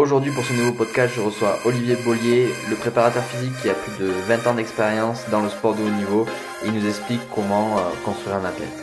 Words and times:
Aujourd'hui, 0.00 0.32
pour 0.32 0.42
ce 0.44 0.54
nouveau 0.54 0.72
podcast, 0.72 1.12
je 1.14 1.20
reçois 1.20 1.58
Olivier 1.66 1.94
Bollier, 1.94 2.48
le 2.70 2.76
préparateur 2.76 3.22
physique 3.22 3.52
qui 3.60 3.68
a 3.68 3.74
plus 3.74 4.02
de 4.02 4.06
20 4.06 4.46
ans 4.46 4.54
d'expérience 4.54 5.28
dans 5.28 5.42
le 5.42 5.50
sport 5.50 5.74
de 5.74 5.82
haut 5.82 5.90
niveau. 5.90 6.24
Et 6.64 6.68
il 6.68 6.72
nous 6.72 6.86
explique 6.88 7.20
comment 7.34 7.76
euh, 7.76 7.82
construire 8.02 8.36
un 8.36 8.46
athlète. 8.46 8.82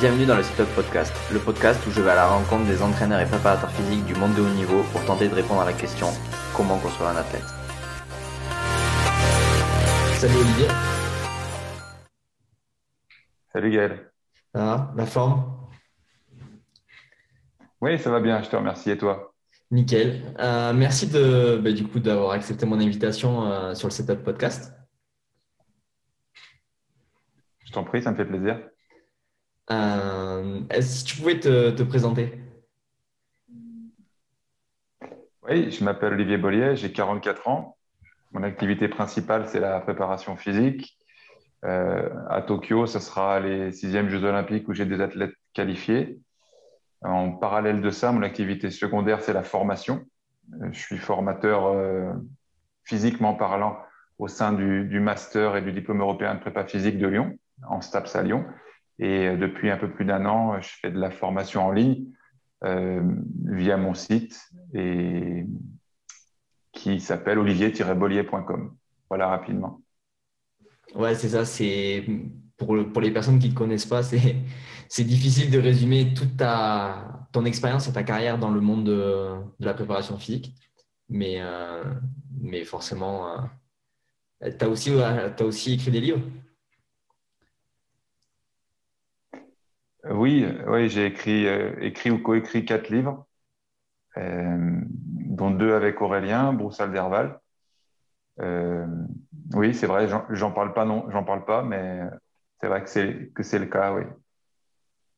Bienvenue 0.00 0.26
dans 0.26 0.34
le 0.34 0.42
Setup 0.42 0.66
Podcast, 0.74 1.14
le 1.32 1.38
podcast 1.38 1.86
où 1.86 1.92
je 1.92 2.00
vais 2.00 2.10
à 2.10 2.16
la 2.16 2.26
rencontre 2.26 2.64
des 2.64 2.82
entraîneurs 2.82 3.20
et 3.20 3.26
préparateurs 3.26 3.70
physiques 3.70 4.04
du 4.06 4.14
monde 4.16 4.34
de 4.34 4.42
haut 4.42 4.54
niveau 4.56 4.82
pour 4.90 5.04
tenter 5.04 5.28
de 5.28 5.36
répondre 5.36 5.60
à 5.60 5.66
la 5.66 5.72
question 5.72 6.08
comment 6.56 6.76
construire 6.78 7.10
un 7.10 7.16
athlète. 7.16 7.46
Salut 10.16 10.34
Olivier. 10.34 10.66
Salut 13.52 13.70
Gaël. 13.70 14.10
Ah, 14.52 14.90
la 14.96 15.06
forme? 15.06 15.63
Oui, 17.84 17.98
ça 17.98 18.10
va 18.10 18.18
bien, 18.18 18.40
je 18.42 18.48
te 18.48 18.56
remercie. 18.56 18.90
Et 18.90 18.96
toi? 18.96 19.34
Nickel. 19.70 20.22
Euh, 20.38 20.72
merci 20.72 21.06
de, 21.06 21.58
bah, 21.62 21.70
du 21.70 21.86
coup 21.86 22.00
d'avoir 22.00 22.30
accepté 22.30 22.64
mon 22.64 22.80
invitation 22.80 23.44
euh, 23.44 23.74
sur 23.74 23.88
le 23.88 23.92
Setup 23.92 24.22
Podcast. 24.24 24.72
Je 27.66 27.72
t'en 27.72 27.84
prie, 27.84 28.02
ça 28.02 28.10
me 28.10 28.16
fait 28.16 28.24
plaisir. 28.24 28.58
Euh, 29.70 30.60
est-ce 30.70 31.04
que 31.04 31.08
tu 31.10 31.16
pouvais 31.18 31.40
te, 31.40 31.82
présenter? 31.82 32.40
Oui, 35.42 35.70
je 35.70 35.84
m'appelle 35.84 36.14
Olivier 36.14 36.38
Bollier, 36.38 36.76
j'ai 36.76 36.90
44 36.90 37.48
ans. 37.48 37.76
Mon 38.32 38.44
activité 38.44 38.88
principale, 38.88 39.46
c'est 39.46 39.60
la 39.60 39.78
préparation 39.80 40.36
physique. 40.36 40.96
à 41.62 42.42
Tokyo, 42.46 42.86
ce 42.86 42.98
sera 42.98 43.40
les 43.40 43.72
sixièmes 43.72 44.08
Jeux 44.08 44.24
olympiques 44.24 44.68
où 44.68 44.72
j'ai 44.72 44.86
des 44.86 45.02
athlètes 45.02 45.34
qualifiés. 45.52 46.18
En 47.04 47.32
parallèle 47.32 47.82
de 47.82 47.90
ça, 47.90 48.12
mon 48.12 48.22
activité 48.22 48.70
secondaire, 48.70 49.20
c'est 49.20 49.34
la 49.34 49.42
formation. 49.42 50.04
Euh, 50.54 50.68
je 50.72 50.78
suis 50.78 50.98
formateur 50.98 51.66
euh, 51.66 52.12
physiquement 52.84 53.34
parlant 53.34 53.78
au 54.18 54.28
sein 54.28 54.52
du, 54.52 55.00
master 55.00 55.56
et 55.56 55.62
du 55.62 55.72
diplôme 55.72 56.00
européen 56.00 56.34
de 56.34 56.40
prépa 56.40 56.64
physique 56.64 56.98
de 56.98 57.06
Lyon, 57.06 57.36
en 57.68 57.80
STAPS 57.80 58.16
à 58.16 58.22
Lyon. 58.22 58.46
Et 58.98 59.28
euh, 59.28 59.36
depuis 59.36 59.70
un 59.70 59.76
peu 59.76 59.90
plus 59.90 60.04
d'un 60.06 60.24
an, 60.24 60.60
je 60.60 60.70
fais 60.80 60.90
de 60.90 60.98
la 60.98 61.10
formation 61.10 61.66
en 61.66 61.72
ligne 61.72 62.06
via 63.44 63.76
mon 63.76 63.92
site 63.92 64.48
et 64.72 65.44
qui 66.72 66.98
s'appelle 66.98 67.38
olivier-bollier.com. 67.38 68.74
Voilà 69.10 69.28
rapidement. 69.28 69.82
Ouais, 70.94 71.14
c'est 71.14 71.28
ça. 71.28 71.44
C'est 71.44 72.06
pour, 72.56 73.00
les 73.00 73.10
personnes 73.10 73.38
qui 73.38 73.48
ne 73.48 73.52
te 73.52 73.58
connaissent 73.58 73.86
pas, 73.86 74.02
c'est 74.02 75.04
difficile 75.04 75.50
de 75.50 75.58
résumer 75.58 76.14
toute 76.14 76.36
ton 77.32 77.44
expérience 77.44 77.88
et 77.88 77.92
ta 77.92 78.02
carrière 78.02 78.38
dans 78.38 78.50
le 78.50 78.60
monde 78.60 78.84
de, 78.84 79.34
la 79.60 79.74
préparation 79.74 80.18
physique. 80.18 80.54
Mais, 81.08 81.36
euh, 81.40 81.82
forcément, 82.64 83.28
euh, 84.42 84.50
tu 84.58 84.64
as, 84.64 85.44
aussi, 85.44 85.74
écrit 85.74 85.90
des 85.90 86.00
livres 86.00 86.22
Oui, 90.10 90.46
oui 90.68 90.88
j'ai 90.88 91.06
écrit, 91.06 91.46
euh, 91.46 91.74
écrit 91.80 92.10
ou 92.10 92.18
coécrit 92.18 92.64
quatre 92.64 92.88
livres, 92.90 93.26
dont 94.16 95.50
deux 95.50 95.74
avec 95.74 96.00
Aurélien, 96.00 96.52
Broussal 96.52 96.92
d'Herval. 96.92 97.40
oui, 98.38 99.74
c'est 99.74 99.86
vrai, 99.86 100.08
j'en 100.30 100.52
parle 100.52 100.72
pas, 100.72 100.84
non, 100.84 101.10
j'en 101.10 101.24
parle 101.24 101.44
pas, 101.44 101.62
mais 101.62 102.00
c'est 102.60 102.68
vrai 102.68 102.84
que 102.84 103.42
c'est 103.42 103.58
le 103.58 103.66
cas, 103.66 103.92
oui. 103.94 104.04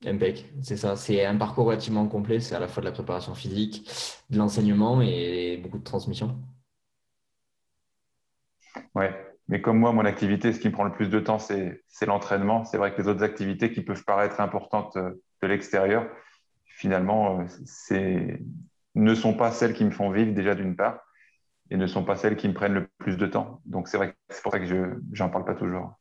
Impec, 0.04 0.44
c'est 0.62 0.76
ça. 0.76 0.94
C'est 0.96 1.24
un 1.24 1.36
parcours 1.36 1.66
relativement 1.66 2.06
complet. 2.06 2.40
C'est 2.40 2.54
à 2.54 2.60
la 2.60 2.68
fois 2.68 2.82
de 2.82 2.86
la 2.86 2.92
préparation 2.92 3.34
physique, 3.34 3.88
de 4.30 4.38
l'enseignement 4.38 5.00
et 5.00 5.58
beaucoup 5.62 5.78
de 5.78 5.84
transmission. 5.84 6.38
Ouais, 8.94 9.14
mais 9.48 9.60
comme 9.60 9.78
moi, 9.78 9.92
mon 9.92 10.04
activité, 10.04 10.52
ce 10.52 10.60
qui 10.60 10.68
me 10.68 10.72
prend 10.72 10.84
le 10.84 10.92
plus 10.92 11.08
de 11.08 11.20
temps, 11.20 11.38
c'est 11.38 11.80
l'entraînement. 12.06 12.64
C'est 12.64 12.78
vrai 12.78 12.94
que 12.94 13.00
les 13.00 13.08
autres 13.08 13.22
activités 13.22 13.72
qui 13.72 13.82
peuvent 13.82 14.04
paraître 14.04 14.40
importantes 14.40 14.96
euh, 14.96 15.22
de 15.42 15.48
l'extérieur, 15.48 16.08
finalement, 16.66 17.40
euh, 17.90 18.36
ne 18.94 19.14
sont 19.14 19.34
pas 19.34 19.50
celles 19.50 19.72
qui 19.72 19.84
me 19.84 19.90
font 19.90 20.10
vivre 20.10 20.32
déjà 20.32 20.54
d'une 20.54 20.76
part 20.76 21.00
et 21.70 21.76
ne 21.76 21.86
sont 21.86 22.04
pas 22.04 22.16
celles 22.16 22.36
qui 22.36 22.48
me 22.48 22.54
prennent 22.54 22.74
le 22.74 22.88
plus 22.98 23.16
de 23.16 23.26
temps. 23.26 23.60
Donc 23.64 23.88
c'est 23.88 23.96
vrai 23.96 24.12
que 24.12 24.16
c'est 24.28 24.42
pour 24.42 24.52
ça 24.52 24.58
que 24.58 24.66
je 24.66 25.22
n'en 25.22 25.30
parle 25.30 25.44
pas 25.44 25.54
toujours. 25.54 25.94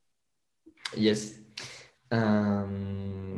Yes. 0.95 1.39
Euh, 2.13 3.37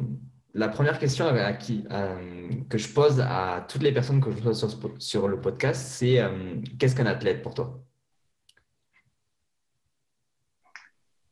la 0.53 0.67
première 0.69 0.99
question 0.99 1.25
euh, 1.27 2.49
que 2.69 2.77
je 2.77 2.93
pose 2.93 3.21
à 3.21 3.65
toutes 3.67 3.83
les 3.83 3.93
personnes 3.93 4.21
que 4.21 4.31
je 4.31 4.41
vois 4.41 4.53
sur, 4.99 5.27
le 5.27 5.39
podcast, 5.39 5.87
c'est 5.87 6.19
euh, 6.19 6.55
qu'est-ce 6.79 6.95
qu'un 6.95 7.05
athlète 7.05 7.41
pour 7.41 7.53
toi? 7.53 7.79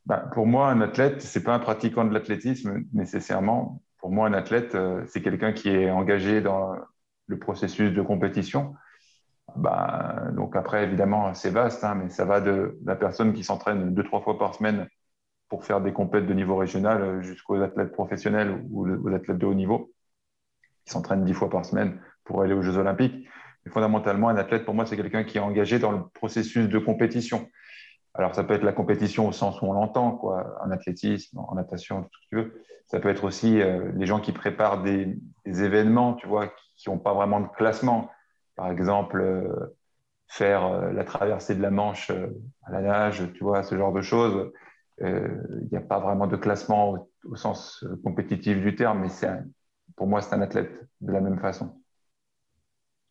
Bah, 0.05 0.29
Pour 0.33 0.45
moi, 0.45 0.69
un 0.69 0.81
athlète, 0.81 1.21
ce 1.21 1.39
n'est 1.39 1.45
pas 1.45 1.55
un 1.55 1.59
pratiquant 1.59 2.05
de 2.05 2.13
l'athlétisme 2.13 2.83
nécessairement. 2.93 3.81
Pour 3.97 4.11
moi, 4.11 4.27
un 4.27 4.33
athlète, 4.33 4.77
c'est 5.07 5.21
quelqu'un 5.23 5.51
qui 5.51 5.69
est 5.69 5.89
engagé 5.89 6.41
dans 6.41 6.75
le 7.25 7.39
processus 7.39 7.91
de 7.91 8.01
compétition. 8.03 8.75
Bah, 9.55 10.25
donc 10.33 10.55
après, 10.55 10.83
évidemment, 10.83 11.33
c'est 11.33 11.49
vaste, 11.49 11.83
hein, 11.83 11.95
mais 11.95 12.09
ça 12.09 12.25
va 12.25 12.39
de 12.39 12.77
la 12.85 12.95
personne 12.95 13.33
qui 13.33 13.43
s'entraîne 13.43 13.95
deux, 13.95 14.03
trois 14.03 14.21
fois 14.21 14.37
par 14.37 14.53
semaine 14.53 14.87
pour 15.50 15.63
faire 15.63 15.81
des 15.81 15.94
compètes 15.94 16.25
de 16.25 16.33
niveau 16.33 16.57
régional 16.57 17.01
euh, 17.01 17.22
jusqu'aux 17.22 17.61
athlètes 17.61 17.91
professionnels 17.91 18.63
ou 18.69 18.88
aux 18.88 19.13
athlètes 19.13 19.38
de 19.38 19.45
haut 19.45 19.53
niveau 19.53 19.91
qui 20.85 20.91
s'entraînent 20.91 21.25
dix 21.25 21.33
fois 21.33 21.50
par 21.50 21.66
semaine 21.66 22.00
pour 22.23 22.41
aller 22.41 22.53
aux 22.53 22.61
Jeux 22.61 22.78
Olympiques. 22.78 23.28
Mais 23.66 23.72
fondamentalement, 23.72 24.29
un 24.29 24.38
athlète, 24.38 24.66
pour 24.66 24.73
moi, 24.73 24.85
c'est 24.85 24.97
quelqu'un 24.97 25.23
qui 25.23 25.38
est 25.38 25.41
engagé 25.41 25.79
dans 25.79 25.91
le 25.91 26.07
processus 26.13 26.69
de 26.69 26.79
compétition. 26.79 27.50
Alors, 28.13 28.33
ça 28.35 28.44
peut 28.44 28.53
être 28.53 28.63
la 28.63 28.72
compétition 28.72 29.28
au 29.28 29.31
sens 29.31 29.61
où 29.61 29.66
on 29.66 29.73
l'entend, 29.73 30.11
quoi, 30.11 30.57
en 30.63 30.72
athlétisme, 30.72 31.39
en 31.39 31.56
natation, 31.56 32.03
tout 32.03 32.09
ce 32.12 32.19
que 32.19 32.29
tu 32.29 32.35
veux. 32.35 32.62
Ça 32.88 33.00
peut 33.00 33.09
être 33.09 33.23
aussi 33.23 33.62
euh, 33.62 33.91
les 33.95 34.06
gens 34.06 34.19
qui 34.19 34.31
préparent 34.31 34.83
des, 34.83 35.17
événements, 35.45 36.13
tu 36.13 36.27
vois, 36.27 36.53
qui 36.77 36.89
n'ont 36.89 37.00
pas 37.00 37.13
vraiment 37.13 37.39
de 37.39 37.47
classement. 37.47 38.09
Par 38.56 38.72
exemple, 38.72 39.19
euh, 39.19 39.77
faire 40.27 40.91
la 40.91 41.03
traversée 41.03 41.56
de 41.56 41.62
la 41.62 41.72
Manche 41.72 42.12
à 42.63 42.72
la 42.72 42.81
nage, 42.81 43.31
tu 43.33 43.44
vois, 43.44 43.63
ce 43.63 43.75
genre 43.75 43.94
de 43.94 44.01
choses. 44.01 44.51
Euh, 45.01 45.38
il 45.61 45.67
n'y 45.72 45.78
a 45.78 45.81
pas 45.81 46.00
vraiment 46.00 46.28
de 46.28 46.38
classement 46.38 47.09
au, 47.25 47.35
sens 47.35 47.83
euh, 47.83 48.00
compétitif 48.03 48.61
du 48.61 48.75
terme, 48.75 49.01
mais 49.01 49.09
pour 49.95 50.07
moi, 50.07 50.22
c'est 50.22 50.33
un 50.33 50.41
athlète 50.41 50.72
de 51.01 51.11
la 51.11 51.19
même 51.19 51.39
façon. 51.39 51.81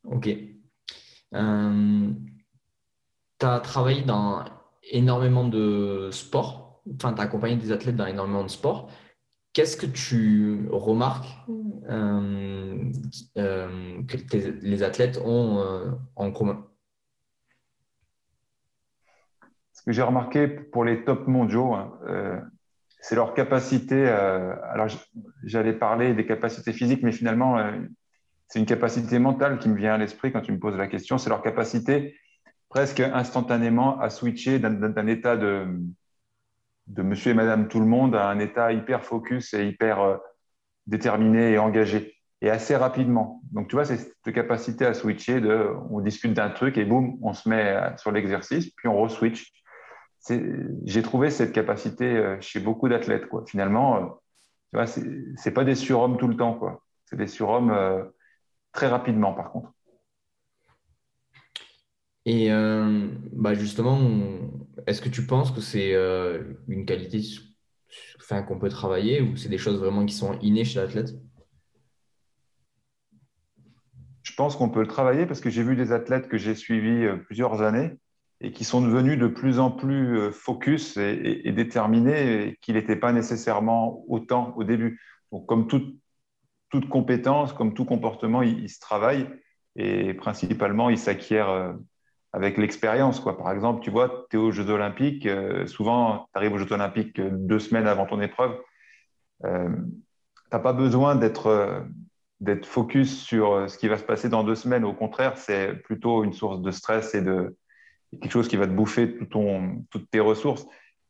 Ok. 0.04 0.28
Euh, 1.34 2.10
tu 3.38 3.46
as 3.46 3.60
travaillé 3.60 4.02
dans 4.02 4.44
énormément 4.90 5.46
de 5.46 6.08
sports, 6.10 6.82
enfin, 6.94 7.12
tu 7.12 7.20
as 7.20 7.24
accompagné 7.24 7.56
des 7.56 7.72
athlètes 7.72 7.96
dans 7.96 8.06
énormément 8.06 8.44
de 8.44 8.48
sports. 8.48 8.90
Qu'est-ce 9.52 9.76
que 9.76 9.86
tu 9.86 10.68
remarques 10.70 11.28
que 13.36 14.66
les 14.66 14.82
athlètes 14.82 15.20
ont 15.24 15.96
en 16.16 16.32
commun? 16.32 16.66
Que 19.86 19.92
j'ai 19.92 20.02
remarqué 20.02 20.48
pour 20.48 20.84
les 20.84 21.04
top 21.04 21.26
mondiaux, 21.26 21.74
hein, 21.74 21.92
euh, 22.08 22.40
c'est 23.00 23.14
leur 23.14 23.34
capacité. 23.34 24.06
Euh, 24.08 24.54
alors, 24.70 24.88
j'allais 25.42 25.74
parler 25.74 26.14
des 26.14 26.26
capacités 26.26 26.72
physiques, 26.72 27.02
mais 27.02 27.12
finalement, 27.12 27.58
euh, 27.58 27.72
c'est 28.48 28.58
une 28.58 28.66
capacité 28.66 29.18
mentale 29.18 29.58
qui 29.58 29.68
me 29.68 29.76
vient 29.76 29.94
à 29.94 29.98
l'esprit 29.98 30.32
quand 30.32 30.40
tu 30.40 30.52
me 30.52 30.58
poses 30.58 30.76
la 30.76 30.86
question. 30.86 31.18
C'est 31.18 31.28
leur 31.28 31.42
capacité 31.42 32.16
presque 32.68 33.00
instantanément 33.00 34.00
à 34.00 34.10
switcher 34.10 34.58
d'un 34.58 35.06
état 35.06 35.36
de, 35.36 35.66
de 36.86 37.02
monsieur 37.02 37.32
et 37.32 37.34
madame 37.34 37.68
tout 37.68 37.78
le 37.78 37.86
monde 37.86 38.16
à 38.16 38.28
un 38.28 38.38
état 38.40 38.72
hyper 38.72 39.04
focus 39.04 39.54
et 39.54 39.66
hyper 39.66 40.18
déterminé 40.86 41.52
et 41.52 41.58
engagé 41.58 42.14
et 42.40 42.50
assez 42.50 42.74
rapidement. 42.74 43.42
Donc, 43.52 43.68
tu 43.68 43.76
vois, 43.76 43.84
c'est 43.84 43.96
cette 43.96 44.34
capacité 44.34 44.84
à 44.84 44.92
switcher 44.92 45.40
de, 45.40 45.68
on 45.90 46.00
discute 46.00 46.34
d'un 46.34 46.50
truc 46.50 46.76
et 46.76 46.84
boum, 46.84 47.16
on 47.22 47.32
se 47.32 47.48
met 47.48 47.78
sur 47.96 48.12
l'exercice, 48.12 48.70
puis 48.70 48.88
on 48.88 49.02
re-switch 49.02 49.52
j'ai 50.84 51.02
trouvé 51.02 51.30
cette 51.30 51.52
capacité 51.52 52.04
euh, 52.04 52.40
chez 52.40 52.60
beaucoup 52.60 52.88
d'athlètes. 52.88 53.26
Quoi. 53.28 53.44
Finalement, 53.46 53.96
euh, 53.96 54.06
tu 54.70 54.76
vois, 54.76 54.86
c'est 54.86 55.52
pas 55.52 55.64
des 55.64 55.74
surhommes 55.74 56.16
tout 56.16 56.28
le 56.28 56.36
temps. 56.36 56.54
Quoi. 56.54 56.82
C'est 57.04 57.16
des 57.16 57.26
surhommes 57.26 57.70
euh, 57.70 58.04
très 58.72 58.88
rapidement, 58.88 59.34
par 59.34 59.52
contre. 59.52 59.72
Et 62.26 62.48
bah 63.32 63.52
justement, 63.52 64.00
est-ce 64.86 65.02
que 65.02 65.10
tu 65.10 65.26
penses 65.26 65.50
que 65.50 65.60
c'est 65.60 65.92
une 66.68 66.86
qualité 66.86 67.20
enfin, 68.18 68.42
qu'on 68.42 68.58
peut 68.58 68.70
travailler 68.70 69.20
ou 69.20 69.36
c'est 69.36 69.50
des 69.50 69.58
choses 69.58 69.78
vraiment 69.78 70.06
qui 70.06 70.14
sont 70.14 70.38
innées 70.40 70.64
chez 70.64 70.80
l'athlète? 70.80 71.10
Je 74.22 74.32
pense 74.32 74.56
qu'on 74.56 74.70
peut 74.70 74.80
le 74.80 74.86
travailler 74.86 75.26
parce 75.26 75.42
que 75.42 75.50
j'ai 75.50 75.62
vu 75.62 75.76
des 75.76 75.92
athlètes 75.92 76.28
que 76.28 76.38
j'ai 76.38 76.54
suivis 76.54 77.06
plusieurs 77.26 77.60
années 77.60 77.98
et 78.44 78.52
qui 78.52 78.64
sont 78.64 78.82
devenus 78.82 79.18
de 79.18 79.26
plus 79.26 79.58
en 79.58 79.70
plus 79.70 80.18
euh, 80.18 80.30
focus 80.30 80.98
et, 80.98 81.50
déterminés 81.52 82.42
et 82.42 82.56
qu'il 82.60 82.74
n'était 82.74 82.94
pas 82.94 83.10
nécessairement 83.10 84.04
autant 84.06 84.52
au 84.56 84.64
début. 84.64 85.00
Donc, 85.32 85.46
comme 85.46 85.66
toute, 85.66 85.98
compétence, 86.90 87.52
comme 87.54 87.72
tout 87.72 87.86
comportement, 87.86 88.42
il, 88.42 88.68
se 88.68 88.80
travaille. 88.80 89.28
Et 89.76 90.12
principalement, 90.12 90.90
il 90.90 90.98
s'acquiert 90.98 91.48
euh, 91.48 91.72
avec 92.34 92.58
l'expérience. 92.58 93.24
Par 93.24 93.50
exemple, 93.50 93.80
tu 93.80 93.90
vois, 93.90 94.26
tu 94.28 94.36
es 94.36 94.38
aux 94.38 94.50
Jeux 94.50 94.68
Olympiques, 94.68 95.24
euh, 95.24 95.66
souvent, 95.66 96.28
tu 96.34 96.38
arrives 96.38 96.52
aux 96.52 96.58
Jeux 96.58 96.72
Olympiques 96.72 97.20
deux 97.20 97.58
semaines 97.58 97.86
avant 97.86 98.04
ton 98.04 98.20
épreuve. 98.20 98.58
tu 99.42 99.48
n'as 100.52 100.58
pas 100.58 100.72
besoin 100.74 101.16
d'être 101.16 101.86
d'être 102.40 102.66
focus 102.66 103.22
sur 103.22 103.70
ce 103.70 103.78
qui 103.78 103.88
va 103.88 103.96
se 103.96 104.02
passer 104.02 104.28
dans 104.28 104.44
deux 104.44 104.56
semaines. 104.56 104.84
Au 104.84 104.92
contraire, 104.92 105.38
c'est 105.38 105.72
plutôt 105.84 106.24
une 106.24 106.34
source 106.34 106.60
de 106.60 106.70
stress 106.72 107.14
et 107.14 107.22
de 107.22 107.56
quelque 108.20 108.32
chose 108.32 108.48
qui 108.48 108.56
va 108.56 108.66
te 108.66 108.72
bouffer 108.72 109.18
toutes 109.28 110.10
tes 110.10 110.20
ressources. 110.20 110.66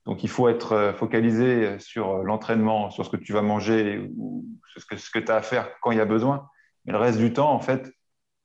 Donc, 0.07 0.23
il 0.23 0.29
faut 0.29 0.49
être 0.49 0.73
euh, 0.73 0.93
focalisé 0.93 1.79
sur 1.79 2.23
l'entraînement, 2.25 2.91
sur 2.91 3.05
ce 3.05 3.11
que 3.11 3.17
tu 3.17 3.33
vas 3.33 3.43
manger 3.43 4.11
ou 4.17 4.45
ce 4.77 4.85
que, 4.85 5.19
tu 5.19 5.33
as 5.33 5.37
à 5.37 5.43
faire 5.43 5.69
quand 5.81 5.93
il 5.93 5.99
y 5.99 6.01
a 6.01 6.05
besoin. 6.05 6.49
Mais 6.85 6.93
le 6.93 6.99
reste 6.99 7.19
du 7.19 7.33
temps, 7.33 7.53
en 7.53 7.61
fait, 7.61 7.93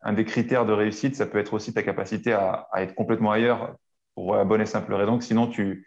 un 0.01 0.13
des 0.13 0.25
critères 0.25 0.65
de 0.65 0.71
réussite, 0.71 1.15
ça 1.15 1.25
peut 1.25 1.37
être 1.37 1.53
aussi 1.53 1.73
ta 1.73 1.83
capacité 1.83 2.31
à, 2.33 2.67
être 2.77 2.95
complètement 2.95 3.31
ailleurs 3.31 3.75
pour 4.15 4.35
la 4.35 4.45
bonne 4.45 4.61
et 4.61 4.65
simple 4.65 4.93
raison 4.93 5.17
que 5.17 5.23
sinon, 5.23 5.47
tu, 5.47 5.85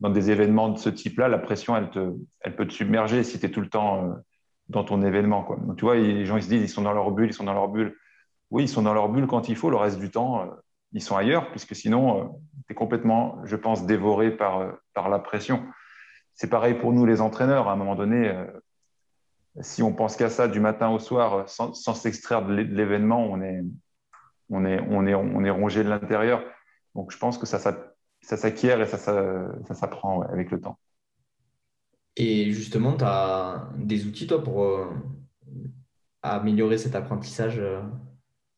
dans 0.00 0.10
des 0.10 0.30
événements 0.30 0.68
de 0.68 0.78
ce 0.78 0.88
type-là, 0.88 1.28
la 1.28 1.38
pression, 1.38 1.76
elle, 1.76 2.56
peut 2.56 2.66
te 2.66 2.72
submerger 2.72 3.22
si 3.22 3.38
tu 3.38 3.46
es 3.46 3.50
tout 3.50 3.60
le 3.60 3.68
temps 3.68 4.04
euh, 4.04 4.14
dans 4.68 4.84
ton 4.84 5.02
événement. 5.02 5.44
Quoi. 5.44 5.56
Donc, 5.56 5.76
tu 5.76 5.84
vois, 5.84 5.94
les 5.94 6.26
gens 6.26 6.36
ils 6.36 6.42
se 6.42 6.48
disent 6.48 6.62
ils 6.62 6.68
sont 6.68 6.82
dans 6.82 6.92
leur 6.92 7.10
bulle, 7.12 7.28
ils 7.28 7.34
sont 7.34 7.44
dans 7.44 7.54
leur 7.54 7.68
bulle. 7.68 7.96
Oui, 8.50 8.64
ils 8.64 8.68
sont 8.68 8.82
dans 8.82 8.94
leur 8.94 9.08
bulle 9.08 9.26
quand 9.26 9.48
il 9.48 9.56
faut. 9.56 9.70
Le 9.70 9.76
reste 9.76 9.98
du 9.98 10.10
temps, 10.10 10.42
euh, 10.42 10.46
ils 10.92 11.02
sont 11.02 11.16
ailleurs, 11.16 11.50
puisque 11.50 11.74
sinon, 11.74 12.20
euh, 12.20 12.28
tu 12.66 12.72
es 12.72 12.74
complètement, 12.74 13.38
je 13.44 13.56
pense, 13.56 13.86
dévoré 13.86 14.30
par, 14.30 14.60
euh, 14.60 14.72
par 14.94 15.08
la 15.08 15.18
pression. 15.18 15.64
C'est 16.34 16.48
pareil 16.48 16.74
pour 16.74 16.92
nous, 16.92 17.06
les 17.06 17.20
entraîneurs. 17.20 17.68
À 17.68 17.72
un 17.72 17.76
moment 17.76 17.94
donné, 17.94 18.28
euh, 18.28 18.46
si 19.60 19.82
on 19.82 19.92
pense 19.92 20.16
qu'à 20.16 20.30
ça 20.30 20.48
du 20.48 20.60
matin 20.60 20.90
au 20.90 20.98
soir, 20.98 21.48
sans, 21.48 21.72
s'extraire 21.94 22.44
de 22.44 22.54
l'événement, 22.54 23.24
on 23.24 23.40
est, 23.42 23.62
on, 24.50 24.64
est, 24.64 24.80
on, 24.88 25.06
est, 25.06 25.14
on 25.14 25.44
est 25.44 25.50
rongé 25.50 25.84
de 25.84 25.88
l'intérieur. 25.88 26.42
Donc, 26.94 27.10
je 27.10 27.18
pense 27.18 27.38
que 27.38 27.46
ça, 27.46 27.58
ça, 27.58 28.36
s'acquiert 28.36 28.80
et 28.80 28.86
ça, 28.86 28.98
ça, 28.98 29.46
ça 29.66 29.74
s'apprend 29.74 30.22
avec 30.22 30.50
le 30.50 30.60
temps. 30.60 30.78
Et 32.16 32.50
justement, 32.50 32.96
tu 32.96 33.04
as 33.04 33.70
des 33.76 34.06
outils, 34.06 34.26
toi, 34.26 34.42
pour 34.42 34.88
améliorer 36.22 36.76
cet 36.76 36.94
apprentissage 36.94 37.60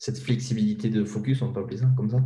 cette 0.04 0.18
flexibilité 0.18 0.90
de 0.90 1.02
focus, 1.02 1.40
on 1.40 1.50
peut 1.50 1.60
appeler 1.60 1.78
ça 1.78 1.86
comme 1.96 2.10
ça 2.10 2.18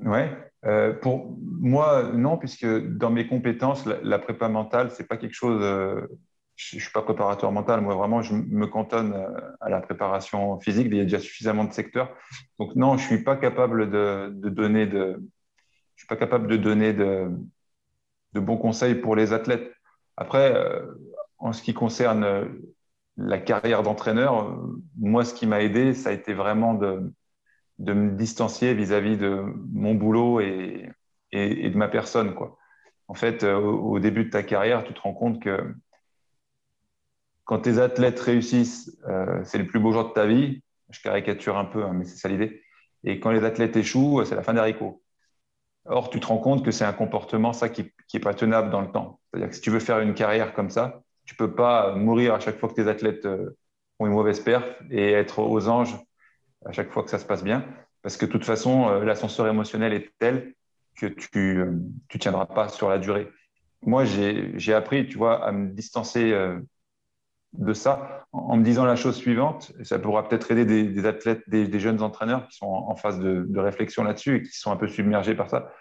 Ouais. 0.00 0.34
Euh, 0.64 0.94
pour 0.94 1.36
moi, 1.38 2.12
non, 2.14 2.38
puisque 2.38 2.66
dans 2.66 3.10
mes 3.10 3.26
compétences, 3.26 3.84
la, 3.84 4.18
prépa 4.18 4.48
mentale, 4.48 4.90
c'est 4.90 5.06
pas 5.06 5.18
quelque 5.18 5.34
chose. 5.34 5.60
Euh, 5.62 6.06
je 6.56 6.76
ne 6.76 6.80
suis 6.80 6.90
pas 6.92 7.02
préparateur 7.02 7.52
mental. 7.52 7.82
Moi, 7.82 7.94
vraiment, 7.94 8.22
je 8.22 8.32
me 8.32 8.66
cantonne 8.66 9.12
euh, 9.12 9.28
à 9.60 9.68
la 9.68 9.82
préparation 9.82 10.58
physique. 10.60 10.86
Il 10.90 10.96
y 10.96 11.00
a 11.00 11.04
déjà 11.04 11.20
suffisamment 11.20 11.64
de 11.64 11.74
secteurs. 11.74 12.16
Donc, 12.58 12.74
non, 12.74 12.96
je 12.96 13.06
suis 13.06 13.22
pas 13.22 13.36
capable 13.36 13.90
de, 13.90 14.30
donner 14.48 14.86
de. 14.86 15.22
Je 15.96 16.04
suis 16.04 16.08
pas 16.08 16.16
capable 16.16 16.46
de 16.46 16.56
donner 16.56 16.94
de 16.94 17.28
bons 18.32 18.56
conseils 18.56 18.94
pour 18.94 19.14
les 19.14 19.34
athlètes. 19.34 19.74
Après, 20.16 20.54
en 21.36 21.52
ce 21.52 21.62
qui 21.62 21.74
concerne 21.74 22.24
la 23.18 23.38
carrière 23.38 23.82
d'entraîneur, 23.82 24.56
moi, 24.96 25.24
ce 25.24 25.34
qui 25.34 25.46
m'a 25.46 25.60
aidé, 25.60 25.92
ça 25.92 26.10
a 26.10 26.12
été 26.12 26.34
vraiment 26.34 26.74
de, 26.74 27.12
de 27.78 27.92
me 27.92 28.16
distancier 28.16 28.74
vis-à-vis 28.74 29.18
de 29.18 29.42
mon 29.72 29.94
boulot 29.94 30.40
et, 30.40 30.88
et, 31.32 31.68
de 31.68 31.76
ma 31.76 31.88
personne. 31.88 32.34
Quoi. 32.34 32.56
En 33.08 33.14
fait, 33.14 33.42
euh, 33.42 33.58
au, 33.58 33.98
début 33.98 34.24
de 34.24 34.30
ta 34.30 34.44
carrière, 34.44 34.84
tu 34.84 34.94
te 34.94 35.00
rends 35.00 35.14
compte 35.14 35.42
que 35.42 35.74
quand 37.44 37.60
tes 37.60 37.78
athlètes 37.78 38.20
réussissent, 38.20 38.96
euh, 39.08 39.40
c'est 39.44 39.58
le 39.58 39.66
plus 39.66 39.80
beau 39.80 39.92
jour 39.92 40.08
de 40.08 40.12
ta 40.12 40.26
vie. 40.26 40.62
Je 40.90 41.00
caricature 41.02 41.58
un 41.58 41.64
peu, 41.64 41.82
hein, 41.84 41.92
mais 41.94 42.04
c'est 42.04 42.16
ça 42.16 42.28
l'idée. 42.28 42.62
Et 43.04 43.18
quand 43.20 43.30
les 43.30 43.44
athlètes 43.44 43.76
échouent, 43.76 44.24
c'est 44.24 44.36
la 44.36 44.42
fin 44.42 44.54
d'haricot. 44.54 45.02
Or, 45.86 46.10
tu 46.10 46.20
te 46.20 46.26
rends 46.26 46.38
compte 46.38 46.64
que 46.64 46.70
c'est 46.70 46.84
un 46.84 46.92
comportement, 46.92 47.52
ça, 47.52 47.68
qui 47.68 47.92
n'est 48.14 48.20
pas 48.20 48.34
tenable 48.34 48.70
dans 48.70 48.80
le 48.82 48.90
temps. 48.92 49.20
C'est-à-dire 49.30 49.48
que 49.48 49.54
si 49.56 49.60
tu 49.60 49.70
veux 49.70 49.80
faire 49.80 50.00
une 50.00 50.14
carrière 50.14 50.52
comme 50.52 50.70
ça, 50.70 51.02
tu 51.28 51.34
peux 51.34 51.54
pas 51.54 51.94
mourir 51.94 52.34
à 52.34 52.40
chaque 52.40 52.58
fois 52.58 52.70
que 52.70 52.74
tes 52.74 52.88
athlètes 52.88 53.26
euh, 53.26 53.54
ont 53.98 54.06
une 54.06 54.14
mauvaise 54.14 54.40
perf 54.40 54.64
et 54.90 55.12
être 55.12 55.40
aux 55.40 55.68
anges 55.68 55.94
à 56.64 56.72
chaque 56.72 56.90
fois 56.90 57.02
que 57.02 57.10
ça 57.10 57.18
se 57.18 57.26
passe 57.26 57.44
bien. 57.44 57.66
Parce 58.00 58.16
que 58.16 58.24
de 58.24 58.30
toute 58.30 58.46
façon, 58.46 58.88
euh, 58.88 59.04
l'ascenseur 59.04 59.46
émotionnel 59.46 59.92
est 59.92 60.10
tel 60.18 60.54
que 60.96 61.04
tu 61.06 61.28
ne 61.34 61.64
euh, 61.64 62.18
tiendras 62.18 62.46
pas 62.46 62.70
sur 62.70 62.88
la 62.88 62.98
durée. 62.98 63.28
Moi, 63.84 64.04
j'ai 64.06 64.72
appris, 64.72 65.06
tu 65.06 65.18
vois, 65.18 65.44
à 65.44 65.52
me 65.52 65.68
distancer 65.68 66.34
de 67.52 67.72
ça 67.72 68.26
en, 68.32 68.56
me 68.56 68.64
disant 68.64 68.84
la 68.84 68.96
chose 68.96 69.14
suivante, 69.14 69.72
ça 69.84 70.00
pourra 70.00 70.28
peut-être 70.28 70.50
aider 70.50 70.64
des, 70.82 71.06
athlètes, 71.06 71.44
des, 71.46 71.78
jeunes 71.78 72.02
entraîneurs 72.02 72.48
qui 72.48 72.56
sont 72.56 72.66
en, 72.66 72.96
phase 72.96 73.20
de, 73.20 73.44
de 73.48 73.60
réflexion 73.60 74.02
là-dessus 74.02 74.38
et 74.38 74.42
qui 74.42 74.58
sont 74.58 74.72
un 74.72 74.76
peu 74.76 74.88
submergés 74.88 75.36
par 75.36 75.48
ça. 75.48 75.72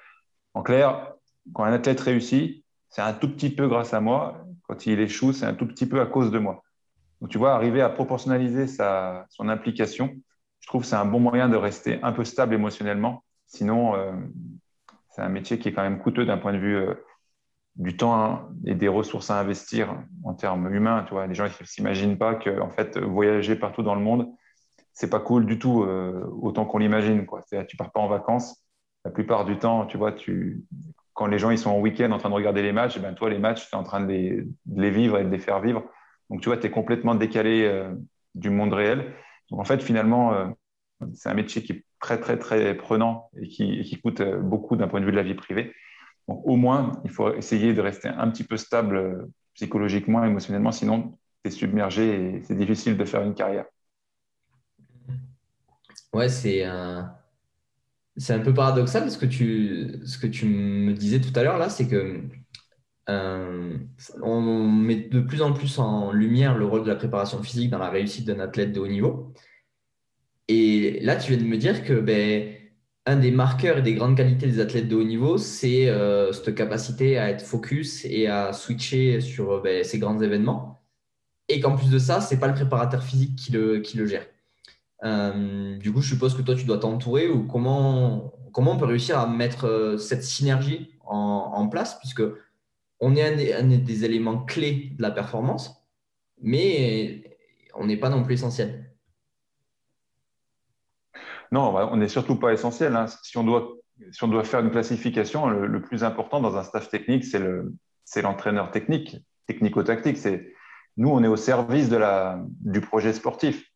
En 0.54 0.62
clair, 0.62 1.14
quand 1.54 1.64
un 1.64 1.74
athlète 1.74 2.00
réussit, 2.02 2.64
c'est 2.90 3.02
un 3.02 3.14
tout 3.14 3.32
petit 3.34 3.50
peu 3.50 3.68
grâce 3.68 3.96
à 3.96 4.00
moi 4.00 4.46
quand 4.68 4.86
il 4.86 5.00
échoue, 5.00 5.34
c'est 5.34 5.46
un 5.46 5.54
tout 5.54 5.68
petit 5.68 5.86
peu 5.86 6.02
à 6.02 6.06
cause 6.06 6.32
de 6.32 6.40
moi. 6.40 6.64
Donc, 7.22 7.32
tu 7.32 7.38
vois, 7.38 7.54
arriver 7.54 7.82
à 7.82 7.90
proportionnaliser 7.90 8.68
sa, 8.68 9.26
son 9.30 9.50
implication, 9.50 10.14
je 10.60 10.68
trouve 10.68 10.82
que 10.82 10.88
c'est 10.88 10.96
un 10.96 11.06
bon 11.06 11.20
moyen 11.20 11.50
de 11.50 11.56
rester 11.56 12.00
un 12.04 12.12
peu 12.12 12.24
stable 12.24 12.54
émotionnellement. 12.54 13.24
Sinon, 13.48 13.96
euh, 13.96 14.12
c'est 15.10 15.22
un 15.22 15.30
métier 15.30 15.58
qui 15.58 15.70
est 15.70 15.74
quand 15.74 15.84
même 15.84 16.00
coûteux 16.00 16.26
d'un 16.26 16.38
point 16.38 16.54
de 16.54 16.58
vue 16.58 16.76
euh, 16.76 16.94
du 17.76 17.96
temps 17.96 18.50
et 18.66 18.76
des 18.76 18.88
ressources 18.88 19.30
à 19.30 19.40
investir 19.40 20.04
en 20.24 20.34
termes 20.34 20.74
humains. 20.74 21.04
Tu 21.08 21.14
vois, 21.14 21.28
les 21.28 21.34
gens 21.34 21.46
ne 21.46 21.66
s'imaginent 21.66 22.18
pas 22.18 22.36
que 22.36 22.60
en 22.60 22.70
fait, 22.70 22.98
voyager 22.98 23.56
partout 23.56 23.84
dans 23.84 23.96
le 23.96 24.02
monde, 24.02 24.28
c'est 24.94 25.10
pas 25.10 25.20
cool 25.20 25.46
du 25.46 25.60
tout 25.60 25.84
euh, 25.84 26.28
autant 26.42 26.66
qu'on 26.66 26.80
l'imagine. 26.80 27.26
Tu 27.68 27.78
pars 27.78 27.92
pas 27.92 28.00
en 28.00 28.08
vacances. 28.08 28.64
La 29.06 29.12
plupart 29.12 29.46
du 29.46 29.58
temps, 29.58 29.86
tu 29.86 29.98
vois, 29.98 30.12
tu, 30.12 30.66
quand 31.18 31.26
les 31.26 31.40
gens 31.40 31.50
ils 31.50 31.58
sont 31.58 31.72
en 31.72 31.80
week-end 31.80 32.12
en 32.12 32.20
train 32.20 32.30
de 32.30 32.36
regarder 32.36 32.62
les 32.62 32.72
matchs, 32.72 32.96
et 32.96 33.00
eh 33.00 33.02
ben, 33.02 33.16
toi, 33.16 33.28
les 33.32 33.40
matchs, 33.40 33.68
tu 33.68 33.76
es 33.76 33.76
en 33.76 33.84
train 33.84 34.02
de 34.02 34.08
les, 34.08 34.92
vivre 34.92 35.18
et 35.18 35.24
de 35.24 35.30
les 35.30 35.40
faire 35.40 35.60
vivre. 35.60 35.84
Donc, 36.30 36.42
tu 36.42 36.50
vois, 36.50 36.58
tu 36.58 36.68
es 36.68 36.70
complètement 36.70 37.16
décalé 37.16 37.64
euh, 37.64 37.92
du 38.36 38.52
monde 38.52 38.72
réel. 38.72 39.16
Donc, 39.50 39.60
en 39.60 39.64
fait, 39.64 39.82
finalement, 39.82 40.36
euh, 40.36 40.46
c'est 41.16 41.30
un 41.30 41.34
métier 41.34 41.64
qui 41.64 41.72
est 41.72 41.86
très, 42.00 42.20
très, 42.20 42.38
très 42.38 42.76
prenant 42.76 43.32
et 43.36 43.48
qui, 43.48 44.00
coûte 44.00 44.22
euh, 44.22 44.40
beaucoup 44.40 44.76
d'un 44.76 44.88
point 44.88 45.00
de 45.00 45.06
vue 45.06 45.12
de 45.12 45.18
la 45.18 45.24
vie 45.24 45.34
privée. 45.34 45.74
Donc, 46.28 46.40
au 46.46 46.56
moins, 46.56 46.92
il 47.04 47.10
faut 47.10 47.34
essayer 47.34 47.74
de 47.74 47.82
rester 47.82 48.10
un 48.10 48.30
petit 48.30 48.44
peu 48.44 48.56
stable 48.56 49.28
psychologiquement, 49.56 50.24
émotionnellement, 50.24 50.72
sinon, 50.72 51.18
tu 51.44 51.48
es 51.48 51.50
submergé 51.50 52.36
et 52.36 52.44
c'est 52.44 52.56
difficile 52.56 52.96
de 52.96 53.06
faire 53.06 53.24
une 53.24 53.34
carrière. 53.34 53.66
Ouais, 56.14 56.30
c'est 56.30 56.64
un 56.64 57.12
c'est 58.18 58.34
un 58.34 58.40
peu 58.40 58.54
paradoxal 58.54 59.10
que 59.18 59.26
tu, 59.26 60.02
ce 60.06 60.18
que 60.18 60.28
tu 60.28 60.46
me 60.48 60.94
disais 60.94 61.22
tout 61.22 61.38
à 61.40 61.44
l'heure 61.44 61.58
là, 61.58 61.70
c'est 61.70 61.88
que 61.88 62.24
euh, 63.10 63.78
on 64.22 64.42
met 64.42 64.96
de 64.96 65.22
plus 65.22 65.42
en 65.42 65.54
plus 65.54 65.80
en 65.80 66.12
lumière 66.12 66.58
le 66.58 66.66
rôle 66.66 66.84
de 66.84 66.90
la 66.90 66.96
préparation 66.96 67.42
physique 67.44 67.70
dans 67.70 67.78
la 67.80 67.90
réussite 67.90 68.26
d'un 68.26 68.40
athlète 68.40 68.74
de 68.74 68.80
haut 68.80 68.88
niveau. 68.88 69.34
Et 70.48 71.00
là, 71.02 71.16
tu 71.18 71.34
viens 71.34 71.42
de 71.42 71.48
me 71.48 71.58
dire 71.58 71.84
que 71.84 71.94
ben, 71.94 72.54
un 73.06 73.18
des 73.18 73.32
marqueurs 73.32 73.80
et 73.80 73.82
des 73.82 73.94
grandes 73.96 74.18
qualités 74.18 74.48
des 74.48 74.60
athlètes 74.60 74.88
de 74.88 74.96
haut 74.96 75.04
niveau, 75.04 75.38
c'est 75.38 75.90
euh, 75.90 76.34
cette 76.34 76.56
capacité 76.56 77.18
à 77.18 77.30
être 77.30 77.44
focus 77.46 78.06
et 78.06 78.28
à 78.28 78.54
switcher 78.54 79.22
sur 79.22 79.62
ben, 79.62 79.84
ces 79.84 80.00
grands 80.00 80.20
événements. 80.22 80.84
Et 81.50 81.60
qu'en 81.62 81.76
plus 81.78 81.90
de 81.90 82.00
ça, 82.00 82.22
c'est 82.22 82.40
pas 82.40 82.48
le 82.48 82.54
préparateur 82.56 83.04
physique 83.04 83.36
qui 83.38 83.52
le 83.52 84.06
gère. 84.06 84.26
Euh, 85.04 85.78
du 85.78 85.94
coup, 85.94 86.02
je 86.02 86.10
suppose 86.10 86.36
que 86.36 86.42
toi, 86.42 86.56
tu 86.56 86.66
dois 86.66 86.80
t'entourer 86.80 87.30
ou 87.30 87.46
comment, 87.46 88.34
comment 88.52 88.74
on 88.74 88.78
peut 88.78 88.86
réussir 88.86 89.20
à 89.20 89.28
mettre 89.28 89.66
euh, 89.66 89.98
cette 89.98 90.24
synergie 90.24 90.94
en, 91.06 91.68
place? 91.70 92.00
Puisque 92.00 92.24
on 93.00 93.16
est 93.16 93.54
un 93.54 93.64
des, 93.64 94.06
éléments 94.06 94.44
clés 94.44 94.92
de 94.98 95.02
la 95.02 95.12
performance, 95.12 95.86
mais 96.42 97.38
on 97.76 97.86
n'est 97.86 97.98
pas 97.98 98.10
non 98.10 98.24
plus 98.24 98.36
essentiel. 98.36 98.92
Non, 101.52 101.76
on 101.76 101.98
n'est 101.98 102.08
surtout 102.10 102.36
pas 102.36 102.52
essentiel. 102.52 102.96
Hein. 102.96 103.06
Si, 103.24 103.38
on 103.38 103.44
doit, 103.44 104.44
faire 104.44 104.60
une 104.60 104.72
classification, 104.72 105.48
le, 105.48 105.82
plus 105.82 106.04
important 106.04 106.42
dans 106.42 106.58
un 106.58 106.64
staff 106.64 106.90
technique, 106.90 107.24
c'est 107.24 108.22
l'entraîneur 108.22 108.72
technique, 108.72 109.18
technico-tactique. 109.46 110.18
Nous, 110.98 111.10
on 111.10 111.24
est 111.24 111.28
au 111.28 111.38
service 111.38 111.90
du 111.90 112.82
projet 112.82 113.14
sportif. 113.14 113.72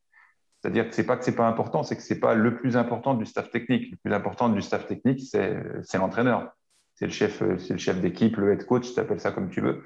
C'est-à-dire 0.62 0.88
que 0.88 0.96
ce 0.96 1.02
n'est 1.02 1.08
pas 1.08 1.18
que 1.18 1.26
ce 1.26 1.32
n'est 1.32 1.36
pas 1.36 1.48
important, 1.48 1.84
c'est 1.84 1.96
que 1.96 2.04
ce 2.04 2.14
n'est 2.14 2.20
pas 2.20 2.36
le 2.36 2.56
plus 2.56 2.78
important 2.78 3.16
du 3.16 3.26
staff 3.26 3.50
technique. 3.50 3.92
Le 3.92 3.98
plus 3.98 4.14
important 4.14 4.48
du 4.50 4.62
staff 4.62 4.86
technique, 4.86 5.22
c'est 5.22 5.98
l'entraîneur. 5.98 6.52
C'est 6.96 7.06
le 7.06 7.12
chef, 7.12 7.42
le 7.42 7.58
chef 7.78 8.00
d'équipe, 8.00 8.38
le 8.38 8.54
head 8.54 8.66
coach, 8.66 8.94
tu 8.94 9.00
appelles 9.00 9.20
ça 9.20 9.32
comme 9.32 9.50
tu 9.50 9.60
veux. 9.60 9.84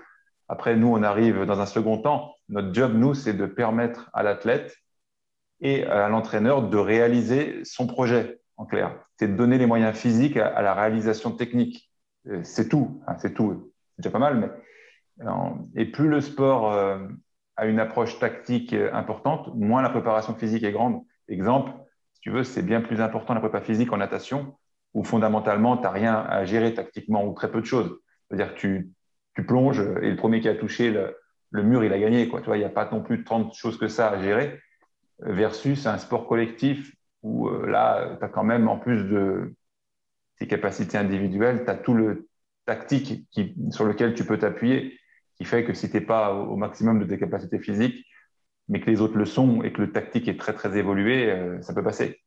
Après, 0.49 0.75
nous, 0.75 0.87
on 0.87 1.01
arrive 1.01 1.45
dans 1.45 1.61
un 1.61 1.65
second 1.65 1.97
temps. 1.99 2.35
Notre 2.49 2.73
job, 2.73 2.93
nous, 2.93 3.13
c'est 3.13 3.33
de 3.33 3.45
permettre 3.45 4.09
à 4.13 4.21
l'athlète 4.21 4.75
et 5.61 5.85
à 5.85 6.09
l'entraîneur 6.09 6.69
de 6.69 6.77
réaliser 6.77 7.63
son 7.63 7.87
projet, 7.87 8.41
en 8.57 8.65
clair. 8.65 8.99
C'est 9.17 9.29
de 9.29 9.37
donner 9.37 9.57
les 9.57 9.65
moyens 9.65 9.95
physiques 9.95 10.35
à, 10.35 10.61
la 10.61 10.73
réalisation 10.73 11.31
technique. 11.31 11.89
Euh, 12.27 12.41
c'est 12.43 12.67
tout, 12.67 13.01
c'est 13.17 13.33
tout. 13.33 13.71
C'est 13.95 14.03
déjà 14.03 14.11
pas 14.11 14.19
mal, 14.19 14.37
mais. 14.37 14.49
Euh, 15.25 15.31
et 15.75 15.85
plus 15.85 16.09
le 16.09 16.19
sport 16.19 16.73
a 17.57 17.65
une 17.65 17.79
approche 17.79 18.19
tactique 18.19 18.73
importante, 18.93 19.53
moins 19.55 19.81
la 19.81 19.89
préparation 19.89 20.35
physique 20.35 20.63
est 20.63 20.71
grande. 20.71 21.01
Exemple, 21.27 21.71
si 22.13 22.21
tu 22.21 22.31
veux, 22.31 22.43
c'est 22.43 22.61
bien 22.61 22.81
plus 22.81 23.01
important 23.01 23.33
la 23.33 23.39
prépa 23.39 23.61
physique 23.61 23.93
en 23.93 23.97
natation, 23.97 24.55
où 24.93 25.03
fondamentalement, 25.03 25.77
tu 25.77 25.83
n'as 25.83 25.91
rien 25.91 26.15
à 26.15 26.45
gérer 26.45 26.73
tactiquement 26.73 27.25
ou 27.25 27.33
très 27.33 27.51
peu 27.51 27.61
de 27.61 27.65
choses. 27.65 27.99
C'est-à-dire 28.27 28.55
que 28.55 28.59
tu, 28.59 28.91
plonges 29.45 29.81
et 30.01 30.09
le 30.09 30.15
premier 30.15 30.39
qui 30.39 30.47
a 30.47 30.55
touché 30.55 30.91
le, 30.91 31.63
mur, 31.63 31.83
il 31.83 31.91
a 31.91 31.99
gagné. 31.99 32.29
Quoi. 32.29 32.41
Tu 32.41 32.49
il 32.51 32.59
n'y 32.59 32.63
a 32.63 32.69
pas 32.69 32.89
non 32.89 33.01
plus 33.01 33.23
tant 33.23 33.41
de 33.41 33.53
choses 33.53 33.77
que 33.77 33.87
ça 33.87 34.09
à 34.09 34.21
gérer, 34.21 34.59
versus 35.19 35.85
un 35.87 35.97
sport 35.97 36.27
collectif 36.27 36.93
où 37.21 37.49
euh, 37.49 37.67
là, 37.67 38.15
tu 38.17 38.25
as 38.25 38.29
quand 38.29 38.43
même, 38.43 38.67
en 38.67 38.77
plus 38.77 39.03
de 39.03 39.55
tes 40.37 40.47
capacités 40.47 40.97
individuelles, 40.97 41.63
tu 41.63 41.69
as 41.69 41.75
tout 41.75 41.93
le 41.93 42.27
tactique 42.65 43.27
sur 43.71 43.85
lequel 43.85 44.13
tu 44.13 44.25
peux 44.25 44.37
t'appuyer, 44.37 44.97
qui 45.35 45.45
fait 45.45 45.63
que 45.63 45.73
si 45.73 45.89
tu 45.89 45.97
n'es 45.97 46.01
pas 46.01 46.33
au 46.33 46.55
maximum 46.55 46.99
de 46.99 47.05
tes 47.05 47.19
capacités 47.19 47.59
physiques, 47.59 48.05
mais 48.67 48.79
que 48.79 48.89
les 48.89 49.01
autres 49.01 49.17
le 49.17 49.25
sont 49.25 49.63
et 49.63 49.71
que 49.71 49.81
le 49.81 49.91
tactique 49.91 50.27
est 50.27 50.39
très, 50.39 50.53
très 50.53 50.77
évolué, 50.77 51.29
euh, 51.29 51.61
ça 51.61 51.73
peut 51.73 51.83
passer. 51.83 52.19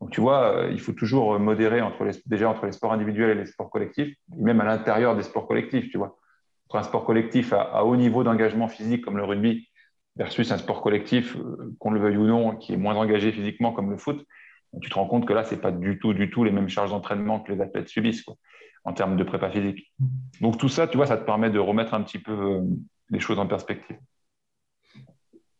Donc, 0.00 0.10
tu 0.10 0.20
vois, 0.20 0.56
euh, 0.56 0.70
il 0.72 0.80
faut 0.80 0.92
toujours 0.92 1.38
modérer 1.38 1.80
entre 1.80 2.04
les, 2.04 2.12
déjà 2.26 2.48
entre 2.48 2.66
les 2.66 2.72
sports 2.72 2.92
individuels 2.92 3.30
et 3.30 3.40
les 3.40 3.46
sports 3.46 3.70
collectifs, 3.70 4.14
et 4.36 4.42
même 4.42 4.60
à 4.60 4.64
l'intérieur 4.64 5.14
des 5.16 5.22
sports 5.22 5.46
collectifs, 5.46 5.88
tu 5.90 5.98
vois. 5.98 6.18
Entre 6.68 6.76
un 6.76 6.82
sport 6.82 7.04
collectif 7.04 7.52
à, 7.52 7.84
haut 7.84 7.96
niveau 7.96 8.24
d'engagement 8.24 8.68
physique 8.68 9.04
comme 9.04 9.16
le 9.16 9.24
rugby 9.24 9.68
versus 10.16 10.50
un 10.50 10.58
sport 10.58 10.80
collectif, 10.80 11.36
qu'on 11.78 11.90
le 11.90 12.00
veuille 12.00 12.16
ou 12.16 12.26
non, 12.26 12.56
qui 12.56 12.72
est 12.72 12.76
moins 12.76 12.96
engagé 12.96 13.32
physiquement 13.32 13.72
comme 13.72 13.90
le 13.90 13.98
foot, 13.98 14.24
tu 14.80 14.90
te 14.90 14.94
rends 14.94 15.06
compte 15.06 15.26
que 15.26 15.32
là, 15.32 15.44
ce 15.44 15.54
n'est 15.54 15.60
pas 15.60 15.70
du 15.70 15.98
tout, 15.98 16.14
du 16.14 16.30
tout 16.30 16.44
les 16.44 16.50
mêmes 16.50 16.68
charges 16.68 16.90
d'entraînement 16.90 17.40
que 17.40 17.52
les 17.52 17.60
athlètes 17.60 17.88
subissent 17.88 18.24
en 18.84 18.92
termes 18.92 19.16
de 19.16 19.24
prépa 19.24 19.50
physique. 19.50 19.92
Donc 20.40 20.58
tout 20.58 20.68
ça, 20.68 20.86
tu 20.86 20.96
vois, 20.96 21.06
ça 21.06 21.16
te 21.16 21.24
permet 21.24 21.50
de 21.50 21.58
remettre 21.58 21.94
un 21.94 22.02
petit 22.02 22.18
peu 22.18 22.32
euh, 22.32 22.60
les 23.10 23.20
choses 23.20 23.38
en 23.38 23.46
perspective. 23.46 23.96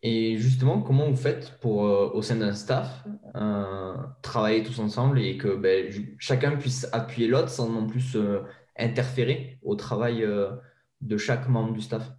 Et 0.03 0.37
justement, 0.37 0.83
comment 0.83 1.09
vous 1.09 1.17
faites 1.17 1.59
pour, 1.61 1.87
euh, 1.87 2.11
au 2.13 2.21
sein 2.21 2.37
d'un 2.37 2.53
staff, 2.53 3.05
euh, 3.37 3.95
travailler 4.21 4.63
tous 4.63 4.79
ensemble 4.79 5.19
et 5.19 5.39
que 5.39 5.57
ben, 5.57 5.91
chacun 6.19 6.57
puisse 6.57 6.87
appuyer 6.93 7.27
l'autre 7.27 7.49
sans 7.49 7.71
non 7.71 7.87
plus 7.87 8.17
interférer 8.79 9.59
au 9.63 9.77
travail 9.77 10.27
de 11.01 11.17
chaque 11.17 11.49
membre 11.49 11.73
du 11.73 11.81
staff? 11.81 12.11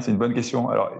C'est 0.00 0.12
une 0.12 0.18
bonne 0.18 0.34
question. 0.34 0.68
Alors, 0.68 0.92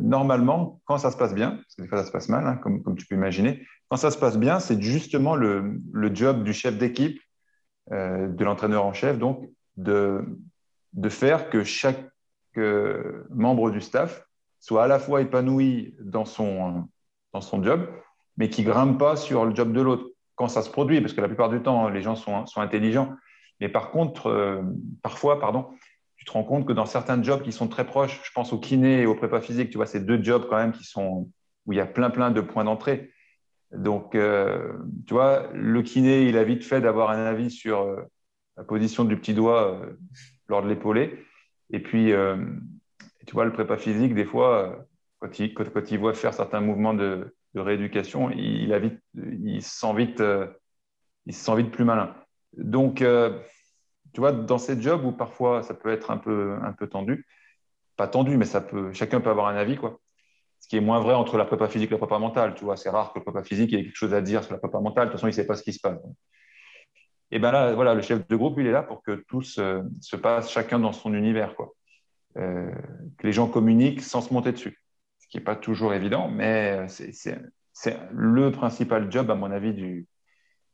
normalement, 0.00 0.80
quand 0.84 0.98
ça 0.98 1.10
se 1.10 1.16
passe 1.16 1.34
bien, 1.34 1.50
parce 1.50 1.74
que 1.74 1.82
des 1.82 1.88
fois 1.88 1.98
ça 1.98 2.06
se 2.06 2.12
passe 2.12 2.28
mal, 2.28 2.46
hein, 2.46 2.56
comme, 2.56 2.96
tu 2.96 3.04
peux 3.06 3.16
imaginer, 3.16 3.66
quand 3.88 3.96
ça 3.96 4.10
se 4.10 4.18
passe 4.18 4.38
bien, 4.38 4.60
c'est 4.60 4.80
justement 4.80 5.34
le, 5.34 5.80
job 6.14 6.44
du 6.44 6.52
chef 6.52 6.78
d'équipe, 6.78 7.20
de 7.90 8.44
l'entraîneur 8.44 8.84
en 8.84 8.92
chef, 8.92 9.18
donc 9.18 9.48
de, 9.76 10.24
de 10.92 11.08
faire 11.08 11.50
que 11.50 11.64
chaque 11.64 12.04
euh, 12.56 13.24
membre 13.30 13.70
du 13.70 13.80
staff 13.80 14.24
soit 14.60 14.84
à 14.84 14.86
la 14.88 14.98
fois 14.98 15.22
épanoui 15.22 15.94
dans 16.00 16.24
son, 16.24 16.88
dans 17.32 17.40
son 17.40 17.62
job, 17.62 17.88
mais 18.36 18.48
qui 18.50 18.64
grimpe 18.64 18.98
pas 18.98 19.16
sur 19.16 19.44
le 19.44 19.54
job 19.54 19.72
de 19.72 19.80
l'autre 19.80 20.04
quand 20.34 20.48
ça 20.48 20.62
se 20.62 20.70
produit, 20.70 21.00
parce 21.00 21.12
que 21.12 21.20
la 21.20 21.28
plupart 21.28 21.48
du 21.48 21.60
temps, 21.60 21.88
les 21.88 22.02
gens 22.02 22.16
sont, 22.16 22.46
sont 22.46 22.60
intelligents. 22.60 23.14
Mais 23.60 23.68
par 23.68 23.90
contre, 23.90 24.62
parfois, 25.02 25.40
pardon, 25.40 25.66
te 26.28 26.32
rends 26.32 26.44
compte 26.44 26.66
que 26.66 26.72
dans 26.72 26.86
certains 26.86 27.22
jobs 27.22 27.42
qui 27.42 27.52
sont 27.52 27.68
très 27.68 27.86
proches, 27.86 28.20
je 28.22 28.30
pense 28.32 28.52
au 28.52 28.58
kiné 28.58 29.02
et 29.02 29.06
au 29.06 29.14
prépa 29.14 29.40
physique, 29.40 29.70
tu 29.70 29.76
vois, 29.76 29.86
c'est 29.86 30.04
deux 30.04 30.22
jobs 30.22 30.46
quand 30.48 30.56
même 30.56 30.72
qui 30.72 30.84
sont 30.84 31.30
où 31.66 31.72
il 31.72 31.76
y 31.76 31.80
a 31.80 31.86
plein 31.86 32.10
plein 32.10 32.30
de 32.30 32.40
points 32.40 32.64
d'entrée. 32.64 33.10
Donc, 33.72 34.14
euh, 34.14 34.72
tu 35.06 35.14
vois, 35.14 35.48
le 35.52 35.82
kiné, 35.82 36.22
il 36.28 36.38
a 36.38 36.44
vite 36.44 36.64
fait 36.64 36.80
d'avoir 36.80 37.10
un 37.10 37.24
avis 37.24 37.50
sur 37.50 37.82
euh, 37.82 38.00
la 38.56 38.64
position 38.64 39.04
du 39.04 39.18
petit 39.18 39.34
doigt 39.34 39.74
euh, 39.74 39.92
lors 40.48 40.62
de 40.62 40.68
l'épaulé. 40.68 41.24
Et 41.70 41.80
puis, 41.80 42.12
tu 43.26 43.34
vois, 43.34 43.44
le 43.44 43.52
prépa 43.52 43.76
physique, 43.76 44.14
des 44.14 44.24
fois, 44.24 44.86
quand 45.18 45.38
il, 45.38 45.54
il 45.90 45.98
voit 45.98 46.14
faire 46.14 46.32
certains 46.32 46.60
mouvements 46.60 46.94
de, 46.94 47.34
rééducation, 47.54 48.30
il, 48.30 48.72
a 48.72 48.78
vite, 48.78 49.00
il, 49.14 49.62
se 49.62 49.80
sent 49.80 49.94
vite, 49.94 50.22
il 51.26 51.34
vite 51.56 51.70
plus 51.70 51.84
malin. 51.84 52.14
Donc, 52.56 53.04
tu 54.14 54.20
vois, 54.20 54.32
dans 54.32 54.56
ces 54.56 54.80
jobs 54.80 55.04
où 55.04 55.12
parfois 55.12 55.62
ça 55.62 55.74
peut 55.74 55.90
être 55.90 56.10
un 56.10 56.16
peu, 56.16 56.56
un 56.62 56.72
peu 56.72 56.86
tendu, 56.86 57.26
pas 57.96 58.08
tendu, 58.08 58.38
mais 58.38 58.46
ça 58.46 58.62
peut, 58.62 58.94
chacun 58.94 59.20
peut 59.20 59.28
avoir 59.30 59.48
un 59.48 59.56
avis, 59.56 59.76
quoi. 59.76 60.00
Ce 60.60 60.68
qui 60.68 60.76
est 60.76 60.80
moins 60.80 61.00
vrai 61.00 61.14
entre 61.14 61.36
la 61.38 61.44
prépa 61.44 61.68
physique 61.68 61.90
et 61.90 61.94
la 61.94 61.98
prépa 61.98 62.18
mentale. 62.18 62.54
Tu 62.54 62.64
vois, 62.64 62.76
c'est 62.76 62.90
rare 62.90 63.12
que 63.12 63.18
le 63.18 63.24
prépa 63.24 63.42
physique 63.42 63.72
ait 63.72 63.84
quelque 63.84 63.96
chose 63.96 64.14
à 64.14 64.20
dire 64.20 64.42
sur 64.44 64.52
la 64.52 64.58
prépa 64.58 64.80
mentale. 64.80 65.06
De 65.06 65.12
toute 65.12 65.20
façon, 65.20 65.26
il 65.26 65.30
ne 65.30 65.34
sait 65.34 65.46
pas 65.46 65.54
ce 65.54 65.62
qui 65.62 65.72
se 65.72 65.80
passe. 65.80 65.98
Et 67.30 67.38
bien 67.38 67.52
là, 67.52 67.74
voilà, 67.74 67.94
le 67.94 68.02
chef 68.02 68.26
de 68.26 68.36
groupe, 68.36 68.58
il 68.58 68.66
est 68.66 68.72
là 68.72 68.82
pour 68.82 69.02
que 69.02 69.24
tout 69.28 69.42
se, 69.42 69.82
se 70.00 70.16
passe 70.16 70.50
chacun 70.50 70.78
dans 70.78 70.92
son 70.92 71.14
univers. 71.14 71.54
Euh, 72.36 72.70
que 73.16 73.26
les 73.26 73.32
gens 73.32 73.48
communiquent 73.48 74.02
sans 74.02 74.20
se 74.20 74.32
monter 74.32 74.52
dessus. 74.52 74.80
Ce 75.18 75.28
qui 75.28 75.38
n'est 75.38 75.44
pas 75.44 75.56
toujours 75.56 75.92
évident, 75.92 76.28
mais 76.28 76.86
c'est 76.88 77.98
le 78.12 78.50
principal 78.50 79.10
job, 79.10 79.30
à 79.30 79.34
mon 79.34 79.50
avis, 79.50 79.72
du, 79.74 80.06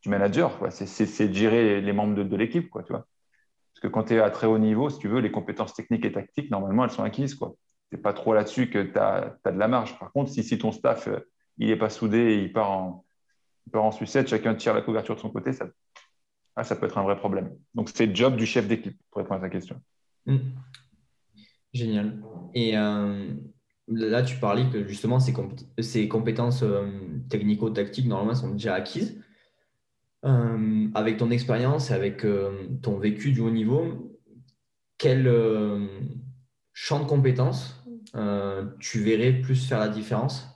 manager. 0.07 0.59
C'est 0.71 1.29
de 1.29 1.33
gérer 1.33 1.81
les 1.81 1.93
membres 1.93 2.23
de, 2.23 2.37
l'équipe, 2.37 2.69
quoi, 2.69 2.83
tu 2.83 2.93
vois. 2.93 3.07
Parce 3.73 3.81
que 3.81 3.89
quand 3.89 4.05
tu 4.05 4.15
es 4.15 4.21
à 4.21 4.31
très 4.31 4.47
haut 4.47 4.59
niveau, 4.59 4.91
si 4.91 4.99
tu 4.99 5.09
veux, 5.09 5.21
les 5.21 5.31
compétences 5.31 5.75
techniques 5.75 6.05
et 6.05 6.13
tactiques, 6.13 6.51
normalement, 6.51 6.85
elles 6.85 6.91
sont 6.91 7.03
acquises. 7.03 7.39
N'est 7.93 8.01
pas 8.01 8.13
trop 8.13 8.35
là-dessus 8.35 8.71
que 8.71 8.83
tu 8.83 8.99
as, 8.99 9.37
de 9.45 9.59
la 9.59 9.69
marge. 9.69 9.99
Par 9.99 10.13
contre, 10.13 10.31
si, 10.31 10.43
si 10.43 10.59
ton 10.59 10.73
staff 10.73 11.09
euh, 11.09 11.19
il 11.59 11.69
n'est 11.69 11.77
pas 11.77 11.91
soudé 11.91 12.19
et 12.19 12.43
il 12.43 12.53
part, 12.53 12.71
en, 12.71 13.05
part 13.73 13.85
en 13.85 13.93
sucette, 13.93 14.29
chacun 14.29 14.55
tire 14.55 14.75
la 14.75 14.83
couverture 14.83 15.15
de 15.15 15.21
son 15.21 15.31
côté, 15.31 15.53
ça, 15.53 15.67
ah, 16.57 16.65
ça 16.65 16.77
peut 16.77 16.87
être 16.87 16.99
un 16.99 17.03
vrai 17.03 17.17
problème. 17.17 17.51
Donc, 17.75 17.91
c'est 17.95 18.07
le 18.07 18.15
job 18.15 18.37
du 18.37 18.47
chef 18.47 18.67
d'équipe, 18.67 18.99
pour 19.11 19.23
répondre 19.23 19.41
à 19.41 19.45
ta 19.45 19.51
question. 19.51 19.81
Mmh. 20.27 20.39
Génial. 21.73 22.23
Et 22.55 22.77
euh, 22.77 23.33
là, 23.89 24.23
tu 24.23 24.37
parlais 24.37 24.69
que 24.71 24.87
justement, 24.87 25.21
ces, 25.21 25.35
ces 25.81 26.09
compétences 26.09 26.63
euh, 26.63 26.87
technico-tactiques, 27.29 28.07
normalement, 28.07 28.35
sont 28.35 28.51
déjà 28.51 28.75
acquises. 28.75 29.21
Avec 30.95 31.19
ton 31.19 31.31
expérience 31.31 31.91
avec 31.91 32.25
ton 32.81 32.99
vécu 32.99 33.33
du 33.33 33.41
haut 33.41 33.51
niveau, 33.51 34.15
quel 34.99 35.27
euh, 35.27 35.87
champ 36.75 37.01
de 37.01 37.07
compétences 37.07 37.81
tu 38.79 39.03
verrais 39.03 39.33
plus 39.33 39.67
faire 39.67 39.81
la 39.81 39.89
différence 39.89 40.49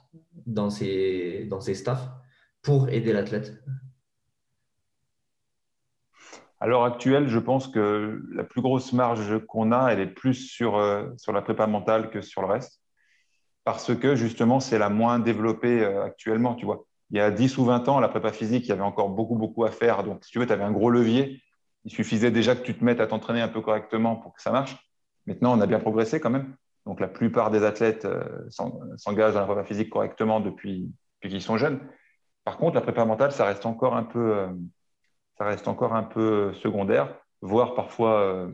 dans 0.45 0.69
ces, 0.69 1.45
dans 1.49 1.59
ces 1.59 1.73
staffs 1.73 2.07
pour 2.61 2.89
aider 2.89 3.11
l'athlète 3.11 3.61
à 6.61 6.67
l'heure 6.67 6.83
actuelle, 6.83 7.29
je 7.29 7.39
pense 7.39 7.69
que 7.69 8.21
la 8.33 8.43
plus 8.43 8.61
grosse 8.61 8.91
marge 8.91 9.39
qu'on 9.47 9.71
a, 9.71 9.91
elle 9.93 10.01
est 10.01 10.07
plus 10.07 10.33
sur, 10.33 10.77
sur 11.17 11.31
la 11.31 11.41
prépa 11.41 11.67
mentale 11.67 12.09
que 12.09 12.19
sur 12.19 12.41
le 12.41 12.47
reste, 12.47 12.81
parce 13.63 13.95
que 13.95 14.15
justement, 14.17 14.59
c'est 14.59 14.77
la 14.77 14.89
moins 14.89 15.19
développée 15.19 15.85
actuellement, 15.85 16.55
tu 16.55 16.65
vois 16.65 16.85
il 17.11 17.17
y 17.17 17.19
a 17.19 17.31
10 17.31 17.57
ou 17.57 17.65
20 17.65 17.87
ans, 17.89 17.99
la 17.99 18.07
prépa 18.07 18.31
physique, 18.31 18.65
il 18.65 18.69
y 18.69 18.71
avait 18.71 18.81
encore 18.81 19.09
beaucoup, 19.09 19.35
beaucoup 19.35 19.65
à 19.65 19.71
faire. 19.71 20.03
Donc, 20.03 20.23
si 20.23 20.31
tu 20.31 20.39
veux, 20.39 20.45
tu 20.45 20.53
avais 20.53 20.63
un 20.63 20.71
gros 20.71 20.89
levier. 20.89 21.41
Il 21.85 21.91
suffisait 21.91 22.31
déjà 22.31 22.55
que 22.55 22.61
tu 22.61 22.75
te 22.75 22.83
mettes 22.83 22.99
à 22.99 23.07
t'entraîner 23.07 23.41
un 23.41 23.47
peu 23.47 23.61
correctement 23.61 24.15
pour 24.15 24.33
que 24.33 24.41
ça 24.41 24.51
marche. 24.51 24.77
Maintenant, 25.29 25.55
on 25.55 25.61
a 25.61 25.67
bien 25.67 25.79
progressé 25.79 26.19
quand 26.19 26.31
même. 26.31 26.55
Donc, 26.87 26.99
la 26.99 27.07
plupart 27.07 27.51
des 27.51 27.63
athlètes 27.63 28.05
euh, 28.05 28.49
s'engagent 28.97 29.35
dans 29.35 29.41
la 29.41 29.45
prépa 29.45 29.63
physique 29.63 29.91
correctement 29.91 30.39
depuis, 30.39 30.91
qu'ils 31.21 31.39
sont 31.39 31.55
jeunes. 31.55 31.79
Par 32.45 32.57
contre, 32.57 32.73
la 32.73 32.81
prépa 32.81 33.05
mentale, 33.05 33.31
ça 33.31 33.45
reste 33.45 33.67
encore 33.67 33.95
un 33.95 34.03
peu, 34.03 34.35
euh, 34.35 34.47
ça 35.37 35.45
reste 35.45 35.67
encore 35.67 35.93
un 35.93 36.01
peu 36.01 36.51
secondaire, 36.55 37.15
voire 37.41 37.75
parfois, 37.75 38.21
euh, 38.21 38.51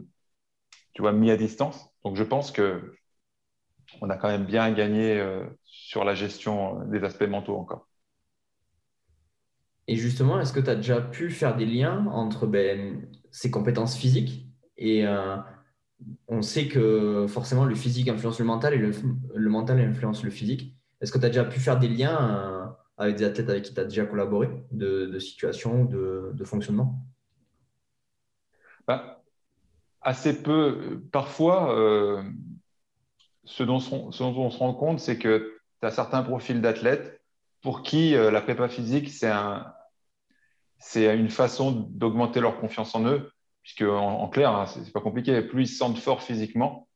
tu 0.92 1.02
vois, 1.02 1.14
mis 1.14 1.32
à 1.32 1.38
distance. 1.38 1.90
Donc, 2.04 2.18
je 2.18 2.24
pense 2.24 2.52
que 2.52 2.94
on 4.02 4.10
a 4.10 4.18
quand 4.18 4.28
même 4.28 4.46
bien 4.46 4.70
gagné 4.74 5.24
sur 5.64 6.04
la 6.04 6.14
gestion 6.16 6.84
des 6.88 7.06
aspects 7.06 7.30
mentaux 7.30 7.56
encore. 7.56 7.88
Et 9.88 9.96
justement, 9.96 10.42
est-ce 10.42 10.52
que 10.52 10.60
tu 10.60 10.70
as 10.70 10.76
déjà 10.76 11.00
pu 11.00 11.30
faire 11.30 11.56
des 11.56 11.66
liens 11.66 12.08
entre 12.08 12.48
ben, 12.48 13.08
ces 13.32 13.50
compétences 13.50 13.96
physiques 13.96 14.46
et 14.78 15.06
euh, 15.06 15.38
on 16.28 16.42
sait 16.42 16.68
que 16.68 17.26
forcément 17.28 17.66
le 17.66 17.76
physique 17.76 18.08
influence 18.08 18.40
le 18.40 18.46
mental 18.46 18.74
et 18.74 18.78
le, 18.78 19.50
mental 19.50 19.80
influence 19.80 20.24
le 20.24 20.32
physique. 20.32 20.76
Est-ce 21.02 21.12
que 21.12 21.18
tu 21.18 21.26
as 21.26 21.30
déjà 21.30 21.46
pu 21.46 21.60
faire 21.60 21.80
des 21.80 21.88
liens 21.88 22.18
euh, 22.18 22.66
avec 22.98 23.16
des 23.16 23.24
athlètes 23.24 23.50
avec 23.50 23.64
qui 23.64 23.74
tu 23.74 23.80
as 23.80 23.86
déjà 23.86 24.06
collaboré 24.06 24.50
de, 24.72 25.20
situation, 25.20 25.86
de, 25.86 26.44
fonctionnement? 26.44 27.06
Bah, 28.88 29.24
Assez 30.02 30.44
peu. 30.44 31.02
Parfois, 31.12 31.76
euh, 31.78 32.22
ce, 33.44 33.64
dont 33.64 33.82
on 33.92 34.12
se 34.12 34.58
rend 34.58 34.74
compte, 34.74 35.00
c'est 35.00 35.18
que 35.18 35.60
tu 35.82 35.88
as 35.88 35.92
certains 35.92 36.22
profils 36.22 36.62
d'athlètes 36.62 37.22
pour 37.62 37.82
qui 37.82 38.12
la 38.12 38.42
prépa 38.42 38.68
physique, 38.68 39.10
c'est 39.10 39.32
une 41.18 41.30
façon 41.30 41.72
d'augmenter 41.72 42.40
leur 42.40 42.60
confiance 42.60 42.94
en 42.94 43.08
eux, 43.08 43.32
puisque 43.66 43.82
en, 43.82 44.30
clair, 44.30 44.52
hein, 44.52 44.68
c'est 44.68 44.94
pas 44.94 45.02
compliqué. 45.02 45.42
Plus 45.42 45.64
ils 45.64 45.68
se 45.68 45.78
sentent 45.78 45.98
forts 45.98 46.22
physiquement, 46.22 46.88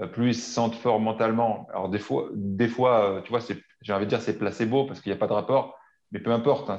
euh, 0.00 0.06
plus 0.06 0.28
ils 0.28 0.40
se 0.40 0.52
sentent 0.52 0.76
forts 0.76 1.00
mentalement. 1.00 1.66
Alors 1.70 1.88
des 1.88 1.98
fois, 1.98 2.30
euh, 2.30 3.20
tu 3.22 3.30
vois, 3.30 3.40
j'ai 3.80 3.92
envie 3.92 4.04
de 4.04 4.08
dire 4.08 4.22
c'est 4.22 4.38
placebo 4.38 4.86
parce 4.86 5.00
qu'il 5.00 5.10
n'y 5.10 5.16
a 5.16 5.18
pas 5.18 5.26
de 5.26 5.32
rapport, 5.32 5.76
mais 6.12 6.20
peu 6.20 6.30
importe. 6.30 6.70
Hein, 6.70 6.78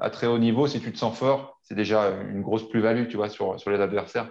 à 0.00 0.10
très 0.10 0.28
haut 0.28 0.38
niveau, 0.38 0.68
si 0.68 0.80
tu 0.80 0.92
te 0.92 0.96
sens 0.96 1.18
fort, 1.18 1.58
c'est 1.64 1.74
déjà 1.74 2.10
une 2.10 2.40
grosse 2.40 2.68
plus-value, 2.68 3.10
sur, 3.30 3.56
les 3.66 3.80
adversaires. 3.80 4.30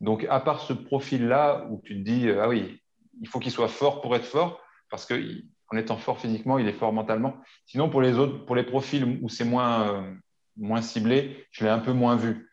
Donc, 0.00 0.26
à 0.30 0.40
part 0.40 0.60
ce 0.60 0.72
profil-là 0.72 1.66
où 1.70 1.82
tu 1.84 2.02
te 2.02 2.08
dis, 2.08 2.28
euh, 2.28 2.42
ah 2.42 2.48
oui, 2.48 2.82
il 3.20 3.28
faut 3.28 3.40
qu'il 3.40 3.52
soit 3.52 3.68
fort 3.68 4.00
pour 4.00 4.16
être 4.16 4.24
fort, 4.24 4.58
parce 4.90 5.04
qu'en 5.04 5.76
étant 5.76 5.98
fort 5.98 6.18
physiquement, 6.18 6.58
il 6.58 6.66
est 6.66 6.72
fort 6.72 6.94
mentalement. 6.94 7.36
Sinon, 7.66 7.90
pour 7.90 8.00
les 8.00 8.18
autres, 8.18 8.46
pour 8.46 8.56
les 8.56 8.62
profils 8.62 9.20
où 9.20 9.28
c'est 9.28 9.46
euh, 9.46 10.14
moins 10.56 10.80
ciblé, 10.80 11.46
je 11.50 11.64
l'ai 11.64 11.70
un 11.70 11.78
peu 11.78 11.92
moins 11.92 12.16
vu. 12.16 12.48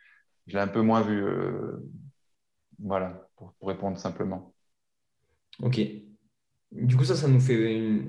Je 0.48 0.54
l'ai 0.54 0.62
un 0.62 0.68
peu 0.68 0.82
moins 0.82 1.02
vu. 1.02 1.24
Euh, 1.24 1.78
voilà, 2.80 3.28
pour, 3.38 3.54
répondre 3.62 3.98
simplement. 3.98 4.54
Ok. 5.62 5.80
Du 6.72 6.98
coup, 6.98 7.04
ça, 7.04 7.16
ça 7.16 7.28
nous 7.28 7.40
fait. 7.40 8.02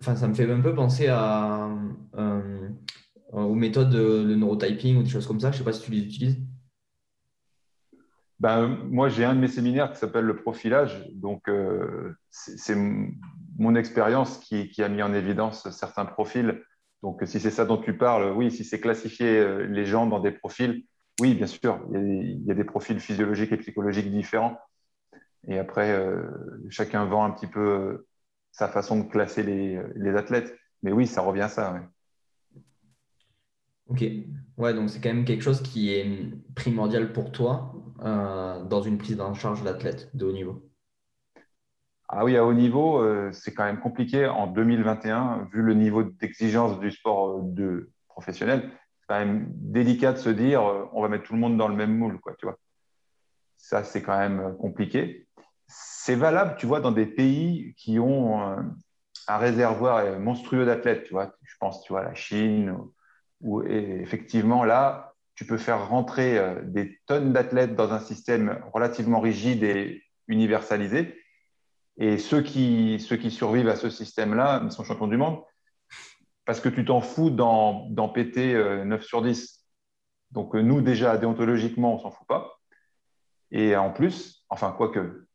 Enfin, 0.00 0.16
ça 0.16 0.28
me 0.28 0.34
fait 0.34 0.50
un 0.50 0.60
peu 0.60 0.74
penser 0.74 1.08
à, 1.08 1.70
euh, 2.14 2.68
aux 3.32 3.54
méthodes 3.54 3.90
de, 3.90 4.34
neurotyping 4.34 4.98
ou 4.98 5.02
des 5.02 5.08
choses 5.08 5.26
comme 5.26 5.40
ça. 5.40 5.50
Je 5.50 5.56
ne 5.56 5.58
sais 5.58 5.64
pas 5.64 5.72
si 5.72 5.82
tu 5.82 5.90
les 5.90 6.02
utilises. 6.02 6.38
Ben, 8.38 8.68
moi, 8.90 9.08
j'ai 9.08 9.24
un 9.24 9.34
de 9.34 9.40
mes 9.40 9.48
séminaires 9.48 9.90
qui 9.90 9.98
s'appelle 9.98 10.24
le 10.24 10.36
profilage. 10.36 11.08
Donc, 11.14 11.48
euh, 11.48 12.14
c'est 12.30 12.76
mon 13.58 13.74
expérience 13.74 14.38
qui, 14.38 14.68
qui, 14.68 14.82
a 14.82 14.88
mis 14.90 15.02
en 15.02 15.14
évidence 15.14 15.68
certains 15.70 16.04
profils. 16.04 16.62
Donc, 17.02 17.22
si 17.24 17.40
c'est 17.40 17.50
ça 17.50 17.64
dont 17.64 17.78
tu 17.78 17.96
parles, 17.96 18.32
oui, 18.32 18.50
si 18.50 18.62
c'est 18.62 18.80
classifier 18.80 19.66
les 19.68 19.86
gens 19.86 20.06
dans 20.06 20.20
des 20.20 20.32
profils, 20.32 20.84
oui, 21.20 21.34
bien 21.34 21.46
sûr, 21.46 21.80
il 21.92 22.44
y, 22.46 22.50
a, 22.50 22.54
des 22.54 22.64
profils 22.64 23.00
physiologiques 23.00 23.52
et 23.52 23.56
psychologiques 23.56 24.10
différents. 24.10 24.58
Et 25.48 25.58
après, 25.58 25.92
euh, 25.92 26.22
chacun 26.68 27.04
vend 27.04 27.24
un 27.24 27.30
petit 27.30 27.46
peu 27.46 28.06
sa 28.52 28.68
façon 28.68 29.00
de 29.00 29.08
classer 29.08 29.42
les, 29.42 29.80
les 29.94 30.14
athlètes. 30.16 30.54
Mais 30.82 30.92
oui, 30.92 31.06
ça 31.06 31.22
revient 31.22 31.42
à 31.42 31.48
ça. 31.48 31.80
Ok. 33.88 34.04
Ouais, 34.58 34.74
donc 34.74 34.90
c'est 34.90 35.00
quand 35.00 35.12
même 35.12 35.24
quelque 35.24 35.42
chose 35.42 35.62
qui 35.62 35.90
est 35.90 36.06
primordial 36.54 37.12
pour 37.12 37.30
toi 37.30 37.74
euh, 38.02 38.64
dans 38.64 38.82
une 38.82 38.98
prise 38.98 39.20
en 39.20 39.34
charge 39.34 39.62
d'athlète 39.62 40.10
de 40.14 40.26
haut 40.26 40.32
niveau. 40.32 40.68
Ah 42.08 42.24
oui, 42.24 42.36
à 42.36 42.44
haut 42.44 42.54
niveau, 42.54 42.98
euh, 42.98 43.30
c'est 43.32 43.52
quand 43.52 43.64
même 43.64 43.80
compliqué 43.80 44.26
en 44.26 44.46
2021, 44.46 45.48
vu 45.52 45.62
le 45.62 45.74
niveau 45.74 46.04
d'exigence 46.04 46.78
du 46.78 46.90
sport 46.90 47.30
euh, 47.30 47.40
de 47.42 47.90
professionnel. 48.08 48.70
C'est 49.08 49.14
quand 49.14 49.24
même 49.24 49.46
délicat 49.52 50.12
de 50.12 50.18
se 50.18 50.30
dire 50.30 50.62
on 50.92 51.00
va 51.00 51.08
mettre 51.08 51.24
tout 51.24 51.34
le 51.34 51.38
monde 51.38 51.56
dans 51.56 51.68
le 51.68 51.76
même 51.76 51.96
moule, 51.96 52.18
quoi, 52.20 52.34
tu 52.38 52.46
vois. 52.46 52.58
Ça, 53.56 53.84
c'est 53.84 54.02
quand 54.02 54.18
même 54.18 54.56
compliqué. 54.58 55.28
C'est 55.68 56.16
valable, 56.16 56.56
tu 56.58 56.66
vois, 56.66 56.80
dans 56.80 56.92
des 56.92 57.06
pays 57.06 57.74
qui 57.76 57.98
ont 57.98 58.40
un 59.28 59.38
réservoir 59.38 60.18
monstrueux 60.18 60.66
d'athlètes, 60.66 61.04
tu 61.04 61.12
vois. 61.12 61.34
Je 61.44 61.54
pense, 61.60 61.82
tu 61.82 61.92
vois, 61.92 62.02
la 62.02 62.14
Chine, 62.14 62.76
où 63.40 63.62
effectivement, 63.62 64.64
là, 64.64 65.14
tu 65.36 65.44
peux 65.44 65.58
faire 65.58 65.88
rentrer 65.88 66.38
euh, 66.38 66.62
des 66.62 66.98
tonnes 67.06 67.32
d'athlètes 67.32 67.76
dans 67.76 67.92
un 67.92 68.00
système 68.00 68.58
relativement 68.72 69.20
rigide 69.20 69.62
et 69.62 70.02
universalisé. 70.28 71.14
Et 71.98 72.18
ceux 72.18 72.42
qui, 72.42 72.98
ceux 73.00 73.16
qui 73.16 73.30
survivent 73.30 73.68
à 73.68 73.76
ce 73.76 73.90
système-là, 73.90 74.68
sont 74.70 74.82
champions 74.82 75.06
du 75.06 75.16
monde 75.16 75.40
parce 76.46 76.60
que 76.60 76.68
tu 76.68 76.84
t'en 76.84 77.00
fous 77.00 77.30
d'en 77.30 78.08
péter 78.08 78.54
9 78.54 79.00
euh, 79.00 79.02
sur 79.02 79.20
10. 79.20 79.64
Donc, 80.30 80.54
euh, 80.54 80.62
nous, 80.62 80.80
déjà, 80.80 81.18
déontologiquement, 81.18 81.94
on 81.94 81.98
s'en 81.98 82.10
fout 82.10 82.26
pas. 82.26 82.58
Et 83.50 83.76
en 83.76 83.92
plus, 83.92 84.44
enfin, 84.48 84.72
quoique, 84.76 85.26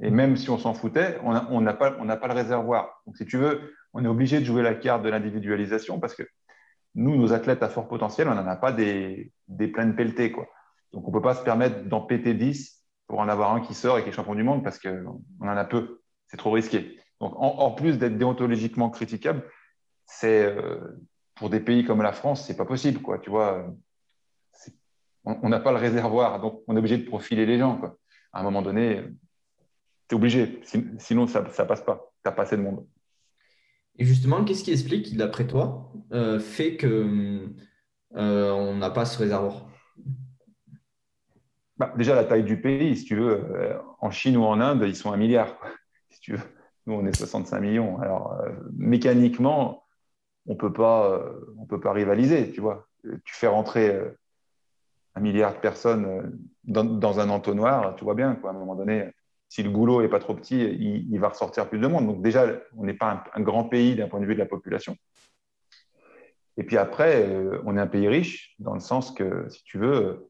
et 0.00 0.10
même 0.10 0.36
si 0.36 0.50
on 0.50 0.58
s'en 0.58 0.74
foutait, 0.74 1.18
on 1.24 1.60
n'a 1.60 1.74
pas, 1.74 1.90
le 1.90 2.32
réservoir. 2.32 3.02
Donc, 3.06 3.16
si 3.16 3.24
tu 3.24 3.36
veux, 3.36 3.74
on 3.94 4.04
est 4.04 4.08
obligé 4.08 4.38
de 4.40 4.44
jouer 4.44 4.62
la 4.62 4.74
carte 4.74 5.02
de 5.02 5.08
l'individualisation 5.08 5.98
parce 5.98 6.14
que 6.14 6.22
nous, 6.94 7.16
nos 7.16 7.32
athlètes 7.32 7.62
à 7.62 7.68
fort 7.68 7.88
potentiel, 7.88 8.28
on 8.28 8.34
n'en 8.34 8.46
a 8.46 8.56
pas 8.56 8.72
des, 8.72 9.32
des 9.48 9.68
pleines 9.68 9.96
pelletées. 9.96 10.30
Quoi. 10.30 10.46
Donc, 10.92 11.04
on 11.04 11.10
ne 11.10 11.12
peut 11.12 11.22
pas 11.22 11.34
se 11.34 11.42
permettre 11.42 11.84
d'en 11.84 12.00
péter 12.00 12.34
10 12.34 12.84
pour 13.08 13.20
en 13.20 13.28
avoir 13.28 13.54
un 13.54 13.60
qui 13.60 13.74
sort 13.74 13.98
et 13.98 14.02
qui 14.02 14.10
est 14.10 14.12
champion 14.12 14.34
du 14.34 14.44
monde 14.44 14.62
parce 14.62 14.78
qu'on 14.78 15.22
en 15.40 15.48
a 15.48 15.64
peu. 15.64 16.00
C'est 16.26 16.36
trop 16.36 16.52
risqué. 16.52 16.98
Donc, 17.20 17.32
en, 17.36 17.70
plus 17.72 17.98
d'être 17.98 18.16
déontologiquement 18.16 18.90
critiquable, 18.90 19.42
c'est 20.08 20.44
euh, 20.44 20.80
pour 21.36 21.50
des 21.50 21.60
pays 21.60 21.84
comme 21.84 22.02
la 22.02 22.12
France, 22.12 22.44
c'est 22.46 22.56
pas 22.56 22.64
possible. 22.64 23.00
Quoi. 23.00 23.18
Tu 23.18 23.30
vois, 23.30 23.72
on 25.24 25.48
n'a 25.48 25.60
pas 25.60 25.70
le 25.70 25.78
réservoir, 25.78 26.40
donc 26.40 26.62
on 26.66 26.74
est 26.74 26.78
obligé 26.78 26.98
de 26.98 27.06
profiler 27.06 27.46
les 27.46 27.58
gens. 27.58 27.76
Quoi. 27.76 27.96
À 28.32 28.40
un 28.40 28.42
moment 28.42 28.62
donné, 28.62 29.04
tu 30.08 30.14
es 30.14 30.16
obligé, 30.16 30.60
sinon 30.98 31.26
ça 31.26 31.42
ne 31.42 31.64
passe 31.64 31.82
pas. 31.82 32.12
Tu 32.24 32.28
n'as 32.28 32.32
pas 32.32 32.42
assez 32.42 32.56
de 32.56 32.62
monde. 32.62 32.84
Et 33.98 34.04
justement, 34.04 34.44
qu'est-ce 34.44 34.64
qui 34.64 34.70
explique, 34.70 35.16
d'après 35.16 35.46
toi, 35.46 35.92
euh, 36.12 36.38
fait 36.38 36.76
que 36.76 37.48
euh, 38.16 38.52
on 38.52 38.76
n'a 38.76 38.90
pas 38.90 39.04
ce 39.04 39.18
réservoir? 39.18 39.68
Bah, 41.76 41.92
Déjà, 41.96 42.14
la 42.14 42.24
taille 42.24 42.44
du 42.44 42.60
pays, 42.60 42.96
si 42.96 43.04
tu 43.04 43.16
veux, 43.16 43.44
euh, 43.44 43.78
en 44.00 44.10
Chine 44.10 44.36
ou 44.36 44.44
en 44.44 44.60
Inde, 44.60 44.84
ils 44.86 44.96
sont 44.96 45.12
un 45.12 45.16
milliard. 45.16 45.58
Si 46.10 46.20
tu 46.20 46.32
veux. 46.32 46.42
Nous, 46.86 46.94
on 46.94 47.06
est 47.06 47.14
65 47.14 47.60
millions. 47.60 48.00
Alors, 48.00 48.34
mécaniquement, 48.72 49.84
on 50.48 50.56
peut 50.56 50.72
pas, 50.72 51.22
on 51.58 51.66
peut 51.66 51.80
pas 51.80 51.92
rivaliser, 51.92 52.50
tu 52.50 52.60
vois. 52.60 52.88
Tu 53.24 53.34
fais 53.34 53.46
rentrer 53.46 53.96
un 55.14 55.20
milliard 55.20 55.54
de 55.54 55.58
personnes 55.58 56.38
dans, 56.64 56.84
dans, 56.84 57.20
un 57.20 57.28
entonnoir, 57.28 57.94
tu 57.96 58.04
vois 58.04 58.14
bien, 58.14 58.34
quoi. 58.34 58.50
À 58.50 58.54
un 58.54 58.58
moment 58.58 58.74
donné, 58.74 59.12
si 59.48 59.62
le 59.62 59.70
goulot 59.70 60.02
n'est 60.02 60.08
pas 60.08 60.18
trop 60.18 60.34
petit, 60.34 60.60
il, 60.60 61.18
va 61.18 61.28
ressortir 61.28 61.68
plus 61.68 61.78
de 61.78 61.86
monde. 61.86 62.06
Donc 62.06 62.22
déjà, 62.22 62.46
on 62.76 62.84
n'est 62.84 62.94
pas 62.94 63.24
un, 63.34 63.40
grand 63.40 63.64
pays 63.64 63.96
d'un 63.96 64.08
point 64.08 64.20
de 64.20 64.26
vue 64.26 64.34
de 64.34 64.38
la 64.38 64.46
population. 64.46 64.96
Et 66.56 66.64
puis 66.64 66.76
après, 66.76 67.26
euh, 67.26 67.62
on 67.64 67.76
est 67.76 67.80
un 67.80 67.86
pays 67.86 68.08
riche, 68.08 68.54
dans 68.58 68.74
le 68.74 68.80
sens 68.80 69.12
que, 69.12 69.48
si 69.48 69.62
tu 69.64 69.78
veux, 69.78 70.28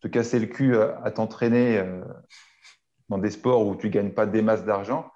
te 0.00 0.08
casser 0.08 0.38
le 0.38 0.46
cul 0.46 0.76
à, 0.76 1.10
t'entraîner 1.10 1.78
euh, 1.78 2.02
dans 3.08 3.18
des 3.18 3.30
sports 3.30 3.66
où 3.66 3.76
tu 3.76 3.88
ne 3.88 3.92
gagnes 3.92 4.12
pas 4.12 4.26
des 4.26 4.42
masses 4.42 4.64
d'argent, 4.64 5.10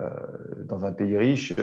euh, 0.00 0.10
dans 0.64 0.84
un 0.84 0.92
pays 0.92 1.16
riche, 1.16 1.54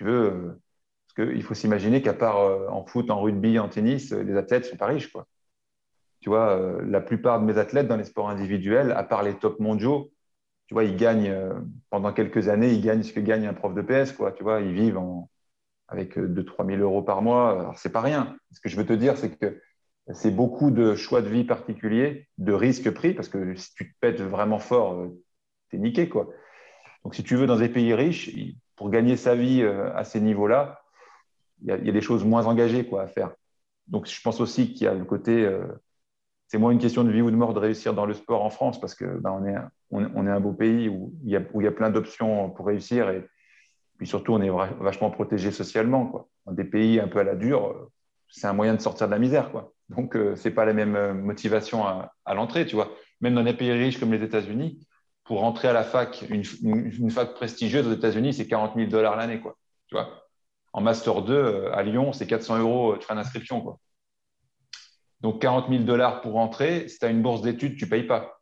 tu 0.00 0.04
veux, 0.04 0.58
parce 1.06 1.28
qu'il 1.28 1.42
faut 1.42 1.54
s'imaginer 1.54 2.00
qu'à 2.00 2.14
part 2.14 2.38
en 2.72 2.84
foot, 2.86 3.10
en 3.10 3.20
rugby, 3.20 3.58
en 3.58 3.68
tennis, 3.68 4.12
les 4.12 4.36
athlètes 4.36 4.64
sont 4.64 4.76
pas 4.76 4.86
riches. 4.86 5.12
Quoi 5.12 5.26
tu 6.20 6.28
vois, 6.28 6.50
euh, 6.58 6.82
la 6.84 7.00
plupart 7.00 7.40
de 7.40 7.46
mes 7.46 7.58
athlètes 7.58 7.88
dans 7.88 7.96
les 7.96 8.04
sports 8.04 8.28
individuels, 8.28 8.92
à 8.92 9.02
part 9.02 9.22
les 9.22 9.34
top 9.34 9.58
mondiaux, 9.58 10.12
tu 10.66 10.74
vois, 10.74 10.84
ils 10.84 10.96
gagnent, 10.96 11.30
euh, 11.30 11.54
pendant 11.88 12.12
quelques 12.12 12.48
années, 12.48 12.72
ils 12.72 12.82
gagnent 12.82 13.02
ce 13.02 13.12
que 13.12 13.20
gagne 13.20 13.46
un 13.46 13.54
prof 13.54 13.74
de 13.74 13.82
PS, 13.82 14.12
quoi. 14.12 14.32
Tu 14.32 14.42
vois, 14.42 14.60
ils 14.60 14.72
vivent 14.72 15.00
avec 15.88 16.16
2-3 16.18 16.64
euh, 16.64 16.76
000 16.76 16.82
euros 16.82 17.02
par 17.02 17.22
mois. 17.22 17.60
Alors, 17.60 17.78
c'est 17.78 17.90
pas 17.90 18.02
rien. 18.02 18.36
Ce 18.52 18.60
que 18.60 18.68
je 18.68 18.76
veux 18.76 18.86
te 18.86 18.92
dire, 18.92 19.16
c'est 19.16 19.36
que 19.36 19.60
c'est 20.12 20.30
beaucoup 20.30 20.70
de 20.70 20.94
choix 20.94 21.22
de 21.22 21.28
vie 21.28 21.44
particuliers, 21.44 22.28
de 22.38 22.52
risques 22.52 22.90
pris, 22.90 23.14
parce 23.14 23.28
que 23.28 23.54
si 23.56 23.74
tu 23.74 23.92
te 23.92 23.98
pètes 24.00 24.20
vraiment 24.20 24.58
fort, 24.58 25.08
tu 25.70 25.76
es 25.76 25.78
niqué, 25.78 26.08
quoi. 26.08 26.28
Donc, 27.04 27.14
si 27.14 27.24
tu 27.24 27.36
veux, 27.36 27.46
dans 27.46 27.56
des 27.56 27.70
pays 27.70 27.94
riches, 27.94 28.30
pour 28.80 28.88
gagner 28.88 29.18
sa 29.18 29.34
vie 29.34 29.62
à 29.62 30.04
ces 30.04 30.22
niveaux-là, 30.22 30.80
il 31.60 31.68
y, 31.68 31.90
a 31.90 31.92
des 31.92 32.00
choses 32.00 32.24
moins 32.24 32.46
engagées 32.46 32.88
à 32.98 33.06
faire. 33.06 33.32
Donc, 33.88 34.06
je 34.06 34.22
pense 34.22 34.40
aussi 34.40 34.72
qu'il 34.72 34.84
y 34.84 34.86
a 34.86 34.94
le 34.94 35.04
côté 35.04 35.46
c'est 36.50 36.58
moins 36.58 36.72
une 36.72 36.78
question 36.78 37.04
de 37.04 37.12
vie 37.12 37.22
ou 37.22 37.30
de 37.30 37.36
mort 37.36 37.54
de 37.54 37.60
réussir 37.60 37.94
dans 37.94 38.06
le 38.06 38.12
sport 38.12 38.44
en 38.44 38.50
France 38.50 38.80
parce 38.80 38.96
que 38.96 39.04
ben, 39.04 39.30
on, 39.92 40.26
est, 40.26 40.30
un 40.30 40.40
beau 40.40 40.52
pays 40.52 40.88
où 40.88 41.14
il 41.22 41.30
y 41.30 41.36
a, 41.36 41.70
plein 41.70 41.90
d'options 41.90 42.50
pour 42.50 42.66
réussir 42.66 43.08
et 43.08 43.24
puis 43.98 44.08
surtout 44.08 44.32
on 44.32 44.42
est 44.42 44.50
vachement 44.80 45.10
protégé 45.10 45.52
socialement. 45.52 46.28
Dans 46.46 46.52
des 46.52 46.64
pays 46.64 46.98
un 46.98 47.06
peu 47.06 47.20
à 47.20 47.24
la 47.24 47.36
dure, 47.36 47.90
c'est 48.28 48.48
un 48.48 48.52
moyen 48.52 48.74
de 48.74 48.80
sortir 48.80 49.06
de 49.06 49.12
la 49.12 49.20
misère. 49.20 49.52
Donc 49.90 50.16
euh, 50.16 50.34
c'est 50.34 50.50
pas 50.50 50.64
la 50.64 50.72
même 50.72 50.96
euh, 50.96 51.14
motivation 51.14 51.84
à, 51.86 52.34
l'entrée. 52.34 52.66
Tu 52.66 52.74
vois. 52.74 52.90
Même 53.20 53.36
dans 53.36 53.44
des 53.44 53.54
pays 53.54 53.70
riches 53.70 54.00
comme 54.00 54.12
les 54.12 54.22
États-Unis, 54.24 54.84
pour 55.24 55.40
rentrer 55.40 55.68
à 55.68 55.72
la 55.72 55.84
fac, 55.84 56.24
une, 56.28 57.10
fac 57.10 57.34
prestigieuse 57.34 57.86
aux 57.86 57.92
États-Unis, 57.92 58.34
c'est 58.34 58.48
40 58.48 58.74
000 58.76 58.88
dollars 58.88 59.16
l'année. 59.16 59.40
Quoi. 59.40 59.56
Tu 59.86 59.94
vois? 59.94 60.24
En 60.72 60.80
Master 60.80 61.22
2, 61.22 61.32
euh, 61.32 61.74
à 61.74 61.82
Lyon, 61.82 62.12
c'est 62.12 62.26
400 62.26 62.58
euros 62.58 62.96
de 62.96 63.02
frais 63.02 63.14
d'inscription. 63.14 63.60
Quoi. 63.60 63.78
Donc 65.20 65.40
40 65.42 65.68
000 65.68 65.82
dollars 65.82 66.22
pour 66.22 66.32
rentrer, 66.32 66.88
si 66.88 66.98
tu 66.98 67.04
as 67.04 67.10
une 67.10 67.22
bourse 67.22 67.42
d'études, 67.42 67.76
tu 67.76 67.84
ne 67.84 67.90
payes 67.90 68.06
pas. 68.06 68.40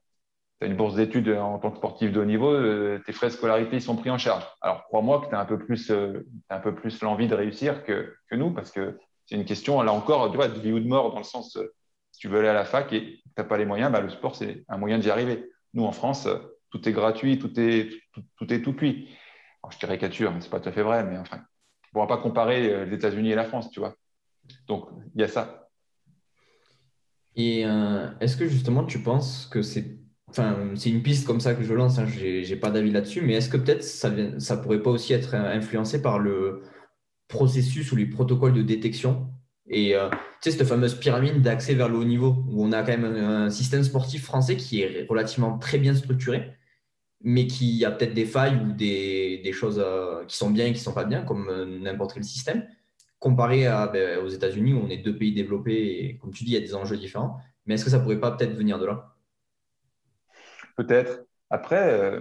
Tu 0.60 0.66
as 0.66 0.70
une 0.70 0.76
bourse 0.76 0.94
d'études 0.94 1.28
en 1.28 1.58
tant 1.58 1.70
que 1.70 1.76
sportif 1.76 2.12
de 2.12 2.20
haut 2.20 2.24
niveau, 2.24 2.52
euh, 2.52 3.00
tes 3.04 3.12
frais 3.12 3.28
de 3.28 3.32
scolarité 3.32 3.80
sont 3.80 3.96
pris 3.96 4.10
en 4.10 4.18
charge. 4.18 4.44
Alors 4.60 4.84
crois-moi 4.84 5.20
que 5.20 5.28
tu 5.28 5.34
as 5.34 5.40
un 5.40 5.44
peu 5.44 5.58
plus, 5.58 5.90
euh, 5.90 6.24
plus 6.76 7.00
l'envie 7.02 7.28
de 7.28 7.34
réussir 7.34 7.84
que, 7.84 8.14
nous, 8.32 8.52
parce 8.52 8.70
que 8.70 8.98
c'est 9.26 9.34
une 9.34 9.44
question, 9.44 9.82
là 9.82 9.92
encore, 9.92 10.30
tu 10.30 10.38
de 10.38 10.60
vie 10.60 10.72
ou 10.72 10.80
de 10.80 10.88
mort, 10.88 11.10
dans 11.10 11.18
le 11.18 11.24
sens, 11.24 11.56
euh, 11.56 11.74
si 12.12 12.20
tu 12.20 12.28
veux 12.28 12.38
aller 12.38 12.48
à 12.48 12.54
la 12.54 12.64
fac 12.64 12.92
et 12.92 13.20
tu 13.22 13.22
n'as 13.36 13.44
pas 13.44 13.58
les 13.58 13.66
moyens, 13.66 13.92
bah, 13.92 14.00
le 14.00 14.08
sport, 14.08 14.34
c'est 14.34 14.64
un 14.68 14.78
moyen 14.78 14.98
d'y 14.98 15.10
arriver. 15.10 15.50
Nous, 15.74 15.84
en 15.84 15.92
France, 15.92 16.28
tout 16.70 16.88
est 16.88 16.92
gratuit, 16.92 17.38
tout 17.38 17.58
est 17.58 17.90
tout, 18.36 18.52
est 18.52 18.62
tout 18.62 18.74
cuit. 18.74 19.08
Alors, 19.62 19.72
je 19.72 19.78
caricature, 19.78 20.32
ce 20.38 20.44
n'est 20.44 20.50
pas 20.50 20.60
tout 20.60 20.68
à 20.68 20.72
fait 20.72 20.82
vrai, 20.82 21.04
mais 21.04 21.18
enfin, 21.18 21.38
on 21.38 21.40
ne 21.40 21.92
pourra 21.92 22.06
pas 22.06 22.22
comparer 22.22 22.86
les 22.86 22.94
États-Unis 22.94 23.32
et 23.32 23.34
la 23.34 23.44
France, 23.44 23.70
tu 23.70 23.80
vois. 23.80 23.94
Donc, 24.66 24.88
il 25.14 25.20
y 25.20 25.24
a 25.24 25.28
ça. 25.28 25.68
Et 27.38 27.64
euh, 27.64 28.08
est-ce 28.20 28.36
que 28.36 28.48
justement 28.48 28.84
tu 28.84 28.98
penses 28.98 29.46
que 29.46 29.62
c'est 29.62 29.96
enfin, 30.28 30.56
c'est 30.74 30.90
une 30.90 31.02
piste 31.02 31.26
comme 31.26 31.40
ça 31.40 31.54
que 31.54 31.62
je 31.62 31.72
lance, 31.72 31.98
hein, 31.98 32.06
je 32.06 32.48
n'ai 32.48 32.56
pas 32.56 32.70
d'avis 32.70 32.90
là-dessus, 32.90 33.22
mais 33.22 33.34
est-ce 33.34 33.48
que 33.48 33.56
peut-être 33.56 33.82
ça 33.82 34.10
ne 34.10 34.62
pourrait 34.62 34.82
pas 34.82 34.90
aussi 34.90 35.12
être 35.12 35.34
euh, 35.34 35.56
influencé 35.56 36.02
par 36.02 36.18
le 36.18 36.62
processus 37.28 37.92
ou 37.92 37.96
les 37.96 38.06
protocoles 38.06 38.52
de 38.52 38.62
détection? 38.62 39.30
Et 39.70 39.94
euh, 39.94 40.08
tu 40.10 40.50
sais, 40.50 40.50
cette 40.50 40.66
fameuse 40.66 40.98
pyramide 40.98 41.40
d'accès 41.40 41.74
vers 41.74 41.88
le 41.88 41.96
haut 41.96 42.04
niveau, 42.04 42.44
où 42.48 42.64
on 42.64 42.72
a 42.72 42.82
quand 42.82 42.98
même 42.98 43.04
un, 43.04 43.50
système 43.50 43.84
sportif 43.84 44.24
français 44.24 44.56
qui 44.56 44.80
est 44.82 45.06
relativement 45.08 45.58
très 45.58 45.78
bien 45.78 45.94
structuré. 45.94 46.57
Mais 47.22 47.46
qui 47.46 47.84
a 47.84 47.90
peut-être 47.90 48.14
des 48.14 48.24
failles 48.24 48.56
ou 48.56 48.72
des, 48.72 49.50
choses 49.52 49.82
euh, 49.84 50.24
qui 50.26 50.36
sont 50.36 50.50
bien 50.50 50.66
et 50.66 50.72
qui 50.72 50.78
ne 50.78 50.84
sont 50.84 50.92
pas 50.92 51.04
bien, 51.04 51.22
comme 51.22 51.48
euh, 51.48 51.64
n'importe 51.64 52.14
quel 52.14 52.24
système, 52.24 52.66
comparé 53.18 53.64
ben, 53.92 54.20
aux 54.20 54.28
États-Unis 54.28 54.74
où 54.74 54.82
on 54.84 54.88
est 54.88 54.98
deux 54.98 55.16
pays 55.16 55.32
développés 55.32 56.04
et 56.04 56.16
comme 56.18 56.32
tu 56.32 56.44
dis, 56.44 56.52
il 56.52 56.54
y 56.54 56.56
a 56.56 56.60
des 56.60 56.74
enjeux 56.74 56.96
différents. 56.96 57.38
Mais 57.66 57.74
est-ce 57.74 57.84
que 57.84 57.90
ça 57.90 57.98
ne 57.98 58.02
pourrait 58.02 58.20
pas 58.20 58.30
peut-être 58.30 58.54
venir 58.54 58.78
de 58.78 58.86
là? 58.86 59.14
Peut-être. 60.76 61.24
Après, 61.50 61.90
euh, 61.90 62.20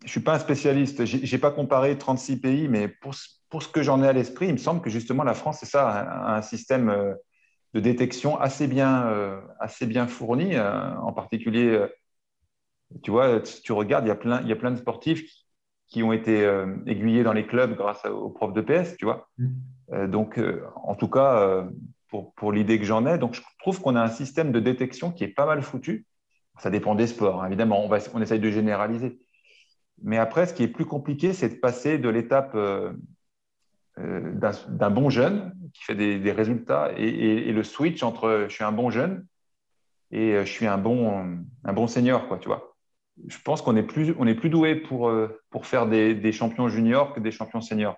je 0.00 0.06
ne 0.06 0.10
suis 0.10 0.20
pas 0.20 0.34
un 0.34 0.38
spécialiste. 0.40 1.04
Je 1.04 1.30
n'ai 1.30 1.40
pas 1.40 1.52
comparé 1.52 1.96
36 1.96 2.40
pays, 2.40 2.66
mais 2.66 2.88
pour, 2.88 3.14
pour 3.48 3.62
ce 3.62 3.68
que 3.68 3.82
j'en 3.82 4.02
ai 4.02 4.08
à 4.08 4.12
l'esprit, 4.12 4.48
il 4.48 4.52
me 4.52 4.58
semble 4.58 4.80
que 4.80 4.90
justement 4.90 5.22
la 5.22 5.34
France, 5.34 5.58
c'est 5.60 5.66
ça, 5.66 5.88
un, 5.88 6.36
un, 6.36 6.42
système 6.42 7.16
de 7.74 7.80
détection 7.80 8.38
assez 8.40 8.66
bien, 8.66 9.40
assez 9.60 9.86
bien 9.86 10.08
fourni, 10.08 10.58
en 10.58 11.12
particulier 11.12 11.86
tu 13.02 13.10
vois, 13.10 13.44
si 13.44 13.62
tu 13.62 13.72
regardes, 13.72 14.04
il 14.06 14.08
y 14.08 14.12
a 14.12 14.16
plein, 14.16 14.40
il 14.42 14.48
y 14.48 14.52
a 14.52 14.56
plein 14.56 14.70
de 14.70 14.76
sportifs 14.76 15.24
qui 15.88 16.02
ont 16.02 16.12
été 16.12 16.44
euh, 16.44 16.76
aiguillés 16.86 17.22
dans 17.22 17.32
les 17.32 17.46
clubs 17.46 17.74
grâce 17.74 18.04
aux 18.04 18.30
profs 18.30 18.52
de 18.52 18.60
PS, 18.60 18.96
tu 18.96 19.04
vois. 19.04 19.28
Mm. 19.38 19.48
Euh, 19.92 20.06
donc, 20.06 20.38
euh, 20.38 20.62
en 20.84 20.94
tout 20.94 21.08
cas, 21.08 21.66
pour, 22.08 22.34
pour 22.34 22.52
l'idée 22.52 22.78
que 22.78 22.84
j'en 22.84 23.06
ai, 23.06 23.18
donc 23.18 23.34
je 23.34 23.42
trouve 23.58 23.80
qu'on 23.80 23.96
a 23.96 24.02
un 24.02 24.08
système 24.08 24.52
de 24.52 24.60
détection 24.60 25.10
qui 25.10 25.24
est 25.24 25.28
pas 25.28 25.46
mal 25.46 25.62
foutu. 25.62 26.06
Ça 26.58 26.70
dépend 26.70 26.94
des 26.94 27.06
sports, 27.06 27.42
hein. 27.42 27.46
évidemment, 27.46 27.84
on, 27.84 27.88
va, 27.88 27.98
on 28.14 28.20
essaye 28.20 28.40
de 28.40 28.50
généraliser. 28.50 29.20
Mais 30.02 30.18
après, 30.18 30.46
ce 30.46 30.54
qui 30.54 30.64
est 30.64 30.68
plus 30.68 30.86
compliqué, 30.86 31.32
c'est 31.32 31.48
de 31.48 31.54
passer 31.54 31.98
de 31.98 32.08
l'étape 32.08 32.56
d'un 33.96 34.90
bon 34.90 35.08
jeune 35.08 35.54
qui 35.72 35.84
fait 35.84 35.94
des, 35.94 36.18
des 36.18 36.32
résultats 36.32 36.90
et, 36.96 37.08
et, 37.08 37.52
le 37.52 37.62
switch 37.64 38.02
entre 38.02 38.46
je 38.48 38.54
suis 38.54 38.64
un 38.64 38.72
bon 38.72 38.90
jeune 38.90 39.26
et 40.10 40.32
je 40.44 40.50
suis 40.50 40.66
un 40.66 40.78
bon, 40.78 41.38
un 41.64 41.72
bon 41.72 41.86
senior, 41.86 42.26
quoi, 42.28 42.38
tu 42.38 42.48
vois 42.48 42.77
je 43.26 43.38
pense 43.44 43.62
qu'on 43.62 43.76
est 43.76 43.82
plus, 43.82 44.14
on 44.18 44.26
est 44.26 44.34
plus 44.34 44.50
doué 44.50 44.76
pour, 44.76 45.08
euh, 45.08 45.40
pour 45.50 45.66
faire 45.66 45.86
des, 45.86 46.14
des, 46.14 46.32
champions 46.32 46.68
juniors 46.68 47.12
que 47.12 47.20
des 47.20 47.30
champions 47.30 47.60
seniors. 47.60 47.96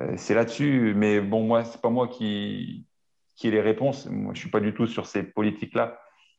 Euh, 0.00 0.14
c'est 0.16 0.34
là-dessus, 0.34 0.94
mais 0.96 1.20
bon, 1.20 1.44
moi, 1.44 1.64
c'est 1.64 1.80
pas 1.80 1.90
moi 1.90 2.08
qui, 2.08 2.86
qui 3.34 3.48
ai 3.48 3.50
les 3.50 3.60
réponses. 3.60 4.06
Moi, 4.06 4.34
je 4.34 4.40
suis 4.40 4.50
pas 4.50 4.60
du 4.60 4.74
tout 4.74 4.86
sur 4.86 5.06
ces 5.06 5.22
politiques-là. 5.22 5.98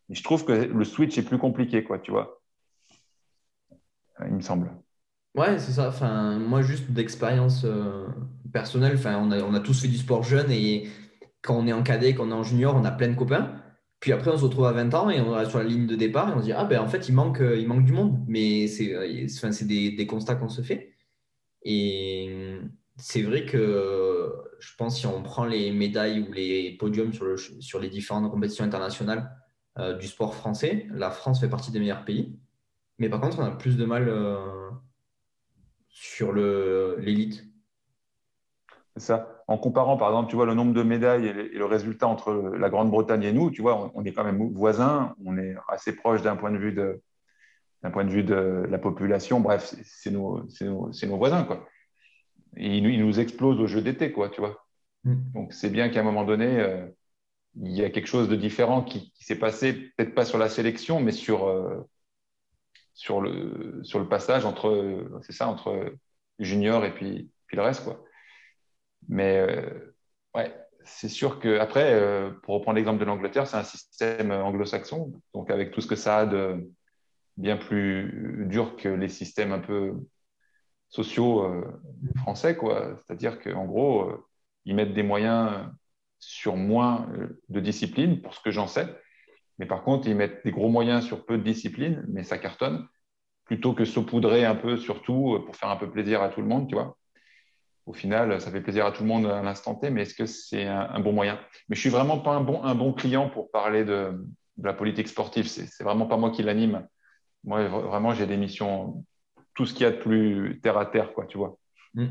je 0.10 0.24
trouve 0.24 0.46
que 0.46 0.54
le 0.54 0.84
switch 0.86 1.18
est 1.18 1.24
plus 1.24 1.38
compliqué, 1.38 1.84
quoi, 1.84 2.00
tu 2.00 2.12
vois. 2.12 2.42
Il 4.26 4.34
me 4.34 4.42
semble. 4.42 4.72
Ouais, 5.36 5.60
c'est 5.60 5.74
ça. 5.74 5.90
Enfin, 5.90 6.38
moi, 6.40 6.62
juste 6.62 6.90
d'expérience 6.92 7.64
euh, 7.66 8.08
personnelle, 8.54 8.96
enfin, 8.96 9.18
on 9.22 9.32
a, 9.32 9.42
on 9.42 9.54
a 9.54 9.60
tous 9.60 9.82
fait 9.82 9.90
du 9.90 9.98
sport 9.98 10.24
jeune 10.24 10.50
et 10.50 10.88
quand 11.42 11.58
on 11.58 11.68
est 11.68 11.74
en 11.74 11.84
cadet, 11.84 12.16
quand 12.16 12.26
on 12.28 12.32
est 12.32 12.34
en 12.34 12.44
junior, 12.44 12.76
on 12.76 12.86
a 12.86 12.92
plein 12.92 13.10
de 13.10 13.16
copains. 13.16 13.62
Puis 14.00 14.12
après, 14.12 14.32
on 14.32 14.38
se 14.38 14.44
retrouve 14.44 14.66
à 14.66 14.72
20 14.72 14.94
ans 14.94 15.10
et 15.10 15.20
on 15.22 15.40
est 15.40 15.50
sur 15.50 15.60
la 15.60 15.64
ligne 15.66 15.88
de 15.88 15.96
départ 15.96 16.30
et 16.30 16.34
on 16.34 16.40
se 16.40 16.46
dit 16.46 16.52
Ah, 16.52 16.66
ben 16.66 16.80
en 16.80 16.88
fait, 16.88 17.10
il 17.10 17.16
manque, 17.16 17.42
euh, 17.42 17.58
il 17.58 17.68
manque 17.68 17.86
du 17.86 17.94
monde. 17.94 18.24
Mais 18.28 18.68
c'est 18.68 18.94
euh, 18.94 19.26
enfin, 19.26 19.50
des, 19.66 19.92
des 19.92 20.08
constats 20.08 20.36
qu'on 20.36 20.50
se 20.50 20.62
fait. 20.62 20.94
Et 21.64 22.60
c'est 22.98 23.24
vrai 23.24 23.46
que 23.46 24.32
je 24.60 24.76
pense 24.78 25.00
si 25.00 25.08
on 25.08 25.24
prend 25.24 25.46
les 25.46 25.72
médailles 25.72 26.20
ou 26.22 26.32
les 26.32 26.78
podiums 26.78 27.12
sur 27.60 27.80
les 27.80 27.90
différentes 27.90 28.30
compétitions 28.30 28.64
internationales 28.64 29.32
euh, 29.80 29.98
du 29.98 30.08
sport 30.08 30.36
français, 30.36 30.88
la 30.92 31.10
France 31.10 31.40
fait 31.40 31.50
partie 31.50 31.72
des 31.72 31.80
meilleurs 31.80 32.06
pays. 32.06 32.38
Mais 33.00 33.10
par 33.10 33.20
contre, 33.20 33.40
on 33.40 33.44
a 33.44 33.52
plus 33.52 33.78
de 33.78 33.86
mal 33.86 34.14
sur 35.90 36.34
l'élite. 36.34 37.46
C'est 38.96 39.08
ça 39.08 39.36
en 39.48 39.58
comparant, 39.58 39.98
par 39.98 40.10
exemple, 40.10 40.30
tu 40.30 40.36
vois, 40.36 40.46
le 40.46 40.54
nombre 40.54 40.74
de 40.74 40.82
médailles 40.82 41.28
et 41.28 41.34
le 41.34 41.66
résultat 41.66 42.08
entre 42.08 42.34
la 42.34 42.70
Grande-Bretagne 42.70 43.24
et 43.24 43.32
nous, 43.32 43.52
tu 43.52 43.62
vois, 43.62 43.92
on, 43.94 44.04
est 44.04 44.12
quand 44.12 44.24
même 44.24 44.54
voisins, 44.54 45.16
on 45.24 45.38
est 45.38 45.56
assez 45.68 45.96
proche 45.96 46.22
d'un 46.22 46.36
point 46.36 46.52
de 46.52 46.58
vue 46.58 46.74
de 46.74 47.02
d'un 47.84 47.92
point 47.92 48.06
de 48.06 48.10
vue 48.10 48.24
de 48.24 48.66
la 48.68 48.80
population. 48.80 49.40
Bref, 49.40 49.76
c'est 49.84 50.10
nos, 50.10 50.44
nos, 50.62 50.90
nos, 50.90 51.18
voisins, 51.18 51.44
quoi. 51.44 51.68
Et 52.58 52.78
ils, 52.78 53.06
nous 53.06 53.20
explosent 53.20 53.60
au 53.60 53.68
jeu 53.68 53.82
d'été, 53.82 54.12
quoi, 54.12 54.30
tu 54.30 54.42
vois. 54.42 54.66
Mm. 55.04 55.16
Donc, 55.36 55.54
c'est 55.54 55.70
bien 55.70 55.90
qu'à 55.90 56.00
un 56.00 56.04
moment 56.04 56.24
donné, 56.24 56.60
euh, 56.60 56.88
il 57.62 57.74
y 57.74 57.84
a 57.84 57.92
quelque 57.92 58.08
chose 58.08 58.28
de 58.28 58.36
différent 58.36 58.82
qui, 58.82 59.14
s'est 59.20 59.38
passé, 59.38 59.74
peut-être 59.74 60.16
pas 60.16 60.26
sur 60.26 60.40
la 60.40 60.50
sélection, 60.50 61.00
mais 61.00 61.12
sur, 61.12 61.48
euh, 61.48 61.88
sur, 62.96 63.22
le, 63.22 63.82
sur 63.84 64.00
le 64.00 64.08
passage 64.08 64.46
entre, 64.46 65.06
c'est 65.22 65.34
ça, 65.34 65.48
entre 65.48 65.94
junior 66.40 66.86
et 66.86 66.94
puis, 66.96 67.30
puis 67.46 67.56
le 67.56 67.62
reste, 67.62 67.84
quoi. 67.84 68.04
Mais 69.08 69.38
euh, 69.40 69.96
ouais, 70.34 70.54
c'est 70.84 71.10
sûr 71.10 71.40
que 71.40 71.60
après, 71.60 71.94
euh, 71.94 72.32
pour 72.44 72.56
reprendre 72.56 72.78
l'exemple 72.78 73.00
de 73.00 73.06
l'Angleterre, 73.06 73.48
c'est 73.48 73.58
un 73.58 73.64
système 73.64 74.32
anglo-saxon, 74.32 75.14
donc 75.34 75.50
avec 75.50 75.72
tout 75.72 75.82
ce 75.82 75.88
que 75.88 75.96
ça 75.96 76.20
a 76.20 76.26
de 76.26 76.70
bien 77.38 77.58
plus 77.58 78.46
dur 78.50 78.76
que 78.78 78.90
les 78.90 79.10
systèmes 79.10 79.52
un 79.52 79.60
peu 79.60 79.94
sociaux 80.90 81.44
euh, 81.44 81.82
français, 82.18 82.56
quoi. 82.56 82.98
C'est-à-dire 82.98 83.40
qu'en 83.40 83.66
gros, 83.66 84.12
ils 84.66 84.76
mettent 84.76 84.94
des 84.94 85.04
moyens 85.04 85.70
sur 86.20 86.56
moins 86.56 87.10
de 87.50 87.60
disciplines, 87.60 88.22
pour 88.22 88.34
ce 88.34 88.40
que 88.42 88.52
j'en 88.52 88.68
sais. 88.68 88.88
Mais 89.60 89.66
par 89.66 89.84
contre, 89.84 90.08
ils 90.08 90.16
mettent 90.16 90.44
des 90.44 90.52
gros 90.52 90.70
moyens 90.70 91.04
sur 91.06 91.26
peu 91.26 91.38
de 91.38 91.44
disciplines, 91.44 92.06
mais 92.08 92.24
ça 92.24 92.38
cartonne, 92.38 92.88
plutôt 93.46 93.74
que 93.74 93.86
saupoudrer 93.86 94.46
un 94.46 94.56
peu 94.56 94.78
sur 94.78 95.02
tout 95.02 95.42
pour 95.46 95.56
faire 95.56 95.70
un 95.70 95.78
peu 95.78 95.90
plaisir 95.92 96.22
à 96.22 96.30
tout 96.30 96.42
le 96.42 96.48
monde, 96.48 96.68
tu 96.68 96.76
vois 96.76 96.98
au 97.86 97.94
final, 97.94 98.42
ça 98.42 98.50
fait 98.50 98.62
plaisir 98.62 98.86
à 98.86 98.92
tout 98.92 99.04
le 99.04 99.10
monde 99.10 99.28
à 99.28 99.42
l'instant 99.44 99.76
T, 99.76 99.90
mais 99.90 100.04
est-ce 100.04 100.16
que 100.16 100.26
c'est 100.26 100.66
un, 100.66 101.00
bon 101.00 101.14
moyen? 101.14 101.40
Mais 101.70 101.76
je 101.76 101.82
suis 101.82 101.90
vraiment 101.90 102.20
pas 102.20 102.32
un 102.32 102.42
bon, 102.42 102.64
un 102.64 102.76
bon 102.76 102.94
client 102.94 103.30
pour 103.30 103.52
parler 103.52 103.86
de, 103.86 104.26
la 104.62 104.74
politique 104.74 105.08
sportive. 105.08 105.48
C'est 105.48 105.84
vraiment 105.84 106.08
pas 106.08 106.18
moi 106.18 106.32
qui 106.32 106.44
l'anime. 106.44 106.88
Moi, 107.44 107.68
vraiment, 107.68 108.14
j'ai 108.14 108.26
des 108.26 108.38
missions, 108.38 109.06
tout 109.54 109.66
ce 109.66 109.74
qu'il 109.74 109.84
y 109.84 109.86
a 109.86 109.92
de 109.92 109.98
plus 109.98 110.60
terre 110.62 110.78
à 110.78 110.86
terre, 110.86 111.14
quoi, 111.14 111.26
tu 111.26 111.38
vois. 111.38 111.58
Hmm. 111.94 112.08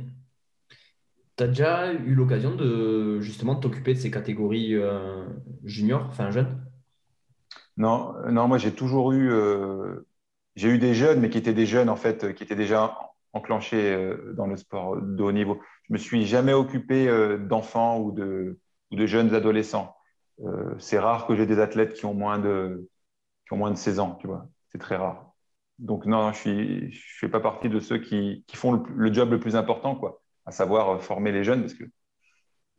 Tu 1.36 1.42
as 1.42 1.48
déjà 1.48 1.92
eu 1.92 2.14
l'occasion 2.14 2.54
de 2.54 3.20
justement 3.20 3.56
t'occuper 3.56 3.94
de 3.94 3.98
ces 3.98 4.10
catégories 4.10 4.74
euh, 4.74 5.26
juniors, 5.64 6.06
enfin 6.08 6.30
jeunes? 6.30 6.64
Non, 7.76 8.14
non, 8.30 8.46
moi 8.46 8.56
j'ai 8.58 8.72
toujours 8.72 9.10
eu, 9.10 9.32
euh, 9.32 10.06
j'ai 10.54 10.68
eu 10.68 10.78
des 10.78 10.94
jeunes, 10.94 11.18
mais 11.18 11.30
qui 11.30 11.38
étaient 11.38 11.52
des 11.52 11.66
jeunes 11.66 11.88
en 11.88 11.96
fait, 11.96 12.32
qui 12.34 12.44
étaient 12.44 12.54
déjà 12.54 12.96
enclenché 13.34 13.92
euh, 13.92 14.32
dans 14.36 14.46
le 14.46 14.56
sport 14.56 14.96
de 14.96 15.22
haut 15.22 15.32
niveau. 15.32 15.60
Je 15.88 15.92
me 15.92 15.98
suis 15.98 16.24
jamais 16.24 16.52
occupé 16.52 17.08
euh, 17.08 17.36
d'enfants 17.36 17.98
ou 18.00 18.12
de, 18.12 18.58
jeunes 18.92 19.34
adolescents. 19.34 19.94
Euh, 20.40 20.74
c'est 20.78 20.98
rare 20.98 21.26
que 21.26 21.34
j'ai 21.34 21.46
des 21.46 21.58
athlètes 21.58 21.92
qui 21.94 22.06
ont 22.06 22.14
moins 22.14 22.38
de, 22.38 22.88
qui 23.46 23.52
ont 23.52 23.56
moins 23.56 23.72
de 23.72 23.76
16 23.76 23.98
ans, 23.98 24.14
tu 24.20 24.28
vois. 24.28 24.46
C'est 24.70 24.78
très 24.78 24.96
rare. 24.96 25.32
Donc 25.80 26.06
non, 26.06 26.32
je 26.32 26.50
ne 26.50 26.90
fais 26.92 27.28
pas 27.28 27.40
partie 27.40 27.68
de 27.68 27.80
ceux 27.80 27.98
qui, 27.98 28.44
font 28.54 28.84
le, 28.94 29.12
job 29.12 29.32
le 29.32 29.40
plus 29.40 29.56
important, 29.56 29.96
quoi, 29.96 30.22
à 30.46 30.52
savoir 30.52 31.02
former 31.02 31.32
les 31.32 31.42
jeunes. 31.42 31.62
Parce 31.62 31.74
que, 31.74 31.84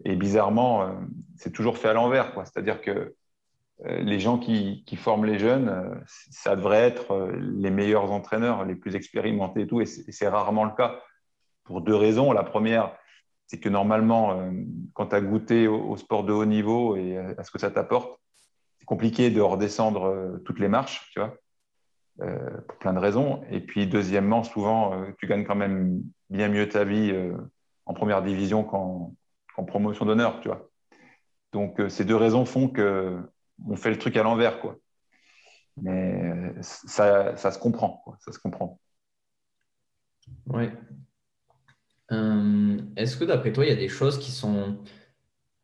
et 0.06 0.16
bizarrement, 0.16 0.98
c'est 1.36 1.52
toujours 1.52 1.78
fait 1.78 1.90
à 1.90 1.94
l'envers. 1.94 2.34
C'est-à-dire 2.46 2.82
que 2.82 3.16
les 3.84 4.20
gens 4.20 4.38
qui, 4.38 4.84
forment 4.96 5.26
les 5.26 5.38
jeunes, 5.38 5.70
euh, 5.70 5.96
ça 6.32 6.56
devrait 6.56 6.82
être 6.82 7.12
euh, 7.12 7.36
les 7.38 7.70
meilleurs 7.70 8.12
entraîneurs, 8.12 8.64
les 8.64 8.76
plus 8.76 8.96
expérimentés 8.96 9.62
et 9.62 9.68
tout, 9.68 9.82
et 9.82 9.86
c'est 9.86 10.28
rarement 10.28 10.64
le 10.64 10.72
cas 10.72 11.00
pour 11.64 11.82
deux 11.82 11.96
raisons. 11.96 12.32
La 12.32 12.44
première, 12.44 12.96
c'est 13.48 13.60
que 13.60 13.70
normalement, 13.70 14.52
quand 14.94 15.08
tu 15.08 15.16
as 15.16 15.22
goûté 15.22 15.68
au, 15.68 15.96
sport 15.98 16.24
de 16.24 16.34
haut 16.34 16.46
niveau 16.46 16.96
et 16.96 17.18
à 17.18 17.44
ce 17.44 17.52
que 17.52 17.60
ça 17.60 17.70
t'apporte, 17.70 18.20
c'est 18.80 18.86
compliqué 18.86 19.30
de 19.30 19.40
redescendre 19.40 20.40
toutes 20.46 20.60
les 20.60 20.68
marches, 20.68 21.12
tu 21.12 21.20
vois, 21.20 21.36
pour 22.18 22.78
plein 22.80 22.94
de 22.94 23.00
raisons. 23.00 23.44
Et 23.52 23.60
puis, 23.60 23.86
deuxièmement, 23.86 24.44
souvent, 24.44 25.06
tu 25.20 25.28
gagnes 25.28 25.44
quand 25.44 25.56
même 25.56 26.02
bien 26.32 26.50
mieux 26.50 26.68
ta 26.68 26.84
vie 26.84 27.14
en 27.86 27.94
première 27.94 28.24
division 28.24 28.64
qu'en 28.64 29.14
promotion 29.68 30.06
d'honneur, 30.06 30.40
tu 30.42 30.48
vois. 30.48 30.68
Donc, 31.52 31.80
ces 31.90 32.04
deux 32.04 32.16
raisons 32.16 32.46
font 32.46 32.68
que 32.68 33.20
on 33.68 33.76
fait 33.76 33.90
le 33.90 33.98
truc 33.98 34.18
à 34.18 34.24
l'envers, 34.24 34.60
quoi. 34.60 34.78
Mais 35.82 36.54
ça, 36.62 37.36
ça, 37.36 37.52
se 37.52 37.60
comprend. 37.60 38.80
Oui. 40.48 40.70
Euh, 42.12 42.78
est-ce 42.96 43.18
que 43.18 43.26
d'après 43.26 43.52
toi, 43.52 43.66
il 43.66 43.70
y 43.70 43.74
a 43.74 43.76
des 43.76 43.90
choses 43.90 44.20
qui 44.20 44.32
sont 44.32 44.80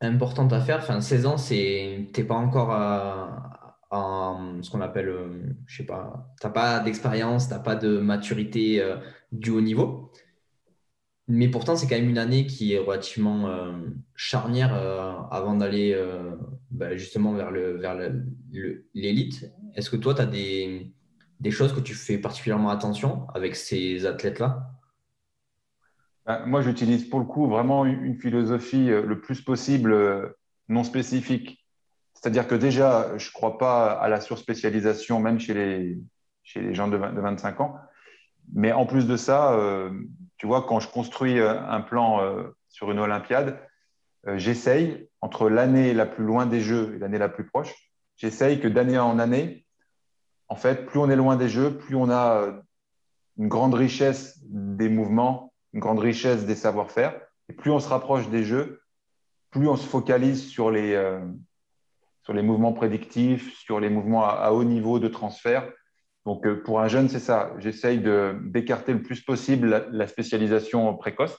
importantes 0.00 0.52
à 0.52 0.60
faire? 0.60 0.78
Enfin, 0.78 1.00
16 1.00 1.26
ans, 1.26 1.36
c'est 1.38 2.10
t'es 2.12 2.24
pas 2.24 2.34
encore 2.34 2.72
à, 2.72 3.48
ce 4.62 4.70
qu'on 4.70 4.80
appelle, 4.80 5.08
euh, 5.08 5.54
je 5.66 5.78
sais 5.78 5.86
pas, 5.86 6.34
t'as 6.40 6.50
pas 6.50 6.80
d'expérience, 6.80 7.48
t'as 7.48 7.58
pas 7.58 7.76
de 7.76 7.98
maturité 7.98 8.80
euh, 8.80 8.96
du 9.32 9.50
haut 9.50 9.60
niveau. 9.60 10.12
Mais 11.28 11.48
pourtant, 11.48 11.76
c'est 11.76 11.86
quand 11.88 11.96
même 11.96 12.10
une 12.10 12.18
année 12.18 12.46
qui 12.46 12.74
est 12.74 12.78
relativement 12.78 13.48
euh, 13.48 13.72
charnière 14.14 14.74
euh, 14.74 15.14
avant 15.30 15.54
d'aller 15.54 15.92
euh, 15.94 16.36
bah, 16.72 16.96
justement 16.96 17.34
vers 17.34 17.50
l'élite. 17.50 18.32
Le, 18.50 18.86
vers 18.94 19.50
Est-ce 19.74 19.90
que 19.90 19.96
toi, 19.96 20.14
tu 20.14 20.22
as 20.22 20.26
des, 20.26 20.90
des, 21.38 21.50
choses 21.50 21.74
que 21.74 21.80
tu 21.80 21.94
fais 21.94 22.16
particulièrement 22.16 22.70
attention 22.70 23.28
avec 23.34 23.56
ces 23.56 24.06
athlètes-là? 24.06 24.70
Bah, 26.24 26.44
Moi, 26.46 26.62
j'utilise 26.62 27.08
pour 27.08 27.20
le 27.20 27.26
coup 27.26 27.46
vraiment 27.46 27.84
une 27.84 28.16
philosophie 28.16 28.86
le 28.86 29.20
plus 29.20 29.42
possible 29.42 30.34
non 30.68 30.82
spécifique. 30.82 31.62
C'est-à-dire 32.14 32.48
que 32.48 32.54
déjà, 32.54 33.18
je 33.18 33.28
ne 33.28 33.32
crois 33.32 33.58
pas 33.58 33.92
à 33.92 34.08
la 34.08 34.20
surspécialisation, 34.20 35.20
même 35.20 35.38
chez 35.38 35.52
les, 35.52 35.98
chez 36.42 36.62
les 36.62 36.72
gens 36.72 36.88
de, 36.88 36.96
de 36.96 37.20
25 37.20 37.60
ans. 37.60 37.76
Mais 38.54 38.72
en 38.72 38.86
plus 38.86 39.06
de 39.06 39.16
ça, 39.16 39.58
tu 40.38 40.46
vois, 40.46 40.62
quand 40.62 40.80
je 40.80 40.88
construis 40.88 41.38
un 41.38 41.80
plan 41.82 42.20
sur 42.68 42.90
une 42.90 42.98
Olympiade, 42.98 43.58
j'essaye, 44.36 45.08
entre 45.20 45.48
l'année 45.48 45.94
la 45.94 46.06
plus 46.06 46.24
loin 46.24 46.46
des 46.46 46.60
Jeux 46.60 46.94
et 46.94 46.98
l'année 46.98 47.18
la 47.18 47.28
plus 47.28 47.46
proche, 47.46 47.74
j'essaye 48.16 48.60
que 48.60 48.68
d'année 48.68 48.98
en 48.98 49.18
année, 49.18 49.66
en 50.48 50.56
fait, 50.56 50.86
plus 50.86 50.98
on 50.98 51.10
est 51.10 51.16
loin 51.16 51.36
des 51.36 51.48
Jeux, 51.48 51.76
plus 51.76 51.96
on 51.96 52.10
a 52.10 52.62
une 53.38 53.48
grande 53.48 53.74
richesse 53.74 54.38
des 54.44 54.88
mouvements, 54.88 55.52
une 55.72 55.80
grande 55.80 55.98
richesse 55.98 56.44
des 56.44 56.54
savoir-faire. 56.54 57.18
Et 57.48 57.52
plus 57.52 57.70
on 57.70 57.80
se 57.80 57.88
rapproche 57.88 58.28
des 58.28 58.44
Jeux, 58.44 58.82
plus 59.50 59.68
on 59.68 59.76
se 59.76 59.86
focalise 59.86 60.46
sur 60.46 60.70
les, 60.70 60.94
euh, 60.94 61.20
sur 62.22 62.32
les 62.32 62.42
mouvements 62.42 62.72
prédictifs, 62.72 63.54
sur 63.58 63.80
les 63.80 63.90
mouvements 63.90 64.24
à, 64.24 64.50
haut 64.52 64.64
niveau 64.64 64.98
de 64.98 65.08
transfert. 65.08 65.70
Donc, 66.24 66.46
euh, 66.46 66.62
pour 66.62 66.80
un 66.80 66.88
jeune, 66.88 67.08
c'est 67.08 67.20
ça. 67.20 67.52
J'essaye 67.58 68.02
d'écarter 68.42 68.92
le 68.92 69.02
plus 69.02 69.20
possible 69.22 69.88
la, 69.90 70.06
spécialisation 70.06 70.94
précoce, 70.96 71.36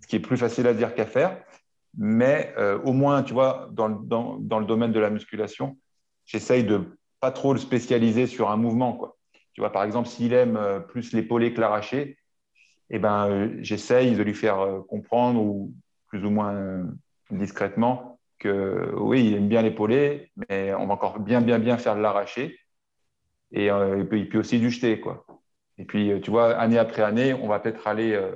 ce 0.00 0.06
qui 0.06 0.16
est 0.16 0.20
plus 0.20 0.36
facile 0.36 0.66
à 0.66 0.74
dire 0.74 0.94
qu'à 0.94 1.06
faire. 1.06 1.42
Mais 1.96 2.52
euh, 2.58 2.78
au 2.80 2.92
moins, 2.92 3.22
tu 3.22 3.32
vois, 3.32 3.68
dans, 3.72 3.88
dans, 3.88 4.36
dans, 4.38 4.58
le 4.58 4.66
domaine 4.66 4.92
de 4.92 5.00
la 5.00 5.10
musculation, 5.10 5.78
j'essaye 6.24 6.64
de 6.64 6.98
pas 7.20 7.30
trop 7.30 7.52
le 7.52 7.58
spécialiser 7.58 8.26
sur 8.26 8.50
un 8.50 8.56
mouvement. 8.56 8.94
Quoi. 8.94 9.16
Tu 9.52 9.60
vois, 9.60 9.70
par 9.70 9.84
exemple, 9.84 10.08
s'il 10.08 10.32
aime 10.32 10.58
plus 10.88 11.12
l'épaulé 11.12 11.54
que 11.54 11.60
l'arraché, 11.60 12.18
eh 12.90 12.98
ben, 12.98 13.62
j'essaye 13.62 14.14
de 14.14 14.22
lui 14.22 14.34
faire 14.34 14.82
comprendre, 14.88 15.68
plus 16.08 16.24
ou 16.24 16.30
moins 16.30 16.84
discrètement 17.30 18.18
que 18.38 18.92
oui, 18.96 19.26
il 19.26 19.34
aime 19.34 19.48
bien 19.48 19.62
l'épauler, 19.62 20.30
mais 20.48 20.74
on 20.74 20.86
va 20.86 20.94
encore 20.94 21.18
bien, 21.18 21.40
bien, 21.40 21.58
bien 21.58 21.78
faire 21.78 21.96
de 21.96 22.00
l'arracher 22.00 22.58
et, 23.54 23.70
euh, 23.70 24.04
puis, 24.04 24.36
aussi 24.36 24.58
du 24.58 24.70
jeter. 24.70 25.00
Quoi. 25.00 25.24
Et 25.78 25.84
puis, 25.84 26.12
euh, 26.12 26.20
tu 26.20 26.30
vois, 26.30 26.56
année 26.56 26.78
après 26.78 27.02
année, 27.02 27.32
on 27.32 27.48
va 27.48 27.60
peut-être 27.60 27.86
aller 27.86 28.12
euh, 28.12 28.34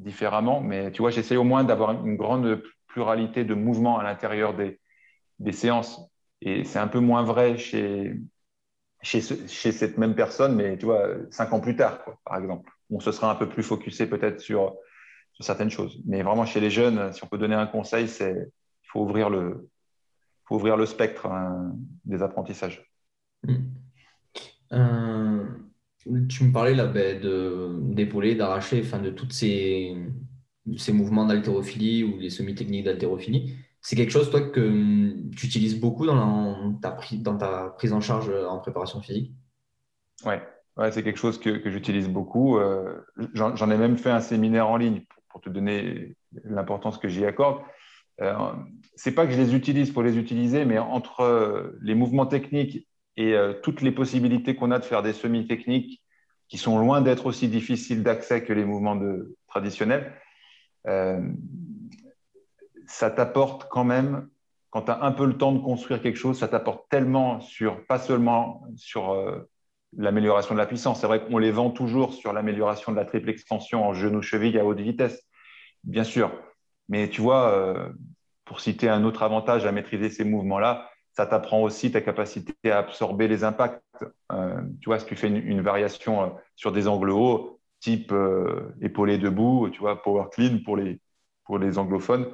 différemment, 0.00 0.60
mais 0.60 0.90
tu 0.90 1.02
vois, 1.02 1.10
j'essaie 1.10 1.36
au 1.36 1.44
moins 1.44 1.62
d'avoir 1.62 1.92
une 1.92 2.16
grande 2.16 2.62
pluralité 2.96 3.44
de 3.44 3.52
mouvements 3.52 3.98
à 3.98 4.04
l'intérieur 4.04 4.56
des, 4.56 5.52
séances. 5.52 6.00
Et 6.40 6.64
c'est 6.64 6.78
un 6.78 6.88
peu 6.88 6.98
moins 6.98 7.22
vrai 7.22 7.58
chez, 7.58 8.18
chez, 9.02 9.20
cette 9.20 9.98
même 9.98 10.14
personne, 10.14 10.54
mais 10.56 10.78
tu 10.78 10.86
vois, 10.86 11.06
cinq 11.30 11.52
ans 11.52 11.60
plus 11.60 11.76
tard, 11.76 12.02
quoi, 12.02 12.18
par 12.24 12.38
exemple. 12.38 12.72
On 12.88 12.98
se 12.98 13.12
sera 13.12 13.30
un 13.30 13.34
peu 13.34 13.50
plus 13.50 13.62
focusé 13.62 14.06
peut-être 14.06 14.40
sur 14.40 14.76
certaines 15.40 15.68
choses. 15.68 16.00
Mais 16.06 16.22
vraiment, 16.22 16.46
chez 16.46 16.58
les 16.58 16.70
jeunes, 16.70 17.12
si 17.12 17.22
on 17.22 17.26
peut 17.26 17.36
donner 17.36 17.54
un 17.54 17.66
conseil, 17.66 18.08
c'est 18.08 18.32
il 18.32 18.88
faut 18.90 19.02
ouvrir 19.02 19.28
le, 19.28 19.68
faut 20.46 20.54
ouvrir 20.54 20.78
le 20.78 20.86
spectre 20.86 21.26
hein, 21.26 21.74
des 22.06 22.22
apprentissages. 22.22 22.82
Hmm. 23.42 23.56
Euh, 24.72 25.44
tu 26.30 26.44
me 26.44 26.50
parlais 26.50 26.74
là 26.74 26.86
ben, 26.86 27.20
d'épauler, 27.92 28.36
d'arracher, 28.36 28.80
enfin, 28.82 29.00
de 29.00 29.10
tous 29.10 29.28
ces, 29.28 29.94
ces 30.76 30.92
mouvements 30.92 31.24
d'haltérophilie 31.24 32.04
ou 32.04 32.18
les 32.18 32.30
semi-techniques 32.30 32.84
d'haltérophilie. 32.84 33.56
C'est 33.80 33.94
quelque 33.94 34.10
chose, 34.10 34.30
toi, 34.30 34.40
que 34.40 35.12
tu 35.36 35.46
utilises 35.46 35.78
beaucoup 35.78 36.06
dans, 36.06 36.74
ta, 36.80 36.90
prise 36.90 37.92
en 37.92 38.00
charge 38.00 38.30
en 38.30 38.58
préparation 38.58 39.00
physique? 39.00 39.32
Ouais, 40.24 40.42
ouais 40.76 40.90
c'est 40.90 41.02
quelque 41.02 41.18
chose 41.18 41.38
que, 41.38 41.70
j'utilise 41.70 42.08
beaucoup. 42.08 42.58
Euh, 42.58 43.00
j'en 43.34 43.70
ai 43.70 43.76
même 43.76 43.96
fait 43.96 44.10
un 44.10 44.20
séminaire 44.20 44.68
en 44.68 44.76
ligne 44.76 45.02
pour 45.28 45.40
te 45.40 45.50
donner 45.50 46.16
l'importance 46.44 46.98
que 46.98 47.08
j'y 47.08 47.24
accorde. 47.24 47.60
Euh, 48.20 48.34
c'est 48.94 49.12
pas 49.12 49.26
que 49.26 49.32
je 49.32 49.40
les 49.40 49.54
utilise 49.54 49.92
pour 49.92 50.02
les 50.02 50.16
utiliser, 50.16 50.64
mais 50.64 50.78
entre 50.78 51.20
euh, 51.20 51.78
les 51.82 51.94
mouvements 51.94 52.26
techniques 52.26 52.88
et 53.16 53.34
euh, 53.34 53.52
toutes 53.62 53.82
les 53.82 53.92
possibilités 53.92 54.56
qu'on 54.56 54.70
a 54.70 54.78
de 54.78 54.84
faire 54.84 55.02
des 55.02 55.12
semi-techniques 55.12 56.02
qui 56.48 56.58
sont 56.58 56.78
loin 56.78 57.02
d'être 57.02 57.26
aussi 57.26 57.48
difficiles 57.48 58.02
d'accès 58.02 58.44
que 58.44 58.52
les 58.52 58.64
mouvements 58.64 58.98
traditionnels, 59.48 60.04
euh, 60.04 60.25
ça 62.86 63.10
t'apporte 63.10 63.68
quand 63.68 63.84
même, 63.84 64.28
quand 64.70 64.82
tu 64.82 64.90
as 64.90 65.02
un 65.02 65.12
peu 65.12 65.26
le 65.26 65.36
temps 65.36 65.52
de 65.52 65.58
construire 65.58 66.00
quelque 66.00 66.16
chose, 66.16 66.38
ça 66.38 66.48
t'apporte 66.48 66.88
tellement 66.88 67.40
sur, 67.40 67.84
pas 67.86 67.98
seulement 67.98 68.62
sur 68.76 69.14
l'amélioration 69.96 70.54
de 70.54 70.58
la 70.58 70.66
puissance. 70.66 71.00
C'est 71.00 71.06
vrai 71.06 71.24
qu'on 71.24 71.38
les 71.38 71.50
vend 71.50 71.70
toujours 71.70 72.14
sur 72.14 72.32
l'amélioration 72.32 72.92
de 72.92 72.96
la 72.96 73.04
triple 73.04 73.30
extension 73.30 73.86
en 73.86 73.94
genou-cheville 73.94 74.58
à 74.58 74.64
haute 74.64 74.80
vitesse, 74.80 75.22
bien 75.84 76.04
sûr. 76.04 76.30
Mais 76.88 77.08
tu 77.08 77.20
vois, 77.20 77.50
euh, 77.52 77.88
pour 78.44 78.60
citer 78.60 78.88
un 78.88 79.04
autre 79.04 79.22
avantage 79.22 79.66
à 79.66 79.72
maîtriser 79.72 80.10
ces 80.10 80.24
mouvements-là, 80.24 80.88
ça 81.12 81.26
t'apprend 81.26 81.62
aussi 81.62 81.90
ta 81.90 82.00
capacité 82.00 82.70
à 82.70 82.78
absorber 82.78 83.26
les 83.26 83.42
impacts. 83.42 83.82
Euh, 84.32 84.60
tu 84.80 84.88
vois, 84.90 84.98
si 84.98 85.06
tu 85.06 85.16
fais 85.16 85.28
une, 85.28 85.62
variation 85.62 86.22
euh, 86.22 86.28
sur 86.54 86.72
des 86.72 86.86
angles 86.86 87.10
hauts, 87.10 87.55
type 87.86 88.12
épaulé 88.80 89.18
debout, 89.18 89.70
tu 89.70 89.80
vois, 89.80 90.02
power 90.02 90.24
clean 90.32 90.58
pour 90.64 90.76
les, 90.76 91.00
pour 91.44 91.58
les 91.58 91.78
anglophones, 91.78 92.26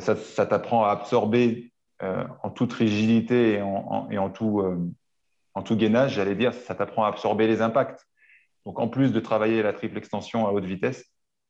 ça, 0.00 0.16
ça 0.16 0.46
t'apprend 0.46 0.84
à 0.84 0.90
absorber 0.90 1.72
en 2.00 2.50
toute 2.50 2.72
rigidité 2.72 3.54
et 3.54 3.62
en, 3.62 4.08
et 4.10 4.18
en 4.18 4.30
tout 4.30 4.60
en 5.54 5.62
tout 5.62 5.76
gainage, 5.76 6.14
j'allais 6.14 6.34
dire, 6.34 6.54
ça 6.54 6.74
t'apprend 6.74 7.04
à 7.04 7.08
absorber 7.08 7.46
les 7.46 7.60
impacts. 7.60 8.06
Donc, 8.64 8.78
en 8.78 8.88
plus 8.88 9.12
de 9.12 9.20
travailler 9.20 9.62
la 9.62 9.72
triple 9.72 9.98
extension 9.98 10.46
à 10.46 10.52
haute 10.52 10.64
vitesse, 10.64 11.04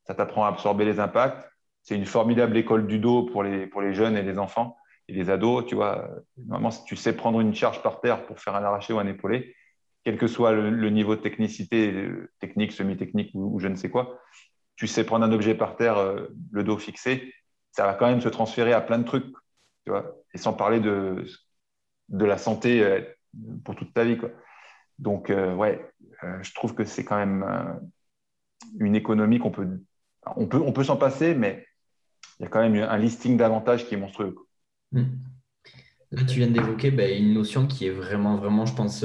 ça 0.05 0.15
t'apprend 0.15 0.45
à 0.45 0.49
absorber 0.49 0.85
les 0.85 0.99
impacts. 0.99 1.47
C'est 1.83 1.95
une 1.95 2.05
formidable 2.05 2.57
école 2.57 2.87
du 2.87 2.99
dos 2.99 3.23
pour 3.23 3.43
les, 3.43 3.67
pour 3.67 3.81
les 3.81 3.93
jeunes 3.93 4.17
et 4.17 4.23
les 4.23 4.39
enfants 4.39 4.77
et 5.07 5.13
les 5.13 5.29
ados. 5.29 5.65
Tu 5.65 5.75
vois, 5.75 6.09
normalement, 6.37 6.71
si 6.71 6.83
tu 6.85 6.95
sais 6.95 7.13
prendre 7.13 7.39
une 7.39 7.55
charge 7.55 7.81
par 7.81 8.01
terre 8.01 8.25
pour 8.25 8.39
faire 8.39 8.55
un 8.55 8.63
arraché 8.63 8.93
ou 8.93 8.99
un 8.99 9.07
épaulé, 9.07 9.55
quel 10.03 10.17
que 10.17 10.27
soit 10.27 10.51
le, 10.51 10.89
niveau 10.89 11.15
de 11.15 11.21
technicité, 11.21 12.09
technique, 12.39 12.71
semi-technique 12.73 13.31
ou, 13.33 13.59
je 13.59 13.67
ne 13.67 13.75
sais 13.75 13.89
quoi, 13.89 14.19
tu 14.75 14.87
sais 14.87 15.03
prendre 15.03 15.25
un 15.25 15.31
objet 15.31 15.55
par 15.55 15.75
terre, 15.75 15.97
euh, 15.97 16.27
le 16.51 16.63
dos 16.63 16.77
fixé, 16.77 17.33
ça 17.71 17.85
va 17.85 17.93
quand 17.93 18.07
même 18.07 18.21
se 18.21 18.29
transférer 18.29 18.73
à 18.73 18.81
plein 18.81 18.99
de 18.99 19.05
trucs. 19.05 19.25
Tu 19.85 19.91
vois, 19.91 20.15
et 20.33 20.37
sans 20.37 20.53
parler 20.53 20.79
de, 20.79 21.25
de 22.09 22.25
la 22.25 22.37
santé 22.37 22.83
euh, 22.83 23.01
pour 23.63 23.75
toute 23.75 23.93
ta 23.93 24.03
vie. 24.03 24.17
Quoi. 24.17 24.29
Donc, 24.99 25.29
euh, 25.29 25.53
ouais, 25.53 25.89
je 26.41 26.53
trouve 26.53 26.73
que 26.73 26.85
c'est 26.85 27.03
quand 27.03 27.17
même 27.17 27.81
une 28.79 28.95
économie 28.95 29.39
qu'on 29.39 29.51
peut. 29.51 29.67
On 30.37 30.47
peut, 30.47 30.61
on 30.61 30.71
peut 30.71 30.85
s'en 30.85 30.95
passer, 30.95 31.35
mais 31.35 31.67
il 32.39 32.43
y 32.43 32.45
a 32.45 32.49
quand 32.49 32.61
même 32.61 32.75
un 32.75 32.97
listing 32.97 33.35
d'avantages 33.35 33.85
qui 33.85 33.95
est 33.95 33.97
monstrueux. 33.97 34.35
Hmm. 34.93 35.03
Là, 36.11 36.23
tu 36.23 36.37
viens 36.37 36.47
d'évoquer 36.47 36.91
ben, 36.91 37.21
une 37.21 37.33
notion 37.33 37.67
qui 37.67 37.87
est 37.87 37.91
vraiment, 37.91 38.37
vraiment, 38.37 38.65
je 38.65 38.73
pense, 38.73 39.03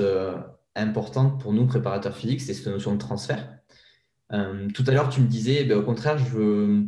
importante 0.78 1.40
pour 1.40 1.52
nous, 1.52 1.66
préparateurs 1.66 2.16
physiques, 2.16 2.40
c'est 2.40 2.54
cette 2.54 2.66
notion 2.66 2.92
de 2.92 2.98
transfert. 2.98 3.48
tout 4.30 4.84
à 4.86 4.90
l'heure, 4.92 5.08
tu 5.10 5.20
me 5.20 5.26
disais, 5.26 5.64
ben, 5.64 5.78
au 5.78 5.82
contraire, 5.82 6.18
je 6.18 6.36
veux 6.36 6.86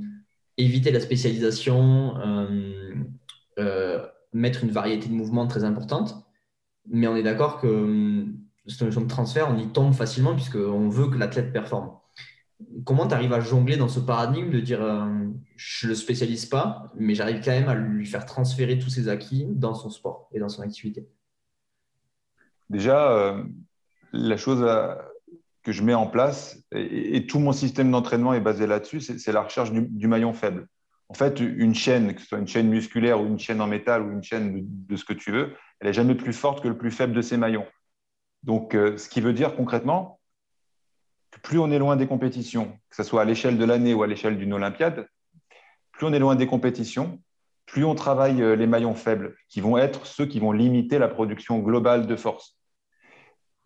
éviter 0.56 0.90
la 0.90 1.00
spécialisation, 1.00 2.14
mettre 4.32 4.64
une 4.64 4.70
variété 4.70 5.08
de 5.08 5.14
mouvements 5.14 5.46
très 5.46 5.64
importante. 5.64 6.14
Mais 6.88 7.06
on 7.06 7.16
est 7.16 7.22
d'accord 7.22 7.60
que 7.60 8.26
cette 8.66 8.82
notion 8.82 9.02
de 9.02 9.06
transfert, 9.06 9.50
on 9.50 9.58
y 9.58 9.68
tombe 9.68 9.92
facilement 9.92 10.34
puisqu'on 10.34 10.88
veut 10.88 11.08
que 11.08 11.18
l'athlète 11.18 11.52
performe. 11.52 11.92
Comment 12.84 13.06
tu 13.06 13.14
arrives 13.14 13.32
à 13.32 13.40
jongler 13.40 13.76
dans 13.76 13.88
ce 13.88 14.00
paradigme 14.00 14.50
de 14.50 14.60
dire 14.60 14.82
euh, 14.82 15.06
je 15.56 15.86
ne 15.86 15.90
le 15.90 15.94
spécialise 15.94 16.46
pas, 16.46 16.92
mais 16.94 17.14
j'arrive 17.14 17.42
quand 17.42 17.52
même 17.52 17.68
à 17.68 17.74
lui 17.74 18.06
faire 18.06 18.26
transférer 18.26 18.78
tous 18.78 18.90
ses 18.90 19.08
acquis 19.08 19.46
dans 19.48 19.74
son 19.74 19.88
sport 19.88 20.28
et 20.32 20.38
dans 20.38 20.48
son 20.48 20.62
activité? 20.62 21.08
Déjà, 22.68 23.12
euh, 23.12 23.42
la 24.12 24.36
chose 24.36 24.64
que 25.62 25.72
je 25.72 25.82
mets 25.82 25.94
en 25.94 26.06
place, 26.06 26.62
et, 26.72 27.26
tout 27.26 27.38
mon 27.38 27.52
système 27.52 27.90
d'entraînement 27.90 28.32
est 28.32 28.40
basé 28.40 28.66
là-dessus, 28.66 29.00
c'est 29.00 29.32
la 29.32 29.42
recherche 29.42 29.72
du, 29.72 30.06
maillon 30.08 30.32
faible. 30.32 30.66
En 31.08 31.14
fait, 31.14 31.40
une 31.40 31.74
chaîne, 31.74 32.14
que 32.14 32.20
ce 32.20 32.28
soit 32.28 32.38
une 32.38 32.46
chaîne 32.46 32.68
musculaire 32.68 33.20
ou 33.20 33.26
une 33.26 33.38
chaîne 33.38 33.60
en 33.60 33.66
métal 33.66 34.02
ou 34.02 34.12
une 34.12 34.22
chaîne 34.22 34.60
de 34.62 34.96
ce 34.96 35.04
que 35.04 35.12
tu 35.12 35.32
veux, 35.32 35.54
elle 35.80 35.88
est 35.88 35.92
jamais 35.92 36.14
plus 36.14 36.32
forte 36.32 36.62
que 36.62 36.68
le 36.68 36.78
plus 36.78 36.90
faible 36.90 37.12
de 37.12 37.22
ses 37.22 37.36
maillons. 37.36 37.66
Donc, 38.42 38.74
euh, 38.74 38.96
ce 38.96 39.08
qui 39.08 39.20
veut 39.20 39.32
dire 39.32 39.54
concrètement 39.56 40.20
que 41.30 41.40
plus 41.40 41.58
on 41.58 41.70
est 41.70 41.78
loin 41.78 41.96
des 41.96 42.06
compétitions, 42.06 42.78
que 42.88 42.96
ce 42.96 43.02
soit 43.02 43.22
à 43.22 43.24
l'échelle 43.24 43.58
de 43.58 43.64
l'année 43.64 43.92
ou 43.92 44.02
à 44.02 44.06
l'échelle 44.06 44.38
d'une 44.38 44.52
Olympiade, 44.52 45.08
plus 45.92 46.06
on 46.06 46.12
est 46.12 46.18
loin 46.18 46.36
des 46.36 46.46
compétitions, 46.46 47.20
plus 47.66 47.84
on 47.84 47.94
travaille 47.94 48.42
euh, 48.42 48.56
les 48.56 48.66
maillons 48.66 48.94
faibles, 48.94 49.36
qui 49.48 49.60
vont 49.60 49.78
être 49.78 50.06
ceux 50.06 50.26
qui 50.26 50.40
vont 50.40 50.52
limiter 50.52 50.98
la 50.98 51.08
production 51.08 51.58
globale 51.58 52.06
de 52.06 52.16
force. 52.16 52.59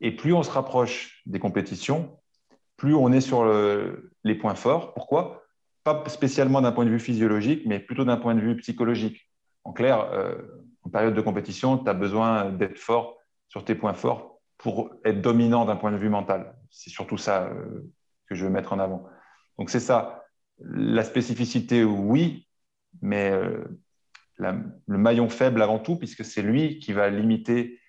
Et 0.01 0.15
plus 0.15 0.33
on 0.33 0.43
se 0.43 0.51
rapproche 0.51 1.23
des 1.27 1.39
compétitions, 1.39 2.19
plus 2.77 2.95
on 2.95 3.13
est 3.13 3.21
sur 3.21 3.45
les 4.25 4.35
points 4.35 4.55
forts. 4.55 4.95
Pourquoi? 4.95 5.45
Pas 5.85 6.03
spécialement 6.09 6.61
d'un 6.61 6.73
point 6.73 6.85
de 6.85 6.91
vue 6.91 6.99
physiologique, 6.99 7.63
mais 7.67 7.79
plutôt 7.79 8.05
d'un 8.05 8.17
point 8.17 8.35
de 8.35 8.41
vue 8.41 8.57
psychologique. 8.57 9.31
En 9.65 9.73
clair, 9.73 10.01
euh, 10.13 10.35
en 10.83 10.91
période 10.91 11.15
de 11.15 11.21
compétition, 11.21 11.79
tu 11.79 11.89
as 11.89 11.95
besoin 11.95 12.51
d'être 12.51 12.79
fort 12.79 13.19
sur 13.49 13.65
tes 13.65 13.75
points 13.75 13.95
forts 13.95 14.41
pour 14.59 14.91
être 15.05 15.21
dominant 15.21 15.65
d'un 15.65 15.77
point 15.77 15.93
de 15.93 15.97
vue 15.97 16.09
mental. 16.09 16.55
C'est 16.71 16.91
surtout 16.91 17.17
ça 17.17 17.45
euh, 17.45 17.91
que 18.29 18.35
je 18.35 18.45
veux 18.45 18.51
mettre 18.51 18.73
en 18.73 18.79
avant. 18.79 19.07
Donc 19.59 19.71
c'est 19.71 19.81
ça. 19.81 20.25
La 20.59 21.03
spécificité, 21.03 21.85
oui, 21.85 22.49
mais 23.03 23.31
euh, 23.31 23.65
le 24.39 24.99
maillon 24.99 25.29
faible 25.29 25.63
avant 25.63 25.79
tout, 25.79 25.97
puisque 25.97 26.25
c'est 26.25 26.43
lui 26.43 26.79
qui 26.79 26.93
va 26.93 27.11
limiter 27.11 27.79
euh, 27.79 27.84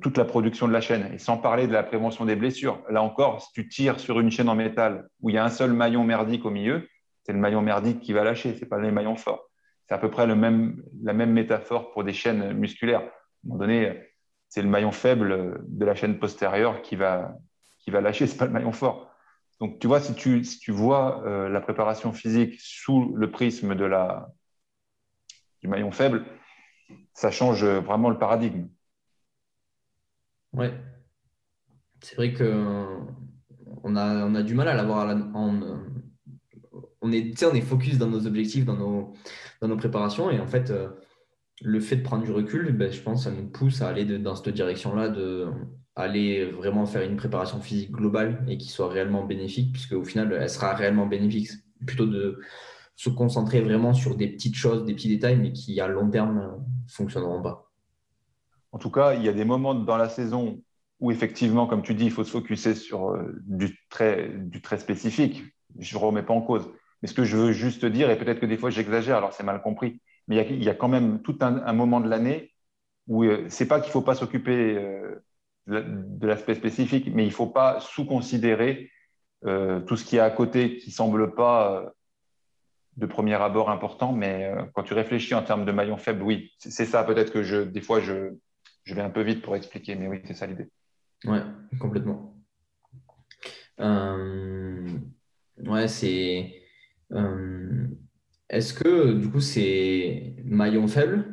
toute 0.00 0.16
la 0.16 0.24
production 0.24 0.68
de 0.68 0.72
la 0.72 0.80
chaîne. 0.80 1.12
Et 1.12 1.18
sans 1.18 1.38
parler 1.38 1.66
de 1.66 1.72
la 1.72 1.82
prévention 1.82 2.24
des 2.24 2.36
blessures. 2.36 2.82
Là 2.88 3.02
encore, 3.02 3.42
si 3.42 3.52
tu 3.52 3.68
tires 3.68 3.98
sur 3.98 4.20
une 4.20 4.30
chaîne 4.30 4.48
en 4.48 4.54
métal 4.54 5.08
où 5.20 5.30
il 5.30 5.34
y 5.34 5.38
a 5.38 5.44
un 5.44 5.50
seul 5.50 5.72
maillon 5.72 6.04
merdique 6.04 6.44
au 6.44 6.50
milieu, 6.50 6.88
c'est 7.24 7.32
le 7.32 7.38
maillon 7.38 7.62
merdique 7.62 8.00
qui 8.00 8.12
va 8.12 8.24
lâcher, 8.24 8.54
ce 8.54 8.60
n'est 8.60 8.68
pas 8.68 8.78
le 8.78 8.90
maillon 8.92 9.16
fort. 9.16 9.48
C'est 9.88 9.94
à 9.94 9.98
peu 9.98 10.10
près 10.10 10.26
le 10.26 10.34
même, 10.34 10.82
la 11.02 11.12
même 11.12 11.32
métaphore 11.32 11.92
pour 11.92 12.04
des 12.04 12.12
chaînes 12.12 12.52
musculaires. 12.52 13.00
À 13.00 13.04
un 13.04 13.08
moment 13.44 13.58
donné, 13.58 14.08
c'est 14.48 14.62
le 14.62 14.68
maillon 14.68 14.92
faible 14.92 15.60
de 15.66 15.84
la 15.84 15.94
chaîne 15.94 16.18
postérieure 16.18 16.82
qui 16.82 16.96
va, 16.96 17.34
qui 17.78 17.90
va 17.90 18.00
lâcher, 18.00 18.26
ce 18.26 18.32
n'est 18.32 18.38
pas 18.38 18.46
le 18.46 18.52
maillon 18.52 18.72
fort. 18.72 19.10
Donc, 19.60 19.78
tu 19.78 19.86
vois, 19.86 20.00
si 20.00 20.14
tu, 20.14 20.44
si 20.44 20.58
tu 20.58 20.72
vois 20.72 21.22
euh, 21.24 21.48
la 21.48 21.60
préparation 21.60 22.12
physique 22.12 22.60
sous 22.60 23.12
le 23.14 23.30
prisme 23.30 23.74
de 23.74 23.84
la, 23.84 24.28
du 25.60 25.68
maillon 25.68 25.92
faible, 25.92 26.24
ça 27.14 27.30
change 27.30 27.64
vraiment 27.64 28.10
le 28.10 28.18
paradigme. 28.18 28.66
Ouais. 30.52 30.72
C'est 32.00 32.16
vrai 32.16 32.32
que 32.32 32.86
on 33.84 33.96
a, 33.96 34.26
on 34.26 34.34
a 34.34 34.42
du 34.42 34.54
mal 34.54 34.68
à 34.68 34.74
l'avoir 34.74 35.08
en, 35.34 35.60
on 37.02 37.12
est, 37.12 37.42
on 37.44 37.54
est 37.54 37.60
focus 37.60 37.98
dans 37.98 38.08
nos 38.08 38.26
objectifs, 38.26 38.64
dans 38.64 38.76
nos, 38.76 39.12
dans 39.60 39.68
nos 39.68 39.76
préparations. 39.76 40.30
Et 40.30 40.40
en 40.40 40.46
fait, 40.46 40.70
euh, 40.70 40.88
le 41.60 41.80
fait 41.80 41.96
de 41.96 42.02
prendre 42.02 42.24
du 42.24 42.30
recul, 42.30 42.72
ben, 42.72 42.90
je 42.90 43.00
pense, 43.00 43.24
ça 43.24 43.30
nous 43.30 43.48
pousse 43.48 43.82
à 43.82 43.88
aller 43.88 44.04
dans 44.18 44.34
cette 44.36 44.54
direction-là, 44.54 45.08
de 45.08 45.48
aller 45.94 46.46
vraiment 46.46 46.86
faire 46.86 47.02
une 47.02 47.16
préparation 47.16 47.60
physique 47.60 47.92
globale 47.92 48.44
et 48.48 48.56
qui 48.56 48.68
soit 48.68 48.88
réellement 48.88 49.24
bénéfique, 49.26 49.72
puisque 49.72 49.92
au 49.92 50.04
final, 50.04 50.32
elle 50.40 50.48
sera 50.48 50.74
réellement 50.74 51.06
bénéfique. 51.06 51.50
Plutôt 51.86 52.06
de 52.06 52.40
se 52.94 53.10
concentrer 53.10 53.60
vraiment 53.60 53.92
sur 53.92 54.16
des 54.16 54.28
petites 54.28 54.54
choses, 54.54 54.84
des 54.84 54.94
petits 54.94 55.08
détails, 55.08 55.36
mais 55.36 55.52
qui 55.52 55.80
à 55.80 55.88
long 55.88 56.08
terme 56.08 56.64
fonctionneront 56.86 57.42
pas. 57.42 57.71
En 58.72 58.78
tout 58.78 58.90
cas, 58.90 59.14
il 59.14 59.22
y 59.22 59.28
a 59.28 59.32
des 59.32 59.44
moments 59.44 59.74
dans 59.74 59.96
la 59.96 60.08
saison 60.08 60.60
où 61.00 61.10
effectivement, 61.10 61.66
comme 61.66 61.82
tu 61.82 61.94
dis, 61.94 62.06
il 62.06 62.10
faut 62.10 62.24
se 62.24 62.30
focuser 62.30 62.74
sur 62.74 63.10
euh, 63.10 63.34
du 63.44 63.78
très, 63.90 64.30
spécifique. 64.78 65.42
Je 65.78 65.96
ne 65.96 66.02
remets 66.02 66.22
pas 66.22 66.32
en 66.32 66.42
cause. 66.42 66.70
Mais 67.02 67.08
ce 67.08 67.14
que 67.14 67.24
je 67.24 67.36
veux 67.36 67.52
juste 67.52 67.84
dire, 67.84 68.10
et 68.10 68.16
peut-être 68.16 68.40
que 68.40 68.46
des 68.46 68.56
fois 68.56 68.70
j'exagère, 68.70 69.16
alors 69.16 69.32
c'est 69.32 69.42
mal 69.42 69.60
compris, 69.60 70.00
mais 70.28 70.46
il 70.48 70.62
y, 70.62 70.68
a, 70.68 70.74
quand 70.74 70.88
même 70.88 71.20
tout 71.22 71.36
un, 71.40 71.72
moment 71.72 72.00
de 72.00 72.08
l'année 72.08 72.52
où 73.08 73.24
euh, 73.24 73.46
c'est 73.48 73.66
pas 73.66 73.80
qu'il 73.80 73.88
ne 73.88 73.92
faut 73.92 74.02
pas 74.02 74.14
s'occuper 74.14 74.76
euh, 74.76 75.20
de 75.66 76.26
l'aspect 76.26 76.54
spécifique, 76.54 77.08
mais 77.12 77.24
il 77.24 77.28
ne 77.28 77.32
faut 77.32 77.48
pas 77.48 77.80
sous-considérer 77.80 78.90
euh, 79.44 79.80
tout 79.80 79.96
ce 79.96 80.04
qui 80.04 80.16
est 80.16 80.20
à 80.20 80.30
côté 80.30 80.76
qui 80.76 80.90
ne 80.90 80.94
semble 80.94 81.34
pas 81.34 81.92
de 82.96 83.06
premier 83.06 83.34
abord 83.34 83.70
important, 83.70 84.12
mais 84.12 84.52
quand 84.74 84.84
tu 84.84 84.94
réfléchis 84.94 85.34
en 85.34 85.42
termes 85.42 85.64
de 85.64 85.72
maillon 85.72 85.96
faible, 85.96 86.22
oui, 86.22 86.52
c'est 86.58 86.84
ça 86.84 87.02
peut-être 87.02 87.32
que 87.32 87.42
je, 87.42 87.56
des 87.56 87.80
fois 87.80 88.00
je, 88.00 88.34
je 88.84 88.94
vais 88.94 89.02
un 89.02 89.10
peu 89.10 89.22
vite 89.22 89.42
pour 89.42 89.56
expliquer, 89.56 89.94
mais 89.94 90.08
oui, 90.08 90.20
c'est 90.24 90.34
ça 90.34 90.46
l'idée. 90.46 90.68
Ouais, 91.24 91.42
complètement. 91.80 92.36
ouais, 93.78 95.88
c'est. 95.88 96.62
Est-ce 98.48 98.74
que 98.74 99.14
du 99.14 99.30
coup 99.30 99.40
c'est 99.40 100.36
maillon 100.44 100.88
faible? 100.88 101.32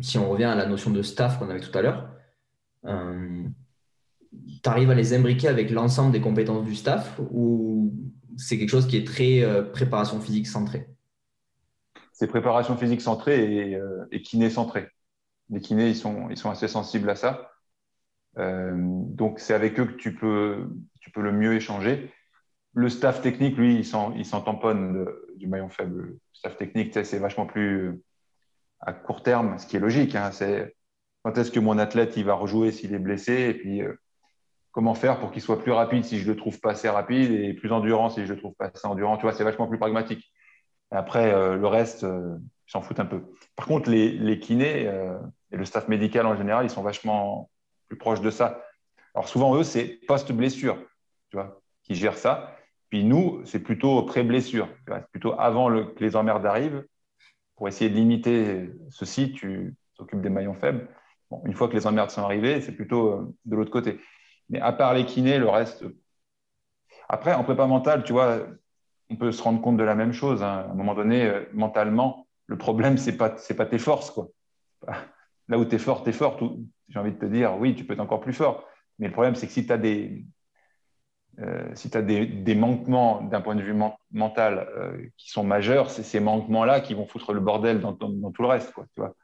Si 0.00 0.18
on 0.18 0.30
revient 0.30 0.44
à 0.44 0.54
la 0.54 0.66
notion 0.66 0.90
de 0.90 1.02
staff 1.02 1.38
qu'on 1.38 1.50
avait 1.50 1.60
tout 1.60 1.76
à 1.76 1.82
l'heure, 1.82 2.10
euh, 2.84 3.44
tu 4.62 4.68
arrives 4.68 4.90
à 4.90 4.94
les 4.94 5.14
imbriquer 5.14 5.48
avec 5.48 5.70
l'ensemble 5.70 6.12
des 6.12 6.20
compétences 6.20 6.64
du 6.64 6.74
staff 6.74 7.20
ou 7.30 7.92
c'est 8.36 8.58
quelque 8.58 8.70
chose 8.70 8.86
qui 8.86 8.96
est 8.96 9.06
très 9.06 9.42
euh, 9.42 9.62
préparation 9.62 10.20
physique 10.20 10.46
centrée? 10.46 10.88
C'est 12.12 12.28
préparation 12.28 12.76
physique 12.76 13.00
centrée 13.00 13.70
et, 13.70 13.76
euh, 13.76 14.04
kiné 14.24 14.50
centrée. 14.50 14.88
Les 15.50 15.60
kinés, 15.60 15.88
ils 15.88 15.96
sont, 15.96 16.28
ils 16.30 16.36
sont 16.36 16.50
assez 16.50 16.68
sensibles 16.68 17.10
à 17.10 17.16
ça. 17.16 17.52
donc, 18.36 19.40
c'est 19.40 19.54
avec 19.54 19.78
eux 19.80 19.86
que 19.86 19.96
tu 19.96 20.14
peux, 20.14 20.68
tu 21.00 21.10
peux 21.10 21.22
le 21.22 21.32
mieux 21.32 21.54
échanger. 21.54 22.12
Le 22.74 22.88
staff 22.88 23.22
technique, 23.22 23.56
lui, 23.56 23.76
il 23.76 23.84
s'en 23.84 24.40
tamponne 24.42 25.06
du 25.36 25.46
maillon 25.48 25.68
faible. 25.68 26.02
Le 26.02 26.18
staff 26.32 26.56
technique, 26.56 26.92
c'est 27.04 27.18
vachement 27.18 27.46
plus 27.46 28.00
à 28.80 28.92
court 28.92 29.22
terme, 29.22 29.58
ce 29.58 29.66
qui 29.66 29.76
est 29.76 29.80
logique. 29.80 30.14
Hein, 30.14 30.30
c'est 30.32 30.76
quand 31.22 31.36
est-ce 31.38 31.50
que 31.50 31.60
mon 31.60 31.78
athlète 31.78 32.16
il 32.16 32.24
va 32.24 32.34
rejouer 32.34 32.72
s'il 32.72 32.94
est 32.94 32.98
blessé 32.98 33.50
et 33.50 33.54
puis 33.54 33.82
euh, 33.82 33.94
comment 34.70 34.94
faire 34.94 35.18
pour 35.20 35.32
qu'il 35.32 35.42
soit 35.42 35.60
plus 35.60 35.72
rapide 35.72 36.04
si 36.04 36.18
je 36.18 36.30
le 36.30 36.36
trouve 36.36 36.60
pas 36.60 36.72
assez 36.72 36.88
rapide 36.88 37.32
et 37.32 37.54
plus 37.54 37.72
endurant 37.72 38.10
si 38.10 38.24
je 38.24 38.32
le 38.32 38.38
trouve 38.38 38.54
pas 38.54 38.66
assez 38.66 38.86
endurant. 38.86 39.16
Tu 39.16 39.22
vois, 39.22 39.32
c'est 39.32 39.44
vachement 39.44 39.66
plus 39.66 39.78
pragmatique. 39.78 40.32
après, 40.90 41.32
euh, 41.32 41.56
le 41.56 41.66
reste, 41.66 42.04
euh, 42.04 42.38
s'en 42.68 42.80
foutent 42.80 43.00
un 43.00 43.06
peu. 43.06 43.22
Par 43.56 43.66
contre, 43.66 43.90
les, 43.90 44.38
kinés 44.38 44.82
et 45.50 45.56
le 45.56 45.64
staff 45.64 45.88
médical 45.88 46.26
en 46.26 46.36
général, 46.36 46.66
ils 46.66 46.70
sont 46.70 46.82
vachement 46.82 47.50
plus 47.88 47.98
proches 47.98 48.20
de 48.20 48.30
ça. 48.30 48.62
Alors 49.14 49.28
souvent, 49.28 49.56
eux, 49.56 49.64
c'est 49.64 50.00
post-blessure, 50.06 50.78
tu 51.30 51.36
vois, 51.36 51.60
qui 51.82 51.94
gèrent 51.94 52.16
ça. 52.16 52.54
Puis 52.90 53.04
nous, 53.04 53.42
c'est 53.44 53.60
plutôt 53.60 54.02
pré-blessure. 54.02 54.68
C'est 54.86 55.10
plutôt 55.10 55.34
avant 55.38 55.70
que 55.70 56.04
les 56.04 56.14
emmerdes 56.14 56.46
arrivent. 56.46 56.86
Pour 57.56 57.66
essayer 57.66 57.90
de 57.90 57.96
limiter 57.96 58.70
ceci, 58.90 59.32
tu 59.32 59.74
t'occupes 59.96 60.20
des 60.20 60.30
maillons 60.30 60.54
faibles 60.54 60.88
une 61.44 61.54
fois 61.54 61.68
que 61.68 61.74
les 61.74 61.86
emmerdes 61.86 62.10
sont 62.10 62.22
arrivées, 62.22 62.60
c'est 62.60 62.72
plutôt 62.72 63.08
euh, 63.08 63.34
de 63.44 63.56
l'autre 63.56 63.70
côté. 63.70 64.00
Mais 64.48 64.60
à 64.60 64.72
part 64.72 64.94
les 64.94 65.04
kinés, 65.04 65.38
le 65.38 65.48
reste. 65.48 65.84
Après, 67.08 67.34
en 67.34 67.44
prépa 67.44 67.66
mentale, 67.66 68.04
tu 68.04 68.12
vois, 68.12 68.38
on 69.10 69.16
peut 69.16 69.32
se 69.32 69.42
rendre 69.42 69.60
compte 69.60 69.76
de 69.76 69.84
la 69.84 69.94
même 69.94 70.12
chose. 70.12 70.42
Hein. 70.42 70.66
À 70.68 70.70
un 70.70 70.74
moment 70.74 70.94
donné, 70.94 71.26
euh, 71.26 71.44
mentalement, 71.52 72.26
le 72.48 72.58
problème, 72.58 72.98
ce 72.98 73.10
n'est 73.10 73.16
pas, 73.16 73.30
pas 73.30 73.66
tes 73.66 73.78
forces. 73.78 74.10
Quoi. 74.10 74.28
Là 75.48 75.58
où 75.58 75.64
tu 75.64 75.76
es 75.76 75.78
fort, 75.78 76.02
tu 76.02 76.10
es 76.10 76.12
fort. 76.12 76.38
J'ai 76.88 76.98
envie 76.98 77.12
de 77.12 77.18
te 77.18 77.26
dire, 77.26 77.56
oui, 77.58 77.74
tu 77.74 77.84
peux 77.84 77.92
être 77.92 78.00
encore 78.00 78.20
plus 78.20 78.32
fort. 78.32 78.66
Mais 78.98 79.06
le 79.06 79.12
problème, 79.12 79.36
c'est 79.36 79.46
que 79.46 79.52
si 79.52 79.66
tu 79.66 79.72
as 79.72 79.78
des, 79.78 80.24
euh, 81.38 81.70
si 81.74 81.88
des, 81.88 82.54
manquements 82.54 83.22
d'un 83.22 83.40
point 83.40 83.54
de 83.54 83.62
vue 83.62 83.76
mental 84.10 84.68
qui 85.16 85.30
sont 85.30 85.44
majeurs, 85.44 85.90
c'est 85.90 86.02
ces 86.02 86.20
manquements-là 86.20 86.80
qui 86.80 86.94
vont 86.94 87.06
foutre 87.06 87.32
le 87.32 87.40
bordel 87.40 87.80
dans, 87.80 87.94
tout 87.94 88.42
le 88.42 88.48
reste. 88.48 88.72
Quoi, 88.72 88.86
tu 88.94 89.00
vois 89.00 89.14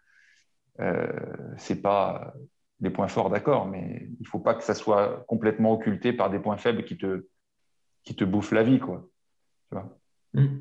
euh, 0.81 1.57
pas 1.83 2.35
des 2.81 2.91
points 2.91 3.09
forts, 3.09 3.31
d'accord, 3.31 3.67
mais 3.67 4.09
il 4.21 4.27
faut 4.27 4.41
pas 4.41 4.55
que 4.55 4.63
ça 4.63 4.75
soit 4.75 5.25
complètement 5.27 5.73
occulté 5.73 6.13
par 6.13 6.31
des 6.31 6.39
points 6.39 6.57
faibles 6.57 6.85
qui 6.85 6.97
te, 6.97 7.27
qui 8.03 8.15
te 8.15 8.25
bouffent 8.25 8.53
la 8.53 8.63
vie, 8.63 8.79
quoi. 8.79 9.09
Tu 9.69 9.77
vois 9.77 9.99
hmm. 10.35 10.59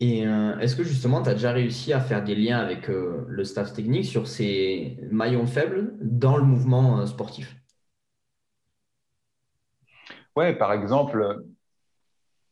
Et 0.00 0.26
euh, 0.26 0.58
est-ce 0.58 0.76
que 0.76 0.84
justement, 0.84 1.22
tu 1.22 1.30
as 1.30 1.34
déjà 1.34 1.52
réussi 1.52 1.92
à 1.92 2.00
faire 2.00 2.22
des 2.22 2.34
liens 2.34 2.58
avec 2.58 2.90
euh, 2.90 3.24
le 3.28 3.44
staff 3.44 3.72
technique 3.72 4.04
sur 4.04 4.26
ces 4.26 4.98
maillons 5.10 5.46
faibles 5.46 5.94
dans 6.00 6.36
le 6.36 6.44
mouvement 6.44 7.06
sportif? 7.06 7.56
Ouais, 10.36 10.54
par 10.54 10.72
exemple, 10.74 11.44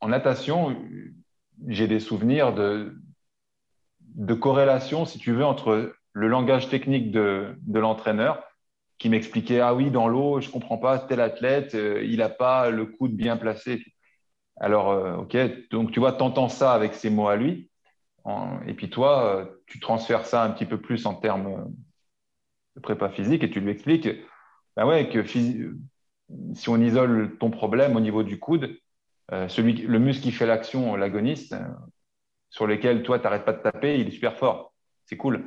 en 0.01 0.09
natation, 0.09 0.77
j'ai 1.67 1.87
des 1.87 2.01
souvenirs 2.01 2.55
de, 2.55 2.97
de 4.15 4.35
corrélation, 4.35 5.05
si 5.05 5.19
tu 5.19 5.33
veux, 5.33 5.45
entre 5.45 5.95
le 6.13 6.29
langage 6.29 6.69
technique 6.69 7.11
de, 7.11 7.57
l'entraîneur 7.73 8.43
qui 8.99 9.09
m'expliquait 9.09 9.61
Ah 9.61 9.75
oui, 9.75 9.91
dans 9.91 10.09
l'eau, 10.09 10.41
je 10.41 10.47
ne 10.47 10.53
comprends 10.53 10.79
pas, 10.79 10.99
tel 10.99 11.21
athlète, 11.21 11.75
euh, 11.75 12.03
il 12.05 12.19
n'a 12.19 12.29
pas 12.29 12.71
le 12.71 12.87
coude 12.87 13.17
bien 13.17 13.37
placé. 13.37 13.85
Alors, 14.59 14.91
euh, 14.91 15.17
OK, 15.17 15.37
donc 15.71 15.93
tu 15.93 16.01
vois, 16.01 16.13
tu 16.13 16.23
entends 16.23 16.49
ça 16.49 16.73
avec 16.73 16.95
ses 16.95 17.11
mots 17.11 17.29
à 17.29 17.37
lui. 17.37 17.71
et 18.67 18.75
puis 18.75 18.91
toi, 18.91 19.37
euh, 19.37 19.45
tu 19.67 19.81
transfères 19.81 20.27
ça 20.27 20.43
un 20.43 20.51
petit 20.51 20.67
peu 20.67 20.81
plus 20.81 21.07
en 21.07 21.15
termes 21.15 21.73
de 22.77 22.81
prépa 22.81 23.09
physique 23.11 23.45
et 23.45 23.51
tu 23.51 23.61
lui 23.61 23.71
expliques 23.71 24.09
ben 24.77 24.87
ouais, 24.87 25.09
que 25.09 25.25
si 25.25 26.69
on 26.69 26.81
isole 26.81 27.37
ton 27.39 27.51
problème 27.51 27.97
au 27.97 28.01
niveau 28.01 28.23
du 28.25 28.41
coude, 28.41 28.77
celui, 29.49 29.75
le 29.75 29.99
muscle 30.01 30.25
qui 30.25 30.33
fait 30.33 30.47
l'action, 30.47 30.97
l'agoniste, 30.97 31.55
sur 32.55 32.69
lesquels 32.69 33.03
toi, 33.03 33.19
tu 33.19 33.25
n'arrêtes 33.25 33.45
pas 33.45 33.53
de 33.53 33.63
taper, 33.63 33.99
il 33.99 34.07
est 34.07 34.13
super 34.13 34.37
fort. 34.37 34.73
C'est 35.07 35.17
cool. 35.17 35.45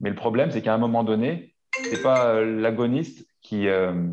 Mais 0.00 0.10
le 0.10 0.16
problème, 0.16 0.50
c'est 0.50 0.60
qu'à 0.60 0.74
un 0.74 0.78
moment 0.78 1.04
donné, 1.04 1.54
ce 1.76 1.94
n'est 1.94 2.02
pas 2.02 2.34
euh, 2.34 2.60
l'agoniste 2.60 3.26
euh, 3.52 4.12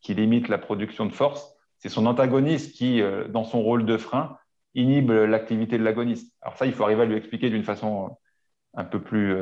qui 0.00 0.14
limite 0.14 0.46
la 0.46 0.58
production 0.58 1.04
de 1.06 1.12
force, 1.12 1.57
c'est 1.78 1.88
son 1.88 2.06
antagoniste 2.06 2.74
qui, 2.76 3.00
euh, 3.00 3.28
dans 3.28 3.44
son 3.44 3.62
rôle 3.62 3.86
de 3.86 3.96
frein, 3.96 4.36
inhibe 4.74 5.10
l'activité 5.10 5.78
de 5.78 5.84
l'agoniste. 5.84 6.34
Alors 6.42 6.56
ça, 6.56 6.66
il 6.66 6.72
faut 6.72 6.84
arriver 6.84 7.02
à 7.02 7.06
lui 7.06 7.16
expliquer 7.16 7.50
d'une 7.50 7.64
façon 7.64 8.16
un 8.74 8.84
peu 8.84 9.00
plus 9.00 9.34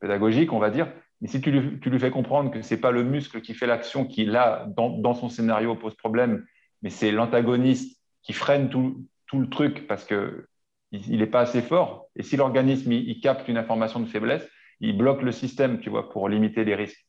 pédagogique, 0.00 0.52
on 0.52 0.58
va 0.58 0.70
dire. 0.70 0.92
Mais 1.20 1.28
si 1.28 1.40
tu 1.40 1.50
lui, 1.50 1.98
fais 1.98 2.10
comprendre 2.10 2.50
que 2.50 2.60
ce 2.60 2.74
n'est 2.74 2.80
pas 2.80 2.90
le 2.90 3.02
muscle 3.02 3.40
qui 3.40 3.54
fait 3.54 3.66
l'action 3.66 4.04
qui, 4.04 4.26
là, 4.26 4.66
dans, 4.76 5.14
son 5.14 5.28
scénario, 5.30 5.74
pose 5.74 5.94
problème, 5.94 6.44
mais 6.82 6.90
c'est 6.90 7.12
l'antagoniste 7.12 7.98
qui 8.22 8.34
freine 8.34 8.68
tout, 8.68 9.06
le 9.32 9.48
truc 9.48 9.88
parce 9.88 10.04
que 10.04 10.46
il 10.92 11.18
n'est 11.18 11.26
pas 11.26 11.40
assez 11.40 11.60
fort. 11.60 12.08
Et 12.14 12.22
si 12.22 12.36
l'organisme 12.36 12.92
capte 13.20 13.48
une 13.48 13.56
information 13.56 13.98
de 13.98 14.06
faiblesse, 14.06 14.46
il 14.80 14.96
bloque 14.96 15.22
le 15.22 15.32
système, 15.32 15.80
tu 15.80 15.90
vois, 15.90 16.08
pour 16.08 16.28
limiter 16.28 16.64
les 16.64 16.76
risques. 16.76 17.04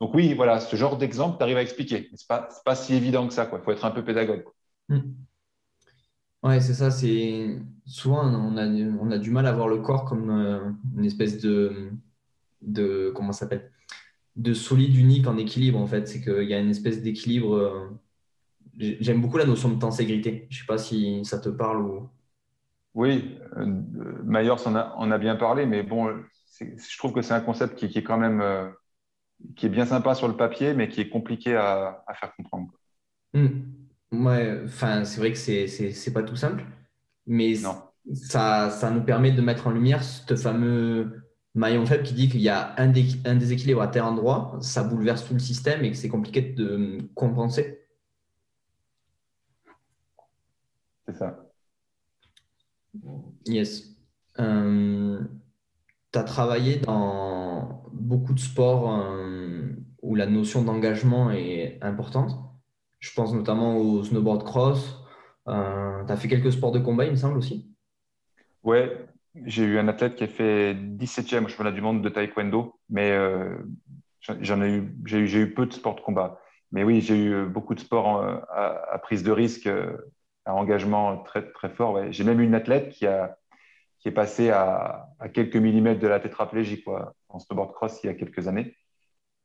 Donc 0.00 0.14
oui, 0.14 0.34
voilà, 0.34 0.60
ce 0.60 0.76
genre 0.76 0.96
d'exemple, 0.96 1.38
tu 1.38 1.42
arrives 1.42 1.56
à 1.56 1.62
expliquer. 1.62 2.08
Ce 2.14 2.24
n'est 2.24 2.26
pas, 2.28 2.48
pas, 2.64 2.74
si 2.74 2.94
évident 2.94 3.26
que 3.26 3.34
ça. 3.34 3.48
Il 3.52 3.60
faut 3.60 3.72
être 3.72 3.84
un 3.84 3.90
peu 3.90 4.04
pédagogue. 4.04 4.44
Oui, 4.88 4.98
hmm. 4.98 5.14
Ouais, 6.42 6.60
c'est 6.60 6.74
ça. 6.74 6.90
C'est 6.90 7.58
souvent 7.86 8.26
on 8.26 8.56
a, 8.56 8.66
on 8.66 9.10
a, 9.10 9.18
du 9.18 9.30
mal 9.30 9.46
à 9.46 9.52
voir 9.52 9.68
le 9.68 9.78
corps 9.78 10.04
comme 10.04 10.30
euh, 10.30 10.70
une 10.96 11.04
espèce 11.04 11.40
de, 11.40 11.90
de 12.60 13.12
comment 13.14 13.32
s'appelle? 13.32 13.70
De 14.36 14.52
solide, 14.52 14.96
unique 14.96 15.26
en 15.26 15.38
équilibre, 15.38 15.78
en 15.78 15.86
fait. 15.86 16.06
C'est 16.08 16.20
qu'il 16.20 16.48
y 16.48 16.54
a 16.54 16.60
une 16.60 16.70
espèce 16.70 17.02
d'équilibre. 17.02 17.54
Euh, 17.54 17.88
j'aime 18.78 19.20
beaucoup 19.22 19.38
la 19.38 19.46
notion 19.46 19.70
de 19.70 19.78
tenségrité. 19.78 20.46
Je 20.50 20.56
ne 20.56 20.60
sais 20.60 20.66
pas 20.66 20.78
si 20.78 21.24
ça 21.24 21.38
te 21.38 21.48
parle 21.48 21.82
ou. 21.82 22.08
Oui, 22.94 23.38
euh, 23.56 23.66
Myers 24.24 24.50
en 24.50 24.74
a, 24.76 25.14
a, 25.14 25.18
bien 25.18 25.34
parlé, 25.34 25.66
mais 25.66 25.82
bon, 25.82 26.14
je 26.60 26.98
trouve 26.98 27.12
que 27.12 27.22
c'est 27.22 27.34
un 27.34 27.40
concept 27.40 27.74
qui, 27.74 27.86
est 27.86 28.04
quand 28.04 28.18
même 28.18 28.40
qui 29.56 29.66
est 29.66 29.70
bien 29.70 29.86
sympa 29.86 30.14
sur 30.14 30.28
le 30.28 30.36
papier, 30.36 30.74
mais 30.74 30.88
qui 30.88 31.00
est 31.00 31.08
compliqué 31.08 31.54
à, 31.54 32.04
faire 32.18 32.34
comprendre. 32.36 32.72
Hmm. 33.32 33.48
Ouais, 34.12 34.60
enfin, 34.64 35.04
c'est 35.04 35.18
vrai 35.18 35.32
que 35.32 35.38
c'est 35.38 35.66
n'est 35.68 36.12
pas 36.12 36.22
tout 36.22 36.36
simple, 36.36 36.64
mais 37.26 37.54
Ça, 38.14 38.70
ça 38.70 38.90
nous 38.90 39.02
permet 39.02 39.32
de 39.32 39.42
mettre 39.42 39.66
en 39.66 39.70
lumière 39.70 40.04
ce 40.04 40.36
fameux 40.36 41.24
maillon 41.54 41.86
faible 41.86 42.02
qui 42.02 42.14
dit 42.14 42.28
qu'il 42.28 42.40
y 42.40 42.48
a 42.48 42.74
un, 42.78 42.92
un, 43.24 43.36
déséquilibre 43.36 43.80
à 43.80 43.88
tel 43.88 44.02
endroit, 44.02 44.58
ça 44.60 44.82
bouleverse 44.82 45.26
tout 45.26 45.34
le 45.34 45.40
système 45.40 45.84
et 45.84 45.90
que 45.90 45.96
c'est 45.96 46.08
compliqué 46.08 46.42
de 46.42 46.98
compenser. 47.14 47.80
C'est 51.06 51.14
ça. 51.16 51.44
Yes. 53.46 53.94
Euh, 54.38 55.20
tu 56.18 56.24
travaillé 56.24 56.76
dans 56.76 57.82
beaucoup 57.92 58.34
de 58.34 58.40
sports 58.40 59.00
euh, 59.00 59.74
où 60.02 60.14
la 60.14 60.26
notion 60.26 60.62
d'engagement 60.62 61.30
est 61.30 61.78
importante. 61.82 62.38
Je 63.00 63.12
pense 63.14 63.34
notamment 63.34 63.76
au 63.76 64.04
snowboard 64.04 64.44
cross. 64.44 65.02
Euh, 65.48 66.04
tu 66.06 66.12
as 66.12 66.16
fait 66.16 66.28
quelques 66.28 66.52
sports 66.52 66.72
de 66.72 66.78
combat, 66.78 67.04
il 67.04 67.10
me 67.10 67.16
semble 67.16 67.38
aussi. 67.38 67.68
Ouais, 68.62 69.06
j'ai 69.44 69.64
eu 69.64 69.78
un 69.78 69.88
athlète 69.88 70.14
qui 70.14 70.24
a 70.24 70.28
fait 70.28 70.74
17e 70.74 71.44
au 71.44 71.48
championnat 71.48 71.72
du 71.72 71.80
monde 71.80 72.00
de 72.00 72.08
taekwondo, 72.08 72.78
mais 72.88 73.10
euh, 73.10 73.56
j'en 74.20 74.62
ai 74.62 74.70
eu, 74.70 74.96
j'ai 75.04 75.18
eu, 75.18 75.42
eu, 75.42 75.54
peu 75.54 75.66
de 75.66 75.72
sports 75.72 75.96
de 75.96 76.00
combat. 76.00 76.40
Mais 76.70 76.84
oui, 76.84 77.00
j'ai 77.00 77.16
eu 77.16 77.46
beaucoup 77.46 77.74
de 77.74 77.80
sports 77.80 78.24
à, 78.50 78.98
prise 79.02 79.22
de 79.22 79.30
risque, 79.30 79.68
à 80.44 80.54
engagement 80.54 81.18
très, 81.18 81.50
très 81.52 81.68
fort. 81.68 82.00
J'ai 82.10 82.24
même 82.24 82.40
eu 82.40 82.44
une 82.44 82.54
athlète 82.54 82.90
qui, 82.90 83.06
a, 83.06 83.36
qui 84.04 84.08
est 84.08 84.12
passée 84.12 84.50
à, 84.50 85.08
quelques 85.32 85.56
millimètres 85.56 85.98
de 85.98 86.06
la 86.06 86.20
tétraplégie 86.20 86.82
quoi, 86.82 87.14
en 87.30 87.38
snowboard 87.38 87.72
cross 87.72 88.04
il 88.04 88.08
y 88.08 88.10
a 88.10 88.14
quelques 88.14 88.48
années. 88.48 88.76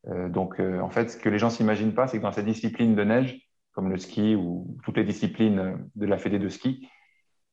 Euh, 0.08 0.28
donc, 0.28 0.60
euh, 0.60 0.82
en 0.82 0.90
fait, 0.90 1.12
ce 1.12 1.18
que 1.18 1.30
les 1.30 1.40
gens 1.40 1.48
ne 1.48 1.54
s'imaginent 1.54 1.94
pas, 1.94 2.08
c'est 2.08 2.18
que 2.18 2.24
dans 2.24 2.34
ces 2.34 2.44
disciplines 2.44 2.94
de 2.94 3.04
neige, 3.06 3.40
comme 3.72 3.90
le 3.90 3.98
ski 3.98 4.36
ou 4.36 4.78
toutes 4.84 4.98
les 4.98 5.06
disciplines 5.06 5.90
de 5.96 6.06
la 6.06 6.18
fédé 6.18 6.40
de 6.40 6.50
ski, 6.50 6.90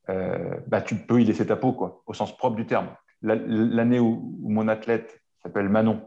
euh, 0.09 0.57
bah, 0.66 0.82
tu 0.82 0.96
peux 0.96 1.20
y 1.20 1.24
laisser 1.24 1.46
ta 1.46 1.54
peau, 1.54 1.72
quoi, 1.72 2.02
au 2.07 2.12
sens 2.12 2.36
propre 2.36 2.57
du 2.57 2.66
terme. 2.66 2.88
L'année 3.22 4.00
où, 4.00 4.36
mon 4.40 4.66
athlète 4.66 5.22
s'appelle 5.44 5.68
Manon, 5.68 6.04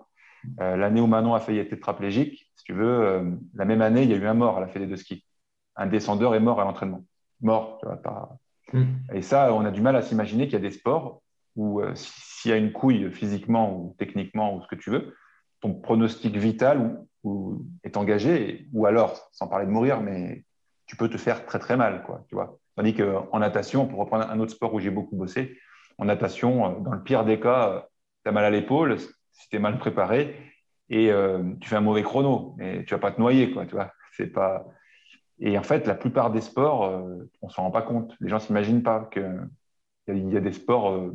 l'année 0.57 0.99
où 0.99 1.07
Manon 1.07 1.33
a 1.33 1.39
failli 1.39 1.59
être 1.59 1.69
tétraplégique, 1.69 2.51
si 2.55 2.63
tu 2.65 2.73
veux, 2.73 3.39
la 3.55 3.65
même 3.65 3.81
année, 3.81 4.03
il 4.03 4.09
y 4.09 4.13
a 4.13 4.17
eu 4.17 4.25
un 4.25 4.33
mort 4.33 4.57
à 4.57 4.61
la 4.61 4.67
fédé 4.67 4.85
de 4.85 4.95
ski. 4.95 5.25
Un 5.75 5.87
descendeur 5.87 6.35
est 6.35 6.39
mort 6.39 6.61
à 6.61 6.65
l'entraînement. 6.65 7.05
Mort, 7.41 7.77
tu 7.79 7.87
vois, 7.87 7.97
pas... 7.97 8.37
Mm. 8.73 8.85
Et 9.13 9.21
ça, 9.21 9.53
on 9.53 9.65
a 9.65 9.71
du 9.71 9.81
mal 9.81 9.95
à 9.95 10.01
s'imaginer 10.01 10.45
qu'il 10.45 10.53
y 10.53 10.57
a 10.57 10.67
des 10.67 10.71
sports 10.71 11.21
où 11.55 11.81
euh, 11.81 11.91
s'il 11.95 12.51
y 12.51 12.53
a 12.53 12.57
une 12.57 12.71
couille 12.71 13.11
physiquement 13.11 13.75
ou 13.75 13.95
techniquement 13.97 14.55
ou 14.55 14.61
ce 14.61 14.67
que 14.67 14.75
tu 14.75 14.89
veux, 14.89 15.15
ton 15.61 15.73
pronostic 15.73 16.35
vital 16.35 17.05
est 17.83 17.97
engagé, 17.97 18.67
ou 18.71 18.85
alors, 18.85 19.29
sans 19.31 19.47
parler 19.47 19.65
de 19.65 19.71
mourir, 19.71 20.01
mais 20.01 20.45
tu 20.85 20.95
peux 20.95 21.09
te 21.09 21.17
faire 21.17 21.45
très 21.45 21.59
très 21.59 21.77
mal, 21.77 22.03
tu 22.27 22.35
vois. 22.35 22.57
Tandis 22.75 22.95
qu'en 22.95 23.39
natation, 23.39 23.87
pour 23.87 23.99
reprendre 23.99 24.29
un 24.29 24.39
autre 24.39 24.53
sport 24.53 24.73
où 24.73 24.79
j'ai 24.79 24.89
beaucoup 24.89 25.15
bossé, 25.15 25.57
en 25.97 26.05
natation, 26.05 26.65
euh, 26.65 26.79
dans 26.79 26.93
le 26.93 27.03
pire 27.03 27.25
des 27.25 27.39
cas, 27.39 27.69
euh, 27.69 27.81
tu 28.23 28.29
as 28.29 28.31
mal 28.31 28.45
à 28.45 28.49
l'épaule, 28.49 28.97
si 28.99 29.49
tu 29.49 29.55
es 29.57 29.59
mal 29.59 29.77
préparé, 29.77 30.35
et 30.89 31.11
euh, 31.11 31.43
tu 31.59 31.69
fais 31.69 31.75
un 31.75 31.81
mauvais 31.81 32.03
chrono, 32.03 32.55
mais 32.57 32.85
tu 32.85 32.93
vas 32.93 32.99
pas 32.99 33.11
te 33.11 33.19
noyer, 33.19 33.51
quoi, 33.51 33.65
pas... 34.33 34.65
Et 35.39 35.57
en 35.57 35.63
fait, 35.63 35.87
la 35.87 35.95
plupart 35.95 36.31
des 36.31 36.41
sports, 36.41 36.81
on 37.41 37.47
ne 37.47 37.51
s'en 37.51 37.63
rend 37.63 37.71
pas 37.71 37.81
compte. 37.81 38.13
Les 38.19 38.29
gens 38.29 38.37
ne 38.37 38.41
s'imaginent 38.41 38.83
pas 38.83 39.09
qu'il 39.11 40.29
y, 40.29 40.37
a 40.37 40.41
des 40.41 40.51
sports 40.51 41.11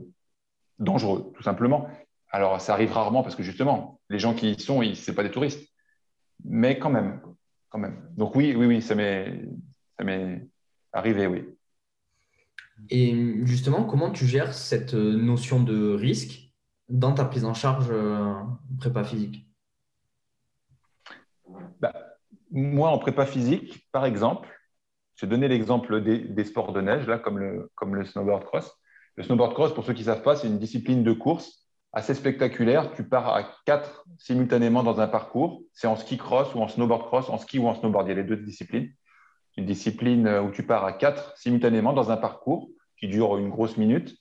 dangereux, 0.79 1.31
tout 1.35 1.43
simplement. 1.43 1.89
Alors, 2.31 2.61
ça 2.61 2.72
arrive 2.72 2.93
rarement 2.93 3.22
parce 3.22 3.37
que 3.37 3.43
justement, 3.43 4.01
les 4.09 4.18
gens 4.18 4.35
qui 4.35 4.53
y 4.53 4.61
sont, 4.61 4.83
ce 4.83 5.11
n'est 5.11 5.14
pas 5.14 5.22
des 5.22 5.31
touristes. 5.31 5.68
Mais 6.45 6.79
quand 6.79 6.91
même, 6.91 7.20
quand 7.68 7.79
même. 7.79 7.97
Donc 8.16 8.35
oui, 8.35 8.55
oui, 8.57 8.66
oui, 8.66 8.83
ça 8.83 8.95
m'est 8.95 10.49
arrivé, 10.93 11.27
oui. 11.27 11.45
Et 12.91 13.45
justement, 13.45 13.85
comment 13.85 14.11
tu 14.11 14.27
gères 14.27 14.55
cette 14.55 14.95
notion 14.95 15.62
de 15.62 15.95
risque 15.95 16.53
dans 16.89 17.14
ta 17.14 17.25
prise 17.25 17.45
en 17.45 17.55
charge 17.55 17.89
euh, 17.91 18.35
prépa 18.79 19.05
physique? 19.05 19.49
Bah, 21.81 21.93
Moi, 22.55 22.89
en 22.89 22.99
prépa 22.99 23.27
physique, 23.27 23.87
par 23.93 24.07
exemple, 24.07 24.49
je 25.17 25.27
vais 25.27 25.31
donner 25.31 25.49
l'exemple 25.49 26.01
des, 26.01 26.45
sports 26.45 26.73
de 26.73 26.81
neige, 26.81 27.07
comme 27.23 27.39
le, 27.39 28.05
snowboard 28.07 28.45
cross. 28.45 28.73
Le 29.17 29.23
snowboard 29.23 29.53
cross, 29.53 29.75
pour 29.75 29.85
ceux 29.85 29.93
qui 29.93 30.01
ne 30.01 30.07
savent 30.07 30.23
pas, 30.23 30.37
c'est 30.37 30.47
une 30.47 30.59
discipline 30.59 31.05
de 31.05 31.13
course 31.13 31.67
assez 31.93 32.15
spectaculaire. 32.15 32.95
Tu 32.95 33.05
pars 33.05 33.29
à 33.35 33.45
quatre 33.67 34.07
simultanément 34.19 34.83
dans 34.83 35.01
un 35.01 35.07
parcours. 35.07 35.63
C'est 35.73 35.87
en 35.87 35.97
ski 35.97 36.17
cross 36.17 36.55
ou 36.55 36.61
en 36.61 36.69
snowboard 36.69 37.03
cross, 37.03 37.29
en 37.29 37.37
ski 37.37 37.59
ou 37.59 37.69
en 37.69 37.75
snowboard. 37.75 38.07
Il 38.07 38.11
y 38.11 38.13
a 38.13 38.17
les 38.17 38.25
deux 38.25 38.37
disciplines 38.37 38.91
une 39.57 39.67
discipline 39.67 40.29
où 40.29 40.51
tu 40.51 40.65
pars 40.65 40.85
à 40.85 40.93
quatre 40.93 41.37
simultanément 41.37 41.93
dans 41.93 42.11
un 42.11 42.17
parcours 42.17 42.69
qui 42.99 43.09
dure 43.09 43.37
une 43.37 43.51
grosse 43.51 43.77
minute. 43.77 44.17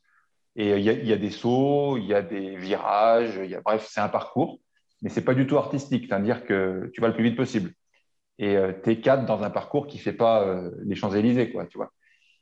Et 0.55 0.77
il 0.77 0.83
y, 0.83 1.13
a, 1.13 1.17
des 1.17 1.31
sauts, 1.31 1.97
il 1.97 2.05
y 2.05 2.13
a 2.13 2.21
des 2.21 2.55
virages, 2.55 3.39
bref, 3.65 3.87
c'est 3.89 4.01
un 4.01 4.09
parcours, 4.09 4.59
mais 5.01 5.09
c'est 5.09 5.23
pas 5.23 5.33
du 5.33 5.47
tout 5.47 5.57
artistique, 5.57 6.05
c'est-à-dire 6.07 6.45
que 6.45 6.91
tu 6.93 7.01
vas 7.01 7.07
le 7.07 7.15
plus 7.15 7.23
vite 7.23 7.35
possible. 7.35 7.71
Et 8.39 8.57
euh, 8.57 8.73
tu 8.83 8.91
es 8.91 9.01
quatre 9.01 9.25
dans 9.25 9.43
un 9.43 9.49
parcours 9.49 9.87
qui 9.87 9.97
fait 9.97 10.13
pas 10.13 10.43
euh, 10.43 10.71
les 10.83 10.95
Champs-Élysées, 10.95 11.51
quoi. 11.51 11.65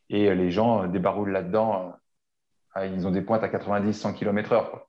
Et 0.10 0.30
euh, 0.30 0.36
les 0.36 0.52
gens 0.52 0.88
débaroulent 0.88 1.32
là-dedans, 1.32 1.94
ils 2.78 3.06
ont 3.06 3.12
des 3.12 3.22
pointes 3.22 3.44
à 3.44 3.50
90, 3.50 3.94
100 3.94 4.14
km/h. 4.14 4.84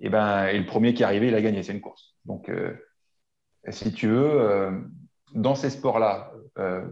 Et, 0.00 0.08
ben, 0.08 0.46
et 0.46 0.58
le 0.58 0.66
premier 0.66 0.94
qui 0.94 1.02
est 1.02 1.06
arrivé, 1.06 1.28
il 1.28 1.34
a 1.34 1.42
gagné, 1.42 1.62
c'est 1.62 1.72
une 1.72 1.80
course. 1.80 2.16
Donc, 2.24 2.48
si 3.68 3.92
tu 3.92 4.06
veux, 4.06 4.88
dans 5.34 5.56
ces 5.56 5.70
sports-là, 5.70 6.32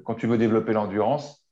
quand 0.04 0.16
tu 0.16 0.26
veux 0.26 0.36
développer 0.36 0.72
l'endurance, 0.72 1.46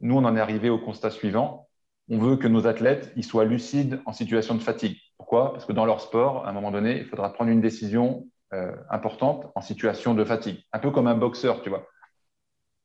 nous, 0.00 0.16
on 0.16 0.24
en 0.24 0.36
est 0.36 0.40
arrivé 0.40 0.68
au 0.68 0.78
constat 0.78 1.10
suivant. 1.10 1.70
On 2.10 2.18
veut 2.18 2.36
que 2.36 2.48
nos 2.48 2.66
athlètes 2.66 3.10
ils 3.16 3.24
soient 3.24 3.46
lucides 3.46 4.02
en 4.04 4.12
situation 4.12 4.54
de 4.54 4.60
fatigue. 4.60 4.98
Pourquoi? 5.16 5.52
Parce 5.52 5.64
que 5.64 5.72
dans 5.72 5.86
leur 5.86 6.02
sport, 6.02 6.44
à 6.44 6.50
un 6.50 6.52
moment 6.52 6.70
donné, 6.70 6.98
il 6.98 7.06
faudra 7.06 7.32
prendre 7.32 7.50
une 7.50 7.62
décision 7.62 8.26
euh, 8.52 8.74
importante 8.90 9.50
en 9.54 9.60
situation 9.60 10.14
de 10.14 10.24
fatigue. 10.24 10.62
Un 10.72 10.78
peu 10.78 10.90
comme 10.90 11.06
un 11.06 11.16
boxeur, 11.16 11.62
tu 11.62 11.68
vois. 11.68 11.86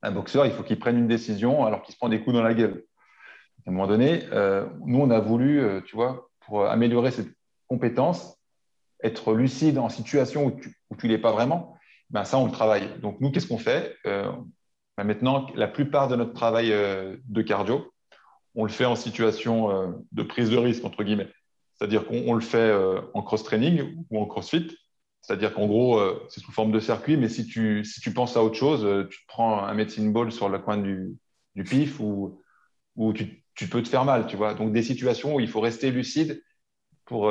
Un 0.02 0.12
boxeur, 0.12 0.46
il 0.46 0.52
faut 0.52 0.62
qu'il 0.62 0.78
prenne 0.78 0.98
une 0.98 1.08
décision 1.08 1.64
alors 1.64 1.82
qu'il 1.82 1.92
se 1.92 1.98
prend 1.98 2.08
des 2.08 2.20
coups 2.20 2.34
dans 2.34 2.42
la 2.42 2.54
gueule. 2.54 2.84
À 3.66 3.70
un 3.70 3.72
moment 3.72 3.86
donné, 3.86 4.24
euh, 4.32 4.66
nous, 4.86 5.00
on 5.00 5.10
a 5.10 5.20
voulu, 5.20 5.82
tu 5.86 5.96
vois, 5.96 6.30
pour 6.40 6.66
améliorer 6.66 7.10
cette 7.10 7.28
compétence, 7.66 8.38
être 9.02 9.34
lucide 9.34 9.78
en 9.78 9.88
situation 9.88 10.46
où 10.46 10.96
tu 10.96 11.06
ne 11.06 11.12
l'es 11.12 11.18
pas 11.18 11.32
vraiment, 11.32 11.78
ben 12.10 12.24
ça, 12.24 12.38
on 12.38 12.46
le 12.46 12.52
travaille. 12.52 12.98
Donc, 13.00 13.20
nous, 13.20 13.30
qu'est-ce 13.30 13.46
qu'on 13.46 13.58
fait 13.58 13.96
euh, 14.06 14.30
ben 14.96 15.04
Maintenant, 15.04 15.46
la 15.54 15.68
plupart 15.68 16.08
de 16.08 16.16
notre 16.16 16.32
travail 16.32 16.72
euh, 16.72 17.16
de 17.26 17.42
cardio, 17.42 17.92
on 18.54 18.64
le 18.64 18.70
fait 18.70 18.86
en 18.86 18.96
situation 18.96 19.70
euh, 19.70 19.92
de 20.12 20.22
prise 20.22 20.50
de 20.50 20.56
risque, 20.56 20.84
entre 20.84 21.04
guillemets. 21.04 21.28
C'est-à-dire 21.74 22.06
qu'on 22.06 22.34
le 22.34 22.40
fait 22.40 22.74
en 23.14 23.22
cross-training 23.22 24.04
ou 24.10 24.20
en 24.20 24.26
crossfit. 24.26 24.76
C'est-à-dire 25.20 25.52
qu'en 25.52 25.66
gros, 25.66 26.00
c'est 26.28 26.40
sous 26.40 26.52
forme 26.52 26.72
de 26.72 26.80
circuit, 26.80 27.16
mais 27.16 27.28
si 27.28 27.46
tu, 27.46 27.84
si 27.84 28.00
tu 28.00 28.12
penses 28.12 28.36
à 28.36 28.42
autre 28.42 28.54
chose, 28.54 29.08
tu 29.10 29.18
te 29.18 29.26
prends 29.26 29.62
un 29.62 29.74
medicine 29.74 30.12
ball 30.12 30.32
sur 30.32 30.48
le 30.48 30.58
coin 30.58 30.78
du, 30.78 31.16
du 31.54 31.64
pif 31.64 32.00
ou, 32.00 32.40
ou 32.96 33.12
tu, 33.12 33.44
tu, 33.54 33.68
peux 33.68 33.82
te 33.82 33.88
faire 33.88 34.04
mal, 34.04 34.26
tu 34.26 34.36
vois. 34.36 34.54
Donc, 34.54 34.72
des 34.72 34.82
situations 34.82 35.34
où 35.34 35.40
il 35.40 35.48
faut 35.48 35.60
rester 35.60 35.90
lucide 35.90 36.42
pour, 37.04 37.30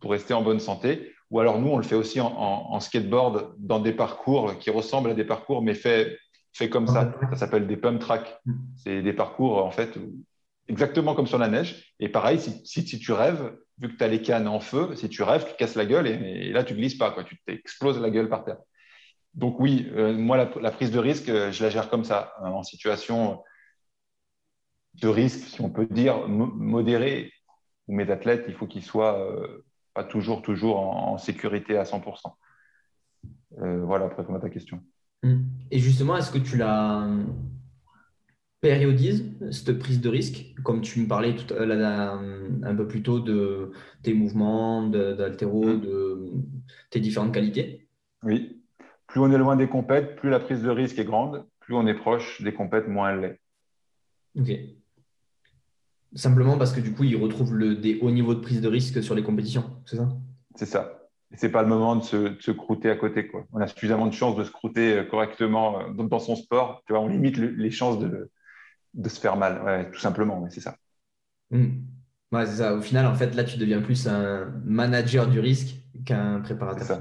pour 0.00 0.10
rester 0.10 0.34
en 0.34 0.42
bonne 0.42 0.60
santé. 0.60 1.12
Ou 1.30 1.38
alors 1.38 1.60
nous, 1.60 1.68
on 1.68 1.76
le 1.76 1.84
fait 1.84 1.94
aussi 1.94 2.20
en, 2.20 2.80
skateboard 2.80 3.54
dans 3.58 3.78
des 3.78 3.92
parcours 3.92 4.58
qui 4.58 4.70
ressemblent 4.70 5.10
à 5.10 5.14
des 5.14 5.24
parcours, 5.24 5.62
mais 5.62 5.74
fait, 5.74 6.18
fait 6.52 6.68
comme 6.68 6.88
ça. 6.88 7.12
Ça 7.30 7.36
s'appelle 7.36 7.66
des 7.66 7.76
pump 7.76 8.00
tracks. 8.00 8.40
Mm. 8.44 8.52
C'est 8.76 9.02
des 9.02 9.12
parcours, 9.12 9.64
en 9.64 9.70
fait, 9.70 9.96
exactement 10.68 11.14
comme 11.14 11.28
sur 11.28 11.38
la 11.38 11.48
neige. 11.48 11.94
Et 12.00 12.08
pareil, 12.08 12.40
si, 12.40 12.60
si, 12.64 12.98
tu 12.98 13.12
rêves, 13.12 13.56
vu 13.80 13.88
que 13.88 13.96
tu 13.96 14.04
as 14.04 14.08
les 14.08 14.22
cannes 14.22 14.46
en 14.46 14.60
feu, 14.60 14.94
si 14.94 15.08
tu 15.08 15.22
rêves, 15.22 15.46
tu 15.46 15.56
casses 15.56 15.74
la 15.74 15.86
gueule 15.86 16.06
et, 16.06 16.52
là, 16.52 16.64
tu 16.64 16.74
glisses 16.74 16.98
pas. 16.98 17.10
Quoi. 17.10 17.24
Tu 17.24 17.38
t'exploses 17.46 18.00
la 18.00 18.10
gueule 18.10 18.28
par 18.28 18.44
terre. 18.44 18.58
Donc 19.34 19.60
oui, 19.60 19.90
euh, 19.94 20.12
moi, 20.16 20.36
la, 20.36 20.70
prise 20.70 20.90
de 20.90 20.98
risque, 20.98 21.28
euh, 21.28 21.52
je 21.52 21.62
la 21.62 21.70
gère 21.70 21.88
comme 21.88 22.04
ça, 22.04 22.34
hein, 22.40 22.50
en 22.50 22.62
situation 22.62 23.42
de 24.94 25.08
risque, 25.08 25.46
si 25.46 25.60
on 25.60 25.70
peut 25.70 25.86
dire, 25.86 26.28
modéré, 26.28 27.32
où 27.86 27.94
mes 27.94 28.10
athlètes, 28.10 28.44
il 28.48 28.54
faut 28.54 28.66
qu'ils 28.66 28.84
soient... 28.84 29.18
Euh, 29.18 29.64
pas 29.94 30.04
toujours, 30.04 30.42
toujours 30.42 30.78
en, 30.78 31.18
sécurité 31.18 31.76
à 31.76 31.84
100%. 31.84 32.32
Euh, 33.58 33.84
voilà, 33.84 34.06
après, 34.06 34.24
comment 34.24 34.38
ta 34.38 34.50
question? 34.50 34.80
Et 35.70 35.78
justement, 35.78 36.16
est-ce 36.16 36.30
que 36.30 36.38
tu 36.38 36.56
la 36.56 37.08
périodises, 38.60 39.24
cette 39.50 39.78
prise 39.78 40.00
de 40.00 40.08
risque, 40.08 40.54
comme 40.62 40.82
tu 40.82 41.00
me 41.00 41.08
parlais 41.08 41.34
tout, 41.34 41.54
un 41.54 42.74
peu 42.74 42.86
plus 42.86 43.02
tôt 43.02 43.20
de 43.20 43.72
tes 44.02 44.12
mouvements, 44.12 44.86
d'altéro, 44.86 45.64
hmm. 45.64 45.80
de, 45.80 46.32
tes 46.90 47.00
différentes 47.00 47.32
qualités? 47.32 47.88
Oui. 48.22 48.62
Plus 49.06 49.20
on 49.20 49.32
est 49.32 49.38
loin 49.38 49.56
des 49.56 49.68
compètes, 49.68 50.16
plus 50.16 50.30
la 50.30 50.40
prise 50.40 50.62
de 50.62 50.70
risque 50.70 50.98
est 50.98 51.04
grande. 51.04 51.44
Plus 51.60 51.74
on 51.74 51.86
est 51.86 51.94
proche 51.94 52.42
des 52.42 52.52
compètes, 52.52 52.86
moins 52.86 53.10
elle 53.10 53.20
l'est. 53.20 53.40
Ok. 54.38 54.56
Simplement 56.14 56.58
parce 56.58 56.72
que 56.72 56.80
du 56.80 56.92
coup, 56.92 57.04
ils 57.04 57.16
retrouvent 57.16 57.54
le, 57.54 57.76
des 57.76 57.98
hauts 58.00 58.10
niveaux 58.10 58.34
de 58.34 58.40
prise 58.40 58.60
de 58.60 58.68
risque 58.68 59.02
sur 59.02 59.14
les 59.14 59.22
compétitions, 59.22 59.64
c'est 59.86 59.96
ça? 59.96 60.08
C'est 60.56 60.66
ça. 60.66 61.08
Ce 61.36 61.46
n'est 61.46 61.52
pas 61.52 61.62
le 61.62 61.68
moment 61.68 61.94
de 61.94 62.02
se, 62.02 62.50
croûter 62.50 62.90
à 62.90 62.96
côté. 62.96 63.28
Quoi. 63.28 63.44
On 63.52 63.60
a 63.60 63.68
suffisamment 63.68 64.06
de 64.06 64.12
chances 64.12 64.34
de 64.34 64.42
se 64.42 64.50
croûter 64.50 64.98
euh, 64.98 65.04
correctement 65.04 65.80
euh, 65.80 65.92
dans 65.92 66.18
son 66.18 66.34
sport. 66.34 66.82
Tu 66.86 66.92
vois, 66.92 67.00
on 67.00 67.06
limite 67.06 67.36
les 67.36 67.70
chances 67.70 68.00
de, 68.00 68.30
de, 68.94 69.08
se 69.08 69.20
faire 69.20 69.36
mal, 69.36 69.90
tout 69.92 70.00
simplement, 70.00 70.48
c'est 70.50 70.60
ça. 70.60 70.76
Hmm. 71.50 71.82
Ouais, 72.32 72.46
c'est 72.46 72.56
ça. 72.56 72.74
Au 72.74 72.80
final, 72.80 73.06
en 73.06 73.14
fait, 73.14 73.34
là, 73.34 73.44
tu 73.44 73.58
deviens 73.58 73.80
plus 73.80 74.06
un 74.06 74.52
manager 74.64 75.26
du 75.26 75.40
risque 75.40 75.76
qu'un 76.04 76.40
préparateur. 76.40 77.00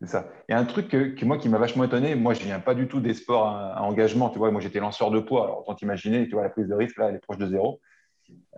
C'est 0.00 0.08
ça. 0.08 0.28
Il 0.48 0.52
y 0.52 0.54
a 0.54 0.58
un 0.58 0.64
truc 0.64 0.88
que, 0.88 1.24
moi 1.24 1.38
qui 1.38 1.48
m'a 1.48 1.58
vachement 1.58 1.84
étonné. 1.84 2.14
Moi, 2.14 2.34
je 2.34 2.42
viens 2.42 2.60
pas 2.60 2.74
du 2.74 2.86
tout 2.86 3.00
des 3.00 3.14
sports 3.14 3.48
à, 3.48 3.82
engagement. 3.82 4.28
Tu 4.28 4.38
vois, 4.38 4.50
moi, 4.50 4.60
j'étais 4.60 4.80
lanceur 4.80 5.10
de 5.10 5.20
poids. 5.20 5.44
Alors, 5.44 5.60
autant 5.60 5.74
t'imaginer, 5.74 6.26
tu 6.26 6.32
vois, 6.32 6.42
la 6.42 6.50
prise 6.50 6.68
de 6.68 6.74
risque, 6.74 6.98
là, 6.98 7.08
elle 7.08 7.16
est 7.16 7.20
proche 7.20 7.38
de 7.38 7.46
zéro. 7.46 7.80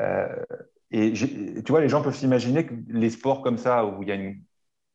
Euh, 0.00 0.26
et 0.90 1.12
tu 1.12 1.64
vois, 1.68 1.80
les 1.80 1.88
gens 1.88 2.02
peuvent 2.02 2.14
s'imaginer 2.14 2.66
que 2.66 2.74
les 2.88 3.11
sports 3.11 3.42
comme 3.42 3.59
ça, 3.59 3.84
où 3.86 4.02
il 4.02 4.09
y 4.09 4.12
a, 4.12 4.14
une, 4.16 4.40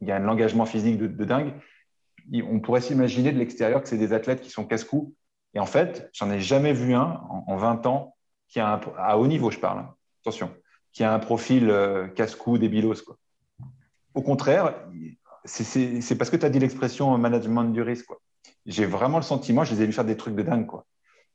il 0.01 0.07
y 0.07 0.11
a 0.11 0.17
un 0.17 0.27
engagement 0.27 0.65
physique 0.65 0.97
de, 0.97 1.25
dingue, 1.25 1.53
on 2.33 2.59
pourrait 2.59 2.81
s'imaginer 2.81 3.31
de 3.31 3.37
l'extérieur 3.37 3.81
que 3.81 3.89
c'est 3.89 3.97
des 3.97 4.13
athlètes 4.13 4.41
qui 4.41 4.49
sont 4.49 4.65
casse-cou. 4.65 5.13
Et 5.53 5.59
en 5.59 5.65
fait, 5.65 6.09
j'en 6.13 6.29
ai 6.31 6.39
jamais 6.39 6.73
vu 6.73 6.93
un 6.93 7.21
en, 7.47 7.55
20 7.57 7.85
ans 7.85 8.15
qui 8.47 8.59
a 8.59 8.73
un, 8.73 8.81
à 8.97 9.17
haut 9.17 9.27
niveau, 9.27 9.51
je 9.51 9.59
parle. 9.59 9.79
Hein. 9.79 9.95
attention, 10.21 10.51
qui 10.93 11.03
a 11.03 11.13
un 11.13 11.19
profil 11.19 11.69
euh, 11.69 12.07
casse-cou, 12.07 12.57
débilos. 12.57 13.01
Quoi. 13.05 13.17
Au 14.13 14.21
contraire, 14.21 14.75
c'est 15.45 16.17
parce 16.17 16.29
que 16.29 16.37
tu 16.37 16.45
as 16.45 16.49
dit 16.49 16.59
l'expression 16.59 17.17
management 17.17 17.65
du 17.65 17.81
risque. 17.81 18.09
J'ai 18.65 18.85
vraiment 18.85 19.17
le 19.17 19.23
sentiment, 19.23 19.63
je 19.63 19.73
les 19.73 19.83
ai 19.83 19.85
vu 19.85 19.93
faire 19.93 20.05
des 20.05 20.17
trucs 20.17 20.35
de 20.35 20.43
dingue. 20.43 20.67
Quoi. 20.67 20.85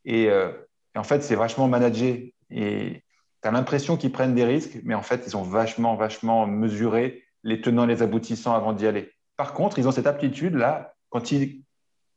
Et, 0.05 0.31
euh, 0.31 0.53
en 0.95 1.05
fait, 1.05 1.23
c'est 1.23 1.35
vachement 1.35 1.69
managé. 1.69 2.35
Et 2.51 3.03
tu 3.43 3.49
as 3.49 3.51
l'impression 3.51 3.97
qu'ils 3.97 4.13
prennent 4.13 4.35
des 4.35 4.45
risques, 4.45 4.79
mais 4.85 4.95
en 4.95 5.03
fait, 5.03 5.25
ils 5.27 5.37
ont 5.37 5.43
vachement, 5.43 5.95
vachement 5.95 6.47
mesuré 6.47 7.25
les 7.43 7.61
tenants, 7.61 7.87
les 7.87 8.03
aboutissants 8.03 8.55
avant 8.55 8.73
d'y 8.73 8.87
aller. 8.87 9.13
Par 9.37 9.53
contre, 9.53 9.79
ils 9.79 9.87
ont 9.87 9.93
cette 9.93 10.07
aptitude-là, 10.07 10.95
quand 11.11 11.33
ils, 11.33 11.63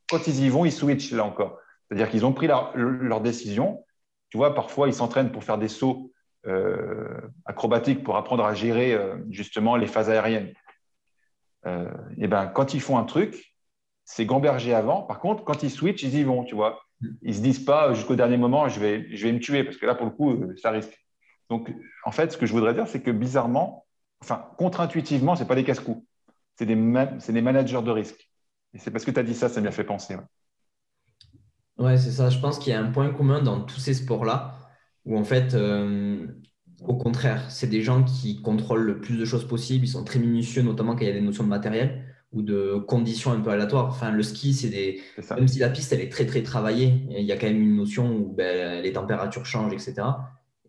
quand 0.08 0.26
ils 0.26 0.44
y 0.44 0.48
vont, 0.48 0.64
ils 0.64 0.72
switchent 0.72 1.12
là 1.12 1.24
encore. 1.24 1.58
C'est-à-dire 1.90 2.08
qu'ils 2.08 2.24
ont 2.24 2.32
pris 2.32 2.46
leur, 2.46 3.20
décision. 3.20 3.84
Tu 4.28 4.36
vois, 4.36 4.54
parfois, 4.54 4.86
ils 4.86 4.94
s'entraînent 4.94 5.32
pour 5.32 5.42
faire 5.42 5.58
des 5.58 5.68
sauts 5.68 6.12
euh, 6.46 7.20
acrobatiques 7.44 8.04
pour 8.04 8.16
apprendre 8.16 8.44
à 8.44 8.54
gérer 8.54 8.94
euh, 8.94 9.16
justement 9.28 9.76
les 9.76 9.86
phases 9.86 10.08
aériennes 10.08 10.54
et 11.64 11.68
euh, 11.68 11.90
eh 12.16 12.26
ben, 12.26 12.46
quand 12.46 12.74
ils 12.74 12.80
font 12.80 12.96
un 12.96 13.04
truc, 13.04 13.54
c'est 14.04 14.24
gamberger 14.24 14.74
avant. 14.74 15.02
Par 15.02 15.20
contre, 15.20 15.44
quand 15.44 15.62
ils 15.62 15.70
switchent, 15.70 16.02
ils 16.02 16.14
y 16.16 16.24
vont, 16.24 16.44
tu 16.44 16.54
vois. 16.54 16.82
Ils 17.22 17.34
se 17.34 17.40
disent 17.40 17.64
pas 17.64 17.92
jusqu'au 17.94 18.16
dernier 18.16 18.36
moment, 18.36 18.68
je 18.68 18.80
vais, 18.80 19.06
je 19.14 19.26
vais 19.26 19.32
me 19.32 19.40
tuer, 19.40 19.64
parce 19.64 19.76
que 19.76 19.86
là, 19.86 19.94
pour 19.94 20.06
le 20.06 20.12
coup, 20.12 20.42
ça 20.56 20.70
risque. 20.70 20.98
Donc, 21.48 21.72
en 22.04 22.12
fait, 22.12 22.32
ce 22.32 22.38
que 22.38 22.46
je 22.46 22.52
voudrais 22.52 22.74
dire, 22.74 22.86
c'est 22.86 23.02
que 23.02 23.10
bizarrement, 23.10 23.86
enfin, 24.22 24.46
contre-intuitivement, 24.58 25.36
ce 25.36 25.44
pas 25.44 25.54
des 25.54 25.64
casse-coups. 25.64 26.02
C'est 26.56 26.66
des, 26.66 26.74
des, 26.74 27.42
managers 27.42 27.82
de 27.82 27.90
risque. 27.90 28.30
Et 28.74 28.78
c'est 28.78 28.90
parce 28.90 29.04
que 29.04 29.10
tu 29.10 29.18
as 29.18 29.22
dit 29.22 29.34
ça, 29.34 29.48
ça 29.48 29.60
m'a 29.60 29.70
fait 29.70 29.84
penser. 29.84 30.16
C'est 31.96 32.10
ça. 32.10 32.30
Je 32.30 32.38
pense 32.38 32.58
qu'il 32.58 32.72
y 32.72 32.76
a 32.76 32.80
un 32.80 32.90
point 32.90 33.10
commun 33.12 33.42
dans 33.42 33.60
tous 33.60 33.80
ces 33.80 33.94
sports-là, 33.94 34.58
où 35.06 35.16
en 35.16 35.24
fait, 35.24 35.54
euh, 35.54 36.26
au 36.86 36.94
contraire, 36.94 37.50
c'est 37.50 37.68
des 37.68 37.82
gens 37.82 38.04
qui 38.04 38.42
contrôlent 38.42 38.84
le 38.84 39.00
plus 39.00 39.16
de 39.16 39.24
choses 39.24 39.46
possibles. 39.46 39.84
Ils 39.84 39.88
sont 39.88 40.04
très 40.04 40.18
minutieux, 40.18 40.62
notamment 40.62 40.94
quand 40.94 41.02
il 41.02 41.08
y 41.08 41.10
a 41.10 41.14
des 41.14 41.20
notions 41.20 41.44
de 41.44 41.48
matériel 41.48 42.04
ou 42.32 42.42
de 42.42 42.76
conditions 42.86 43.32
un 43.32 43.40
peu 43.40 43.50
aléatoires. 43.50 43.86
Enfin, 43.86 44.10
le 44.10 44.22
ski, 44.22 44.52
c'est 44.54 44.68
des. 44.68 45.02
Même 45.36 45.48
si 45.48 45.58
la 45.58 45.70
piste, 45.70 45.92
elle 45.92 46.00
est 46.00 46.12
très, 46.12 46.26
très 46.26 46.42
travaillée, 46.42 47.06
il 47.10 47.24
y 47.24 47.32
a 47.32 47.36
quand 47.36 47.46
même 47.46 47.62
une 47.62 47.76
notion 47.76 48.14
où 48.14 48.32
ben, 48.32 48.82
les 48.82 48.92
températures 48.92 49.46
changent, 49.46 49.72
etc. 49.72 49.94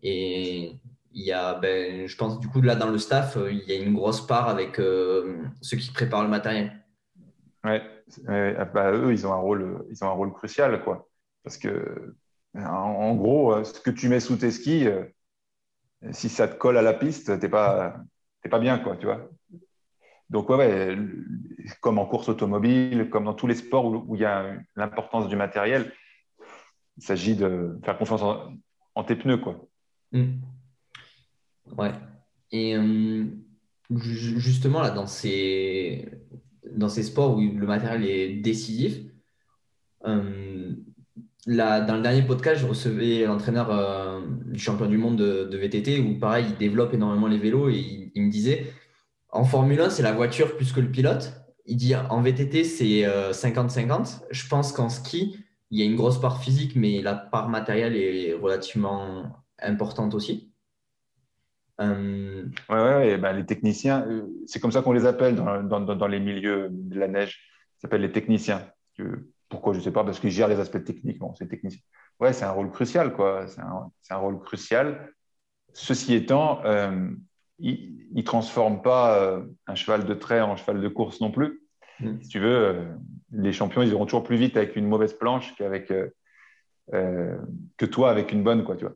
Et 0.02 0.80
il 1.12 1.24
y 1.24 1.32
a, 1.32 1.54
ben, 1.54 2.06
je 2.06 2.16
pense, 2.16 2.40
du 2.40 2.48
coup, 2.48 2.62
là, 2.62 2.74
dans 2.74 2.90
le 2.90 2.98
staff, 2.98 3.36
il 3.50 3.62
y 3.68 3.72
a 3.72 3.76
une 3.76 3.92
grosse 3.94 4.26
part 4.26 4.48
avec 4.48 4.78
euh, 4.80 5.36
ceux 5.60 5.76
qui 5.76 5.90
préparent 5.92 6.24
le 6.24 6.30
matériel. 6.30 6.72
Ouais, 7.64 7.82
bah, 8.26 8.92
eux, 8.92 9.12
ils 9.12 9.26
ont, 9.26 9.32
un 9.32 9.36
rôle, 9.36 9.84
ils 9.90 10.04
ont 10.04 10.08
un 10.08 10.12
rôle 10.12 10.32
crucial, 10.32 10.82
quoi. 10.82 11.08
Parce 11.42 11.58
que, 11.58 12.14
en 12.54 13.14
gros, 13.14 13.62
ce 13.64 13.80
que 13.80 13.90
tu 13.90 14.08
mets 14.08 14.20
sous 14.20 14.36
tes 14.36 14.50
skis, 14.50 14.86
euh, 14.86 15.04
si 16.12 16.28
ça 16.28 16.48
te 16.48 16.56
colle 16.56 16.76
à 16.76 16.82
la 16.82 16.94
piste, 16.94 17.26
tu 17.26 17.44
n'es 17.44 17.48
pas, 17.48 17.96
pas 18.50 18.58
bien, 18.58 18.78
quoi, 18.78 18.96
tu 18.96 19.06
vois. 19.06 19.28
Donc, 20.30 20.48
ouais, 20.48 20.96
comme 21.80 21.98
en 21.98 22.06
course 22.06 22.28
automobile, 22.28 23.08
comme 23.10 23.24
dans 23.24 23.34
tous 23.34 23.46
les 23.46 23.54
sports 23.54 23.86
où, 23.86 24.14
il 24.14 24.22
y 24.22 24.24
a 24.24 24.56
l'importance 24.76 25.28
du 25.28 25.36
matériel, 25.36 25.92
il 26.96 27.04
s'agit 27.04 27.36
de 27.36 27.78
faire 27.84 27.98
confiance 27.98 28.22
en, 28.94 29.04
tes 29.04 29.16
pneus, 29.16 29.38
quoi. 29.38 29.66
Hmm. 30.12 30.38
Ouais. 31.76 31.92
Et 32.50 32.76
euh, 32.76 33.26
justement, 33.90 34.80
là, 34.80 34.90
dans 34.90 35.06
ces, 35.06 36.10
dans 36.76 36.88
ces 36.88 37.02
sports 37.02 37.36
où 37.36 37.40
le 37.40 37.66
matériel 37.66 38.04
est 38.04 38.34
décisif, 38.40 39.00
euh, 40.06 40.74
dans 41.46 41.96
le 41.96 42.02
dernier 42.02 42.22
podcast, 42.22 42.60
je 42.60 42.66
recevais 42.66 43.24
l'entraîneur 43.24 43.70
euh, 43.70 44.20
du 44.46 44.58
champion 44.58 44.86
du 44.86 44.96
monde 44.96 45.16
de, 45.16 45.56
VTT 45.56 46.00
où, 46.00 46.18
pareil, 46.18 46.46
il 46.48 46.56
développe 46.56 46.94
énormément 46.94 47.26
les 47.26 47.38
vélos 47.38 47.68
et 47.68 48.10
il, 48.14 48.22
me 48.22 48.30
disait 48.30 48.72
en 49.30 49.44
Formule 49.44 49.80
1, 49.80 49.90
c'est 49.90 50.02
la 50.02 50.12
voiture 50.12 50.56
plus 50.56 50.72
que 50.72 50.80
le 50.80 50.90
pilote. 50.90 51.32
Il 51.66 51.76
dit 51.76 51.94
en 51.96 52.20
VTT, 52.20 52.64
c'est 52.64 53.02
50-50. 53.04 53.90
Euh, 53.90 54.26
je 54.30 54.48
pense 54.48 54.72
qu'en 54.72 54.88
ski, 54.88 55.36
il 55.70 55.78
y 55.80 55.82
a 55.82 55.84
une 55.84 55.96
grosse 55.96 56.20
part 56.20 56.42
physique, 56.42 56.76
mais 56.76 57.02
la 57.02 57.14
part 57.14 57.48
matérielle 57.48 57.96
est 57.96 58.34
relativement 58.34 59.24
importante 59.60 60.14
aussi. 60.14 60.51
Euh... 61.80 62.44
Ouais, 62.68 62.82
ouais, 62.82 63.18
ben, 63.18 63.32
les 63.32 63.46
techniciens, 63.46 64.06
euh, 64.06 64.26
c'est 64.46 64.60
comme 64.60 64.72
ça 64.72 64.82
qu'on 64.82 64.92
les 64.92 65.06
appelle 65.06 65.36
dans, 65.36 65.62
dans, 65.62 65.80
dans, 65.80 66.06
les 66.06 66.20
milieux 66.20 66.68
de 66.70 66.98
la 66.98 67.08
neige. 67.08 67.40
Ils 67.78 67.80
s'appellent 67.82 68.02
les 68.02 68.12
techniciens. 68.12 68.66
Pourquoi 69.48 69.72
Je 69.72 69.78
ne 69.78 69.84
sais 69.84 69.90
pas, 69.90 70.04
parce 70.04 70.20
qu'ils 70.20 70.30
gèrent 70.30 70.48
les 70.48 70.60
aspects 70.60 70.84
techniques. 70.84 71.18
Bon, 71.18 71.34
c'est 71.34 71.48
technicien. 71.48 71.80
Ouais, 72.20 72.32
c'est 72.32 72.44
un 72.44 72.52
rôle 72.52 72.70
crucial, 72.70 73.12
quoi. 73.12 73.46
C'est 73.48 74.12
un, 74.12 74.16
rôle 74.16 74.38
crucial. 74.40 75.12
Ceci 75.72 76.14
étant, 76.14 76.64
euh, 76.64 77.08
il 77.58 78.06
ne 78.14 78.22
transforme 78.22 78.82
pas 78.82 79.18
euh, 79.18 79.42
un 79.66 79.74
cheval 79.74 80.04
de 80.04 80.14
trait 80.14 80.40
en 80.40 80.56
cheval 80.56 80.80
de 80.80 80.88
course 80.88 81.20
non 81.20 81.30
plus. 81.30 81.62
Mm. 82.00 82.22
Si 82.22 82.28
tu 82.28 82.38
veux, 82.38 82.56
euh, 82.56 82.84
les 83.32 83.52
champions, 83.52 83.82
ils 83.82 83.88
iront 83.88 84.04
toujours 84.04 84.22
plus 84.22 84.36
vite 84.36 84.56
avec 84.56 84.76
une 84.76 84.86
mauvaise 84.86 85.14
planche 85.14 85.54
qu'avec 85.56 85.92
que 86.88 87.86
toi 87.86 88.10
avec 88.10 88.32
une 88.32 88.42
bonne, 88.42 88.64
quoi. 88.64 88.76
Tu 88.76 88.84
vois. 88.84 88.94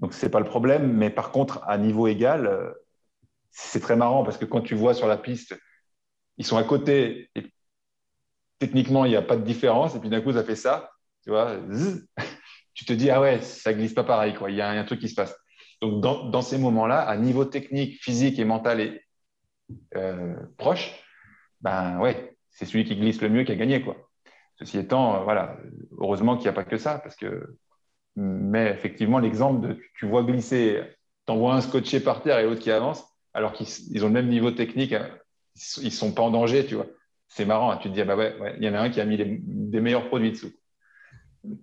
Donc 0.00 0.12
c'est 0.12 0.30
pas 0.30 0.40
le 0.40 0.46
problème. 0.46 0.92
Mais 0.92 1.10
par 1.10 1.30
contre, 1.30 1.62
à 1.66 1.78
niveau 1.78 2.06
égal, 2.06 2.74
c'est 3.50 3.80
très 3.80 3.96
marrant 3.96 4.24
parce 4.24 4.38
que 4.38 4.44
quand 4.44 4.60
tu 4.60 4.74
vois 4.74 4.94
sur 4.94 5.06
la 5.06 5.16
piste, 5.16 5.54
ils 6.36 6.46
sont 6.46 6.56
à 6.56 6.64
côté 6.64 7.30
et 7.34 7.52
techniquement, 8.58 9.04
il 9.04 9.10
n'y 9.10 9.16
a 9.16 9.22
pas 9.22 9.36
de 9.36 9.44
différence. 9.44 9.94
Et 9.94 10.00
puis 10.00 10.08
d'un 10.08 10.20
coup, 10.20 10.32
ça 10.32 10.44
fait 10.44 10.56
ça. 10.56 10.90
Tu 11.22 11.30
vois, 11.30 11.56
tu 12.74 12.84
te 12.84 12.92
dis, 12.92 13.10
ah 13.10 13.20
ouais, 13.20 13.40
ça 13.40 13.72
glisse 13.74 13.94
pas 13.94 14.04
pareil. 14.04 14.34
Quoi. 14.34 14.50
Il 14.50 14.56
y 14.56 14.60
a 14.60 14.68
un 14.68 14.84
truc 14.84 15.00
qui 15.00 15.08
se 15.08 15.14
passe. 15.14 15.36
Donc, 15.80 16.00
dans, 16.00 16.42
ces 16.42 16.58
moments-là, 16.58 17.00
à 17.00 17.16
niveau 17.16 17.44
technique, 17.44 18.02
physique 18.02 18.38
et 18.38 18.44
mental 18.44 18.80
et 18.80 19.02
euh, 19.96 20.34
proche, 20.56 20.94
ben 21.60 21.98
ouais, 21.98 22.36
c'est 22.50 22.64
celui 22.64 22.84
qui 22.84 22.96
glisse 22.96 23.20
le 23.20 23.28
mieux 23.28 23.44
qui 23.44 23.52
a 23.52 23.56
gagné. 23.56 23.82
Quoi. 23.82 23.96
Ceci 24.58 24.78
étant, 24.78 25.16
euh, 25.16 25.24
voilà, 25.24 25.58
heureusement 25.98 26.36
qu'il 26.36 26.44
n'y 26.44 26.50
a 26.50 26.52
pas 26.52 26.64
que 26.64 26.78
ça. 26.78 26.98
Parce 27.00 27.16
que, 27.16 27.58
mais 28.16 28.70
effectivement, 28.70 29.18
l'exemple 29.18 29.68
de 29.68 29.78
tu 29.96 30.06
vois 30.06 30.22
glisser, 30.22 30.80
tu 31.26 31.32
envoies 31.32 31.54
un 31.54 31.60
scotché 31.60 32.00
par 32.00 32.22
terre 32.22 32.38
et 32.38 32.44
l'autre 32.44 32.60
qui 32.60 32.70
avance, 32.70 33.04
alors 33.32 33.52
qu'ils 33.52 34.04
ont 34.04 34.08
le 34.08 34.12
même 34.12 34.28
niveau 34.28 34.50
technique, 34.50 34.92
hein, 34.92 35.08
ils 35.78 35.84
ne 35.84 35.90
sont 35.90 36.12
pas 36.12 36.22
en 36.22 36.30
danger, 36.30 36.66
tu 36.66 36.74
vois 36.74 36.86
c'est 37.34 37.44
marrant. 37.44 37.72
Hein. 37.72 37.78
Tu 37.80 37.88
te 37.88 37.94
dis, 37.94 38.00
ah 38.00 38.04
bah 38.04 38.16
ouais, 38.16 38.56
il 38.58 38.64
y 38.64 38.68
en 38.68 38.74
a 38.74 38.80
un 38.80 38.90
qui 38.90 39.00
a 39.00 39.04
mis 39.04 39.16
des 39.16 39.80
meilleurs 39.80 40.08
produits 40.08 40.30
dessous. 40.30 40.52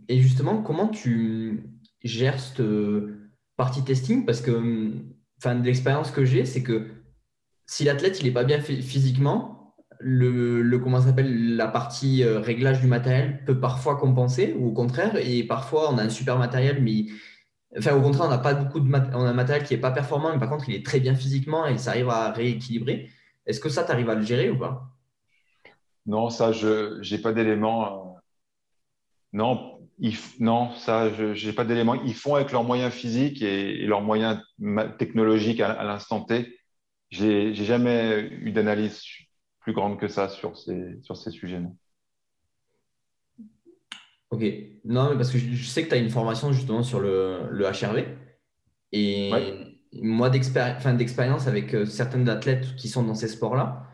Et 0.07 0.19
justement, 0.19 0.61
comment 0.61 0.89
tu 0.89 1.63
gères 2.03 2.39
cette 2.39 2.63
partie 3.55 3.83
testing? 3.83 4.25
Parce 4.25 4.41
que, 4.41 4.91
enfin, 5.37 5.55
de 5.55 5.65
l'expérience 5.65 6.11
que 6.11 6.25
j'ai, 6.25 6.45
c'est 6.45 6.61
que 6.61 6.87
si 7.65 7.85
l'athlète 7.85 8.19
il 8.19 8.25
n'est 8.25 8.33
pas 8.33 8.43
bien 8.43 8.59
physiquement, 8.59 9.50
le, 10.03 10.77
comment 10.79 11.01
s'appelle 11.01 11.55
la 11.55 11.67
partie 11.67 12.23
euh, 12.23 12.39
réglage 12.39 12.81
du 12.81 12.87
matériel 12.87 13.43
peut 13.45 13.59
parfois 13.59 13.97
compenser 13.97 14.55
ou 14.57 14.67
au 14.69 14.71
contraire 14.71 15.15
et 15.15 15.43
parfois 15.43 15.93
on 15.93 15.97
a 15.97 16.03
un 16.03 16.09
super 16.09 16.37
matériel 16.37 16.81
mais 16.81 17.05
enfin 17.77 17.95
au 17.95 18.01
contraire 18.01 18.27
on 18.27 18.31
n'a 18.31 18.37
pas 18.37 18.53
beaucoup 18.53 18.79
de 18.79 18.89
on 18.89 19.25
a 19.25 19.29
un 19.29 19.33
matériel 19.33 19.65
qui 19.65 19.73
est 19.73 19.77
pas 19.77 19.91
performant 19.91 20.31
mais 20.33 20.39
par 20.39 20.49
contre 20.49 20.69
il 20.69 20.75
est 20.75 20.85
très 20.85 20.99
bien 20.99 21.15
physiquement 21.15 21.65
et 21.67 21.77
ça 21.77 21.91
arrive 21.91 22.09
à 22.09 22.31
rééquilibrer 22.31 23.09
est-ce 23.45 23.59
que 23.59 23.69
ça 23.69 23.83
tu 23.83 23.91
arrives 23.91 24.09
à 24.09 24.15
le 24.15 24.23
gérer 24.23 24.49
ou 24.49 24.57
pas? 24.57 24.89
Non, 26.05 26.29
ça, 26.29 26.51
je 26.51 27.01
n'ai 27.13 27.21
pas 27.21 27.33
d'éléments. 27.33 28.15
Euh, 28.15 28.19
non, 29.33 29.79
non, 30.39 30.73
ça, 30.75 31.11
je 31.11 31.45
n'ai 31.45 31.53
pas 31.53 31.65
d'éléments. 31.65 31.95
Ils 31.95 32.15
font 32.15 32.35
avec 32.35 32.51
leurs 32.51 32.63
moyens 32.63 32.93
physiques 32.93 33.41
et, 33.41 33.85
leurs 33.85 34.01
moyens 34.01 34.39
technologiques 34.97 35.59
à, 35.59 35.83
l'instant 35.83 36.21
T. 36.21 36.57
J'ai 37.09 37.53
jamais 37.53 38.29
eu 38.41 38.51
d'analyse 38.51 39.01
plus 39.61 39.73
grande 39.73 39.99
que 39.99 40.07
ça 40.07 40.27
sur 40.29 40.57
ces, 40.57 40.99
sur 41.01 41.15
ces 41.15 41.31
sujets. 41.31 41.59
-là. 41.59 41.71
Ok. 44.31 44.43
Non, 44.85 45.09
mais 45.09 45.17
parce 45.17 45.29
que 45.31 45.37
je, 45.37 45.65
sais 45.65 45.83
que 45.83 45.89
tu 45.89 45.95
as 45.95 45.97
une 45.97 46.09
formation 46.09 46.51
justement 46.53 46.83
sur 46.83 46.99
le, 46.99 47.49
le 47.51 47.65
HRV. 47.65 48.05
Et 48.93 49.31
moi, 50.01 50.29
d'expérience 50.29 51.47
avec 51.47 51.73
euh, 51.73 51.85
certaines 51.85 52.29
athlètes 52.29 52.75
qui 52.75 52.87
sont 52.87 53.03
dans 53.03 53.13
ces 53.15 53.27
sports-là, 53.27 53.85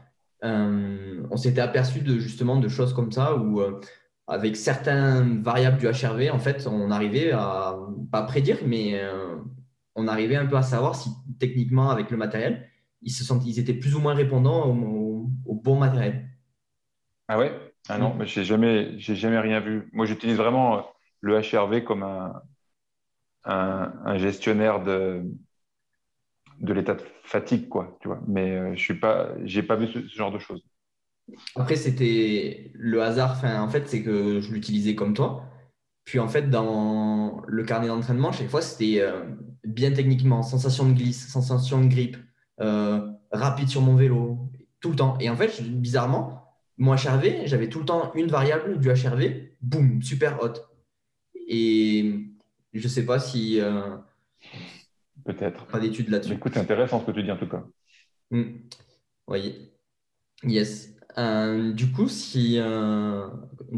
euh, 0.44 1.24
on 1.32 1.38
s'était 1.38 1.62
aperçu 1.62 2.02
de, 2.02 2.20
justement 2.20 2.58
de 2.60 2.68
choses 2.68 2.94
comme 2.94 3.12
ça 3.12 3.36
où, 3.36 3.62
euh, 3.62 3.80
avec 4.28 4.56
certaines 4.56 5.42
variables 5.42 5.80
du 5.80 5.88
HRV, 5.88 6.30
en 6.32 6.40
fait, 6.40 6.68
on 6.68 6.92
arrivait 6.92 7.32
à, 7.32 7.76
pas 8.12 8.24
prédire, 8.24 8.60
mais 8.66 9.02
on 9.96 10.08
arrivait 10.08 10.36
un 10.36 10.46
peu 10.46 10.58
à 10.58 10.64
savoir 10.64 10.96
si 10.96 11.10
techniquement, 11.40 11.90
avec 11.90 12.12
le 12.12 12.18
matériel, 12.18 12.68
ils, 13.02 13.12
se 13.12 13.24
sont, 13.24 13.40
ils 13.40 13.58
étaient 13.58 13.74
plus 13.74 13.96
ou 13.96 14.00
moins 14.00 14.14
répondants 14.14 14.66
au, 14.66 14.74
au 14.74 15.07
bon 15.56 15.78
matériel. 15.78 16.28
Ah 17.28 17.38
ouais? 17.38 17.52
Ah 17.90 17.98
non, 17.98 18.14
mm. 18.14 18.18
mais 18.18 18.26
j'ai 18.26 18.44
jamais, 18.44 18.98
j'ai 19.00 19.16
jamais 19.16 19.40
rien 19.40 19.60
vu. 19.60 19.90
Moi, 19.94 20.06
j'utilise 20.06 20.38
vraiment 20.38 20.88
le 21.22 21.40
HRV 21.40 21.84
comme 21.84 22.04
un, 22.04 22.42
un, 23.44 24.18
gestionnaire 24.18 24.84
de, 24.84 25.24
de 26.60 26.74
l'état 26.74 26.96
de 26.96 27.04
fatigue, 27.24 27.68
quoi. 27.70 27.98
Tu 28.02 28.08
vois. 28.08 28.22
Mais 28.28 28.52
euh, 28.52 28.76
je 28.76 28.82
suis 28.82 29.00
pas, 29.00 29.30
j'ai 29.44 29.64
pas 29.64 29.76
vu 29.76 29.88
ce, 29.88 30.08
genre 30.08 30.32
de 30.32 30.40
choses. 30.40 30.64
Après, 31.56 31.76
c'était 31.76 32.72
le 32.74 33.02
hasard. 33.02 33.32
Enfin, 33.32 33.62
en 33.62 33.70
fait, 33.70 33.88
c'est 33.88 34.04
que 34.04 34.40
je 34.40 34.52
l'utilisais 34.52 34.96
comme 34.96 35.14
toi. 35.14 35.44
Puis 36.06 36.20
en 36.20 36.30
fait, 36.30 36.50
dans 36.50 37.42
le 37.48 37.64
carnet 37.64 37.88
d'entraînement, 37.88 38.32
chaque 38.32 38.50
fois, 38.50 38.62
c'était 38.62 39.02
euh, 39.02 39.26
bien 39.66 39.92
techniquement, 39.92 40.42
sensation 40.42 40.88
de 40.88 40.94
glisse, 40.94 41.28
sensation 41.28 41.82
de 41.82 41.88
grippe, 41.88 42.16
euh, 42.62 43.12
rapide 43.32 43.68
sur 43.68 43.82
mon 43.82 43.96
vélo, 43.96 44.50
tout 44.80 44.90
le 44.90 44.96
temps. 44.96 45.18
Et 45.20 45.30
en 45.30 45.36
fait, 45.36 45.62
bizarrement, 45.62 46.48
mon 46.78 46.94
HRV, 46.94 47.46
j'avais 47.46 47.70
tout 47.70 47.80
le 47.80 47.86
temps 47.86 48.14
une 48.14 48.28
variable 48.28 48.80
du 48.80 48.90
HRV, 48.90 49.52
boum, 49.62 50.02
super 50.02 50.42
haute. 50.42 50.64
Et 51.48 52.28
je 52.74 52.84
ne 52.84 52.90
sais 52.90 53.06
pas 53.06 53.20
si. 53.20 53.60
Euh, 53.60 53.98
Peut-être. 55.26 55.66
Pas 55.68 55.80
d'études 55.80 56.10
là-dessus. 56.10 56.34
Écoute, 56.34 56.54
c'est 56.54 56.60
intéressant 56.60 57.02
ce 57.02 57.06
que 57.06 57.12
tu 57.12 57.24
dis 57.24 57.32
en 57.32 57.38
tout 57.38 57.50
cas. 57.50 57.64
Hmm. 58.32 58.60
Oui. 59.28 59.72
Yes. 60.44 60.94
Euh, 61.18 61.74
du 61.74 61.92
coup, 61.92 62.08
si 62.08 62.60
euh, 62.60 63.28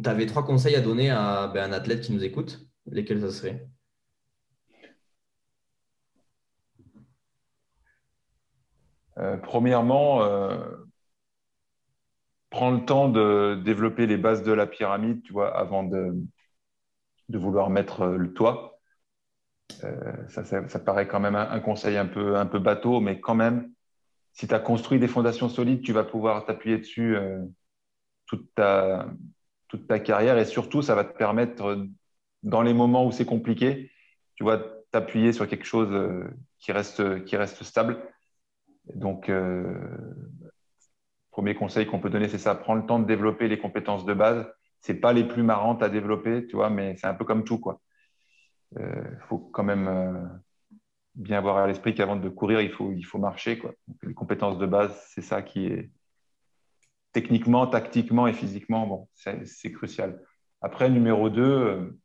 tu 0.04 0.10
avais 0.10 0.26
trois 0.26 0.46
conseils 0.46 0.76
à 0.76 0.82
donner 0.82 1.10
à 1.10 1.48
ben, 1.54 1.72
un 1.72 1.74
athlète 1.74 2.02
qui 2.02 2.12
nous 2.12 2.24
écoute, 2.24 2.68
lesquels 2.88 3.22
ce 3.22 3.30
serait? 3.30 3.68
Premièrement, 9.44 10.22
prends 12.50 12.72
le 12.72 12.86
temps 12.86 13.10
de 13.10 13.60
développer 13.64 14.08
les 14.08 14.18
bases 14.18 14.44
de 14.44 14.52
la 14.52 14.68
pyramide, 14.68 15.22
tu 15.24 15.34
vois, 15.34 15.56
avant 15.56 15.84
de, 15.84 16.16
vouloir 17.30 17.70
mettre 17.70 18.02
euh, 18.02 18.18
le 18.18 18.34
toit. 18.34 18.80
Euh, 19.84 20.28
ça, 20.30 20.44
ça, 20.44 20.80
paraît 20.80 21.08
quand 21.08 21.20
même 21.20 21.36
un, 21.36 21.60
conseil 21.60 21.96
un 21.98 22.08
peu, 22.08 22.36
un 22.36 22.48
peu 22.48 22.60
bateau, 22.60 23.00
mais 23.00 23.20
quand 23.20 23.36
même, 23.36 23.72
si 24.34 24.48
tu 24.48 24.54
as 24.54 24.60
construit 24.60 25.00
des 25.00 25.08
fondations 25.08 25.48
solides, 25.48 25.82
tu 25.82 25.94
vas 25.94 26.04
pouvoir 26.04 26.46
t'appuyer 26.46 26.80
dessus 26.80 27.16
euh, 27.16 27.40
toute, 28.26 28.54
ta, 28.56 29.08
toute 29.68 29.88
ta 29.88 30.00
carrière 30.00 30.38
et 30.38 30.46
surtout, 30.46 30.82
ça 30.82 30.96
va 30.96 31.04
te 31.04 31.16
permettre, 31.16 31.88
dans 32.42 32.62
les 32.64 32.74
moments 32.74 33.06
où 33.06 33.12
c'est 33.12 33.26
compliqué, 33.26 33.92
tu 34.36 34.44
vois, 34.44 34.60
t'appuyer 34.92 35.34
sur 35.34 35.48
quelque 35.48 35.66
chose 35.66 35.90
qui, 36.58 36.72
reste, 36.72 37.24
qui 37.26 37.38
reste 37.38 37.64
stable. 37.64 38.00
Donc, 38.96 39.30
premier 41.40 41.56
conseil 41.56 41.86
qu'on 41.86 42.02
peut 42.02 42.10
donner, 42.10 42.28
c'est 42.28 42.38
ça. 42.38 42.54
Prends 42.54 42.76
le 42.76 42.86
temps 42.86 43.00
de 43.00 43.06
développer 43.06 43.48
les 43.48 43.58
compétences 43.58 44.04
de 44.04 44.14
base. 44.14 44.46
C'est 44.82 45.00
pas 45.00 45.14
les 45.14 45.24
plus 45.24 45.42
marrantes 45.42 45.82
à 45.82 45.88
développer, 45.88 46.46
tu 46.48 46.58
vois, 46.58 46.70
mais 46.70 46.98
c'est 46.98 47.08
un 47.08 47.14
peu 47.14 47.24
comme 47.24 47.46
tout. 47.46 47.62
Il 48.76 48.82
euh, 48.82 49.18
faut 49.30 49.38
quand 49.38 49.64
même 49.64 49.88
euh, 49.88 50.28
bien 51.16 51.38
avoir 51.38 51.56
à 51.60 51.68
l'esprit 51.68 51.96
qu'avant 51.96 52.18
de 52.18 52.28
courir, 52.28 52.60
il 52.60 52.72
faut, 52.72 52.92
il 52.92 53.04
faut 53.04 53.20
marcher, 53.20 53.58
quoi. 53.58 53.72
les 54.04 54.14
compétences 54.14 54.58
de 54.58 54.66
base, 54.66 54.94
c'est 55.12 55.22
ça 55.22 55.42
qui 55.42 55.68
est 55.68 55.90
techniquement, 57.14 57.68
tactiquement 57.68 58.28
et 58.28 58.34
physiquement, 58.34 58.86
bon, 58.86 59.08
c'est 59.14 59.72
crucial. 59.72 60.22
Après, 60.60 60.90
numéro 60.90 61.30
2, 61.30 61.96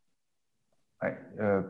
euh, 1.03 1.61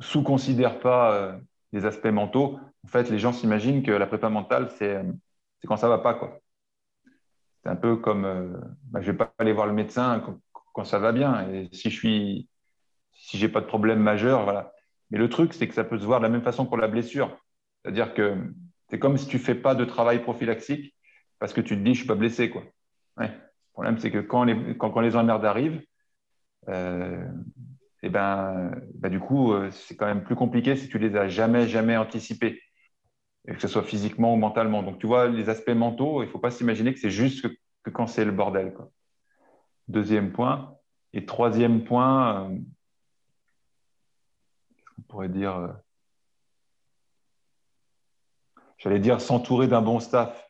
sous-considère 0.00 0.80
pas 0.80 1.38
les 1.72 1.84
aspects 1.86 2.06
mentaux. 2.06 2.58
En 2.84 2.88
fait, 2.88 3.08
les 3.08 3.20
gens 3.20 3.32
s'imaginent 3.32 3.84
que 3.84 3.92
la 3.92 4.08
prépa 4.08 4.30
mentale, 4.30 4.68
c'est 4.72 5.00
c'est 5.64 5.68
quand 5.68 5.78
ça 5.78 5.88
va 5.88 5.96
pas. 5.96 6.42
C'est 7.62 7.70
un 7.70 7.76
peu 7.76 7.96
comme, 7.96 8.26
euh, 8.26 8.52
bah, 8.90 9.00
je 9.00 9.10
vais 9.10 9.16
pas 9.16 9.32
aller 9.38 9.54
voir 9.54 9.66
le 9.66 9.72
médecin 9.72 10.22
quand, 10.74 10.84
ça 10.84 10.98
va 10.98 11.10
bien. 11.10 11.48
Et 11.48 11.70
si 11.72 11.88
je 11.88 11.96
suis, 11.96 12.48
si 13.14 13.38
j'ai 13.38 13.48
pas 13.48 13.62
de 13.62 13.66
problème 13.66 13.98
majeur, 13.98 14.44
voilà. 14.44 14.74
Mais 15.08 15.16
le 15.16 15.30
truc, 15.30 15.54
c'est 15.54 15.66
que 15.66 15.72
ça 15.72 15.82
peut 15.82 15.98
se 15.98 16.04
voir 16.04 16.20
de 16.20 16.24
la 16.24 16.28
même 16.28 16.42
façon 16.42 16.66
pour 16.66 16.76
la 16.76 16.86
blessure. 16.86 17.34
C'est-à-dire 17.80 18.12
que 18.12 18.36
c'est 18.90 18.98
comme 18.98 19.16
si 19.16 19.26
tu 19.26 19.38
fais 19.38 19.54
pas 19.54 19.74
de 19.74 19.86
travail 19.86 20.20
prophylaxique 20.20 20.94
parce 21.38 21.54
que 21.54 21.62
tu 21.62 21.78
te 21.78 21.82
dis, 21.82 21.94
je 21.94 22.00
suis 22.00 22.06
pas 22.06 22.14
blessé, 22.14 22.50
quoi. 22.50 22.64
Le 23.16 23.28
problème, 23.72 23.96
c'est 23.96 24.10
que 24.10 24.18
quand 24.18 24.44
les, 24.44 24.76
quand, 24.76 25.00
les 25.00 25.16
emmerdes 25.16 25.46
arrivent, 25.46 25.82
euh, 26.68 27.24
et 28.02 28.08
eh 28.08 28.10
ben, 28.10 28.70
bah, 28.96 29.08
du 29.08 29.18
coup, 29.18 29.54
euh, 29.54 29.70
c'est 29.70 29.96
quand 29.96 30.04
même 30.04 30.24
plus 30.24 30.36
compliqué 30.36 30.76
si 30.76 30.90
tu 30.90 30.98
les 30.98 31.16
as 31.16 31.28
jamais, 31.28 31.68
jamais 31.68 31.96
anticipés 31.96 32.60
que 33.46 33.60
ce 33.60 33.68
soit 33.68 33.82
physiquement 33.82 34.34
ou 34.34 34.36
mentalement. 34.36 34.82
Donc, 34.82 34.98
tu 34.98 35.06
vois, 35.06 35.28
les 35.28 35.48
aspects 35.48 35.70
mentaux, 35.70 36.22
il 36.22 36.26
ne 36.26 36.30
faut 36.30 36.38
pas 36.38 36.50
s'imaginer 36.50 36.94
que 36.94 37.00
c'est 37.00 37.10
juste 37.10 37.46
que, 37.82 37.90
quand 37.90 38.06
c'est 38.06 38.24
le 38.24 38.32
bordel. 38.32 38.74
Deuxième 39.88 40.32
point. 40.32 40.78
Et 41.12 41.26
troisième 41.26 41.84
point, 41.84 42.50
euh, 42.50 42.58
qu'on 44.96 45.02
pourrait 45.02 45.28
dire 45.28 45.56
euh, 45.56 45.68
J'allais 48.78 48.98
dire 48.98 49.20
s'entourer 49.20 49.68
d'un 49.68 49.82
bon 49.82 50.00
staff. 50.00 50.48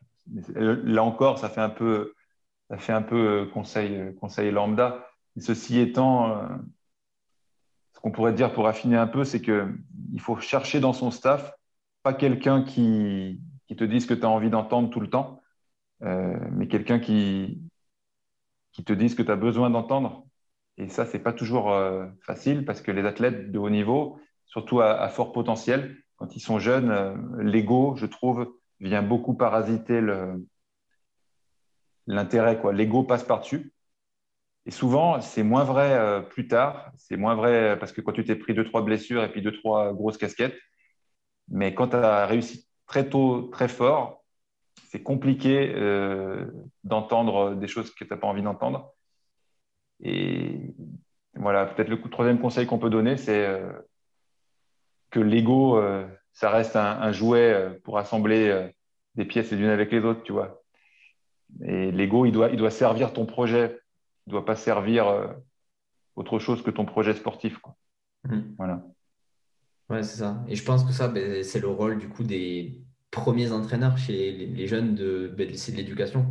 Là 0.55 1.03
encore, 1.03 1.37
ça 1.37 1.49
fait 1.49 1.61
un 1.61 1.69
peu, 1.69 2.15
ça 2.69 2.77
fait 2.77 2.93
un 2.93 3.01
peu 3.01 3.15
euh, 3.15 3.45
conseil, 3.45 4.15
conseil 4.15 4.51
lambda. 4.51 5.07
ceci 5.37 5.79
étant, 5.79 6.49
ce 7.93 7.99
qu'on 7.99 8.11
pourrait 8.11 8.33
dire 8.33 8.53
pour 8.53 8.67
affiner 8.67 8.97
un 8.97 9.07
peu, 9.07 9.23
c'est 9.23 9.41
qu'il 9.41 10.19
faut 10.19 10.37
chercher 10.37 10.79
dans 10.79 10.93
son 10.93 11.11
staff 11.11 11.55
pas 12.05 12.13
quelqu'un 12.13 12.61
qui, 12.61 13.41
te 13.75 13.83
dise 13.83 14.03
ce 14.03 14.07
que 14.07 14.13
tu 14.13 14.25
as 14.25 14.29
envie 14.29 14.51
d'entendre 14.51 14.91
tout 14.91 14.99
le 14.99 15.09
temps, 15.09 15.41
euh, 16.03 16.37
mais 16.51 16.67
quelqu'un 16.67 16.99
qui, 16.99 17.63
qui 18.73 18.83
te 18.83 18.93
dise 18.93 19.13
ce 19.13 19.15
que 19.15 19.23
tu 19.23 19.31
as 19.31 19.35
besoin 19.35 19.71
d'entendre. 19.71 20.27
Et 20.77 20.87
ça, 20.87 21.07
c'est 21.07 21.17
pas 21.17 21.33
toujours 21.33 21.71
euh, 21.71 22.05
facile 22.21 22.63
parce 22.63 22.81
que 22.83 22.91
les 22.91 23.05
athlètes 23.05 23.51
de 23.51 23.57
haut 23.57 23.71
niveau, 23.71 24.19
surtout 24.45 24.81
à, 24.81 25.09
fort 25.09 25.31
potentiel, 25.31 25.97
quand 26.17 26.35
ils 26.35 26.41
sont 26.41 26.59
jeunes, 26.59 26.91
euh, 26.91 27.15
l'ego, 27.39 27.95
je 27.95 28.05
trouve, 28.05 28.53
vient 28.79 29.01
beaucoup 29.01 29.33
parasiter 29.33 29.99
l'intérêt. 32.05 32.61
L'ego 32.71 33.01
passe 33.01 33.23
par-dessus. 33.23 33.73
Et 34.67 34.71
souvent, 34.71 35.21
c'est 35.21 35.43
moins 35.43 35.63
vrai 35.63 36.23
plus 36.29 36.47
tard. 36.47 36.91
C'est 36.97 37.17
moins 37.17 37.33
vrai 37.33 37.79
parce 37.79 37.91
que 37.91 38.01
quand 38.01 38.11
tu 38.11 38.23
t'es 38.23 38.35
pris 38.35 38.53
deux, 38.53 38.63
trois 38.65 38.83
blessures 38.83 39.23
et 39.23 39.31
puis 39.31 39.41
deux, 39.41 39.53
trois 39.53 39.91
grosses 39.91 40.19
casquettes, 40.19 40.55
mais 41.49 41.73
quand 41.73 41.89
tu 41.89 41.95
as 41.95 42.25
réussi 42.25 42.67
très 42.87 43.09
tôt, 43.09 43.49
très 43.51 43.67
fort, 43.67 44.23
c'est 44.89 45.03
compliqué 45.03 45.73
euh, 45.75 46.45
d'entendre 46.83 47.55
des 47.55 47.67
choses 47.67 47.93
que 47.93 48.03
tu 48.03 48.09
n'as 48.09 48.17
pas 48.17 48.27
envie 48.27 48.41
d'entendre. 48.41 48.93
Et 50.01 50.73
voilà, 51.35 51.65
peut-être 51.65 51.89
le 51.89 52.01
troisième 52.01 52.39
conseil 52.39 52.65
qu'on 52.65 52.79
peut 52.79 52.89
donner, 52.89 53.17
c'est 53.17 53.45
euh, 53.45 53.71
que 55.11 55.19
l'ego, 55.19 55.77
euh, 55.77 56.07
ça 56.33 56.49
reste 56.49 56.75
un, 56.75 57.11
jouet 57.11 57.79
pour 57.83 57.97
assembler 57.97 58.71
des 59.15 59.25
pièces 59.25 59.51
les 59.51 59.57
unes 59.57 59.69
avec 59.69 59.91
les 59.91 60.03
autres, 60.03 60.23
tu 60.23 60.33
vois. 60.33 60.61
Et 61.63 61.91
l'ego, 61.91 62.25
il 62.25 62.31
doit, 62.31 62.49
il 62.49 62.57
doit 62.57 62.71
servir 62.71 63.13
ton 63.13 63.25
projet. 63.25 63.79
Il 64.25 64.29
ne 64.29 64.31
doit 64.31 64.45
pas 64.45 64.55
servir 64.55 65.05
autre 66.15 66.39
chose 66.39 66.61
que 66.61 66.71
ton 66.71 66.85
projet 66.85 67.13
sportif. 67.13 67.57
Quoi. 67.59 67.75
Mmh. 68.25 68.41
Voilà. 68.57 68.83
Ouais, 69.89 70.01
c'est 70.01 70.17
ça. 70.17 70.43
Et 70.47 70.55
je 70.55 70.63
pense 70.63 70.83
que 70.83 70.91
ça, 70.91 71.07
ben, 71.07 71.43
c'est 71.43 71.59
le 71.59 71.67
rôle 71.67 71.99
du 71.99 72.09
coup 72.09 72.23
des 72.23 72.81
premiers 73.11 73.51
entraîneurs 73.51 73.97
chez 73.97 74.31
les, 74.31 74.67
jeunes 74.67 74.95
de, 74.95 75.31
ben, 75.35 75.55
c'est 75.55 75.71
de 75.71 75.77
l'éducation. 75.77 76.25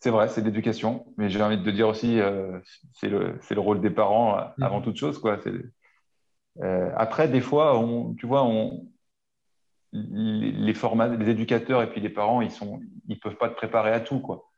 C'est 0.00 0.10
vrai, 0.10 0.28
c'est 0.28 0.40
de 0.40 0.46
l'éducation. 0.46 1.06
Mais 1.18 1.28
j'ai 1.28 1.42
envie 1.42 1.58
de 1.58 1.70
dire 1.70 1.88
aussi, 1.88 2.18
euh, 2.20 2.58
c'est 2.94 3.08
le, 3.08 3.38
le, 3.50 3.60
rôle 3.60 3.80
des 3.80 3.90
parents 3.90 4.38
euh, 4.38 4.42
mm. 4.56 4.62
avant 4.62 4.80
toute 4.80 4.96
chose. 4.96 5.18
Quoi. 5.18 5.38
Euh, 6.62 6.90
après, 6.96 7.28
des 7.28 7.42
fois, 7.42 7.78
on, 7.78 8.14
tu 8.14 8.26
vois, 8.26 8.44
on, 8.44 8.88
les, 9.92 10.74
formats, 10.74 11.08
les 11.08 11.28
éducateurs 11.28 11.82
et 11.82 11.90
puis 11.90 12.00
les 12.00 12.10
parents, 12.10 12.40
ils 12.40 12.48
ne 12.48 12.78
ils 13.08 13.20
peuvent 13.20 13.36
pas 13.36 13.50
te 13.50 13.54
préparer 13.54 13.92
à 13.92 14.00
tout. 14.00 14.20
Quoi. 14.20 14.48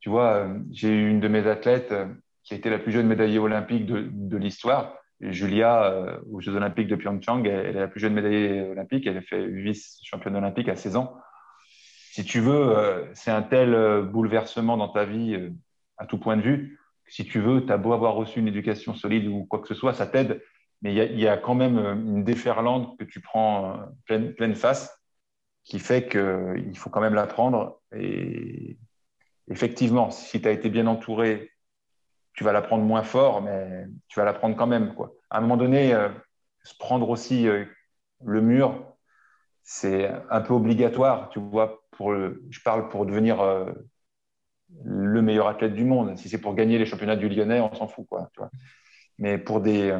Tu 0.00 0.08
vois, 0.08 0.48
j'ai 0.72 0.88
eu 0.88 1.10
une 1.10 1.20
de 1.20 1.28
mes 1.28 1.46
athlètes 1.46 1.94
qui 2.42 2.54
a 2.54 2.56
été 2.56 2.70
la 2.70 2.78
plus 2.78 2.92
jeune 2.92 3.06
médaillée 3.06 3.38
olympique 3.38 3.86
de, 3.86 4.08
de 4.10 4.36
l'histoire 4.36 4.94
Julia, 5.20 5.84
euh, 5.84 6.18
aux 6.30 6.40
Jeux 6.40 6.54
Olympiques 6.54 6.88
de 6.88 6.96
Pyeongchang, 6.96 7.44
elle, 7.44 7.76
est 7.76 7.80
la 7.80 7.88
plus 7.88 8.00
jeune 8.00 8.14
médaillée 8.14 8.62
olympique. 8.62 9.06
Elle 9.06 9.16
a 9.16 9.22
fait 9.22 9.46
vice-championne 9.46 10.36
olympique 10.36 10.68
à 10.68 10.76
16 10.76 10.96
ans. 10.96 11.16
si 12.12 12.24
tu 12.24 12.40
veux, 12.40 13.06
c'est 13.14 13.30
un 13.30 13.42
tel 13.42 14.02
bouleversement 14.02 14.76
dans 14.76 14.88
ta 14.88 15.04
vie 15.04 15.52
à 15.98 16.06
tout 16.06 16.18
point 16.18 16.36
de 16.36 16.42
vue. 16.42 16.78
Si 17.08 17.24
tu 17.24 17.40
veux, 17.40 17.64
tu 17.64 17.72
as 17.72 17.78
beau 17.78 17.92
avoir 17.92 18.14
reçu 18.14 18.40
une 18.40 18.48
éducation 18.48 18.94
solide 18.94 19.26
ou 19.28 19.44
quoi 19.44 19.60
que 19.60 19.68
ce 19.68 19.74
soit, 19.74 19.92
ça 19.92 20.06
t'aide. 20.06 20.42
Mais 20.82 20.94
il 20.94 21.20
y, 21.20 21.28
a 21.28 21.36
quand 21.36 21.54
même 21.54 21.78
une 21.78 22.24
déferlante 22.24 22.98
que 22.98 23.04
tu 23.04 23.20
prends 23.20 23.78
pleine, 24.04 24.34
pleine 24.34 24.54
face 24.54 25.02
qui 25.64 25.78
fait 25.78 26.08
qu'il 26.08 26.76
faut 26.76 26.90
quand 26.90 27.00
même 27.00 27.14
l'apprendre. 27.14 27.80
Et 27.94 28.78
effectivement, 29.48 30.10
si 30.10 30.40
tu 30.40 30.48
as 30.48 30.52
été 30.52 30.68
bien 30.68 30.86
entouré, 30.86 31.50
tu 32.36 32.44
vas 32.44 32.52
l'apprendre 32.52 32.84
moins 32.84 33.02
fort, 33.02 33.42
mais 33.42 33.86
tu 34.08 34.20
vas 34.20 34.24
l'apprendre 34.24 34.56
quand 34.56 34.66
même. 34.66 34.94
Quoi. 34.94 35.12
À 35.30 35.38
un 35.38 35.40
moment 35.40 35.56
donné, 35.56 35.94
euh, 35.94 36.10
se 36.62 36.76
prendre 36.76 37.08
aussi 37.08 37.48
euh, 37.48 37.64
le 38.24 38.40
mur, 38.42 38.94
c'est 39.62 40.12
un 40.30 40.40
peu 40.42 40.52
obligatoire, 40.54 41.30
tu 41.30 41.40
vois. 41.40 41.82
Je 41.98 42.60
parle 42.62 42.90
pour 42.90 43.06
devenir 43.06 43.40
euh, 43.40 43.72
le 44.84 45.22
meilleur 45.22 45.48
athlète 45.48 45.74
du 45.74 45.84
monde. 45.84 46.16
Si 46.18 46.28
c'est 46.28 46.40
pour 46.40 46.54
gagner 46.54 46.78
les 46.78 46.84
championnats 46.84 47.16
du 47.16 47.28
Lyonnais, 47.28 47.60
on 47.60 47.74
s'en 47.74 47.88
fout, 47.88 48.06
quoi. 48.06 48.30
Mais 49.18 49.38
pour 49.38 49.62
des, 49.62 49.98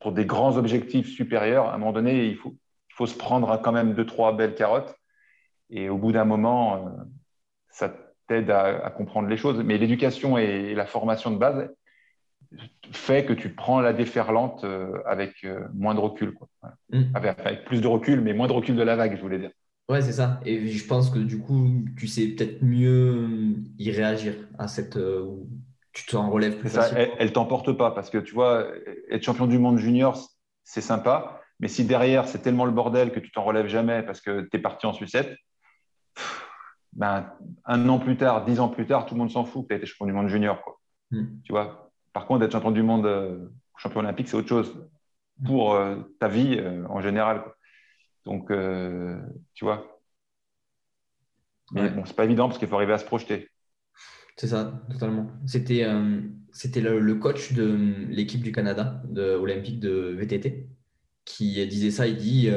pour 0.00 0.12
des 0.12 0.24
grands 0.24 0.56
objectifs 0.56 1.08
supérieurs, 1.08 1.66
à 1.66 1.74
un 1.74 1.78
moment 1.78 1.92
donné, 1.92 2.24
il 2.24 2.36
faut, 2.36 2.56
il 2.88 2.94
faut 2.94 3.06
se 3.06 3.16
prendre 3.16 3.60
quand 3.60 3.72
même 3.72 3.92
deux, 3.92 4.06
trois 4.06 4.34
belles 4.34 4.54
carottes. 4.54 4.96
Et 5.68 5.90
au 5.90 5.98
bout 5.98 6.12
d'un 6.12 6.24
moment, 6.24 6.96
ça 7.68 7.94
t'aide 8.26 8.50
à, 8.50 8.90
comprendre 8.90 9.28
les 9.28 9.36
choses. 9.36 9.62
Mais 9.64 9.78
l'éducation 9.78 10.38
et, 10.38 10.74
la 10.74 10.86
formation 10.86 11.30
de 11.30 11.36
base 11.36 11.70
fait 12.92 13.24
que 13.24 13.32
tu 13.32 13.54
prends 13.54 13.80
la 13.80 13.92
déferlante 13.92 14.64
euh, 14.64 14.98
avec 15.06 15.44
euh, 15.44 15.60
moins 15.74 15.94
de 15.94 16.00
recul. 16.00 16.34
Quoi. 16.34 16.48
Mm. 16.90 17.02
Avec, 17.14 17.64
plus 17.64 17.80
de 17.80 17.86
recul, 17.86 18.20
mais 18.20 18.34
moins 18.34 18.46
de 18.46 18.52
recul 18.52 18.76
de 18.76 18.82
la 18.82 18.96
vague, 18.96 19.16
je 19.16 19.22
voulais 19.22 19.38
dire. 19.38 19.50
Ouais, 19.88 20.02
c'est 20.02 20.12
ça. 20.12 20.40
Et 20.44 20.68
je 20.68 20.86
pense 20.86 21.10
que 21.10 21.18
du 21.18 21.40
coup, 21.40 21.84
tu 21.96 22.06
sais 22.06 22.28
peut-être 22.28 22.62
mieux 22.62 23.56
y 23.78 23.90
réagir 23.90 24.34
à 24.58 24.68
cette. 24.68 24.98
tu 25.92 26.06
t'en 26.06 26.30
relèves 26.30 26.58
plus 26.58 26.68
facilement. 26.68 27.00
elle, 27.00 27.10
elle 27.18 27.32
t'emporte 27.32 27.72
pas 27.72 27.90
parce 27.90 28.08
que 28.08 28.18
tu 28.18 28.32
vois, 28.32 28.66
être 29.10 29.22
champion 29.22 29.46
du 29.46 29.58
monde 29.58 29.78
junior, 29.78 30.18
c'est 30.64 30.80
sympa. 30.80 31.40
Mais 31.62 31.68
si 31.68 31.84
derrière, 31.84 32.26
c'est 32.26 32.40
tellement 32.40 32.64
le 32.64 32.72
bordel 32.72 33.12
que 33.12 33.20
tu 33.20 33.30
t'en 33.30 33.44
relèves 33.44 33.68
jamais 33.68 34.02
parce 34.02 34.20
que 34.20 34.42
tu 34.50 34.56
es 34.56 34.60
parti 34.60 34.84
en 34.84 34.92
sucette, 34.92 35.36
ben, 36.92 37.32
un 37.64 37.88
an 37.88 37.98
plus 37.98 38.16
tard, 38.16 38.44
dix 38.44 38.60
ans 38.60 38.68
plus 38.68 38.86
tard, 38.86 39.06
tout 39.06 39.14
le 39.14 39.18
monde 39.18 39.30
s'en 39.30 39.44
fout 39.44 39.62
que 39.62 39.68
tu 39.68 39.74
as 39.74 39.76
été 39.78 39.86
champion 39.86 40.06
du 40.06 40.12
monde 40.12 40.28
junior. 40.28 40.62
Quoi. 40.62 40.78
Hmm. 41.10 41.40
Tu 41.42 41.52
vois? 41.52 41.90
Par 42.12 42.26
contre, 42.26 42.44
être 42.44 42.52
champion 42.52 42.70
du 42.70 42.82
monde, 42.82 43.06
euh, 43.06 43.48
champion 43.76 44.00
olympique, 44.00 44.28
c'est 44.28 44.36
autre 44.36 44.48
chose 44.48 44.88
pour 45.44 45.74
euh, 45.74 45.96
ta 46.20 46.28
vie 46.28 46.56
euh, 46.58 46.84
en 46.88 47.00
général. 47.00 47.44
Donc, 48.24 48.52
tu 49.54 49.64
vois? 49.64 50.00
Mais 51.72 51.88
bon, 51.90 52.04
c'est 52.04 52.14
pas 52.14 52.24
évident 52.24 52.46
parce 52.46 52.58
qu'il 52.58 52.68
faut 52.68 52.76
arriver 52.76 52.92
à 52.92 52.98
se 52.98 53.04
projeter. 53.04 53.48
C'est 54.36 54.46
ça, 54.46 54.80
totalement. 54.90 55.28
C'était 55.46 55.84
c'était 56.52 56.80
le, 56.80 57.00
le, 57.00 57.14
coach 57.16 57.52
de 57.52 58.06
l'équipe 58.08 58.42
du 58.42 58.52
Canada 58.52 59.02
de, 59.08 59.34
olympique 59.34 59.80
de 59.80 60.14
VTT 60.16 60.68
qui 61.24 61.66
disait 61.66 61.90
ça. 61.90 62.06
Il 62.06 62.16
dit 62.16 62.48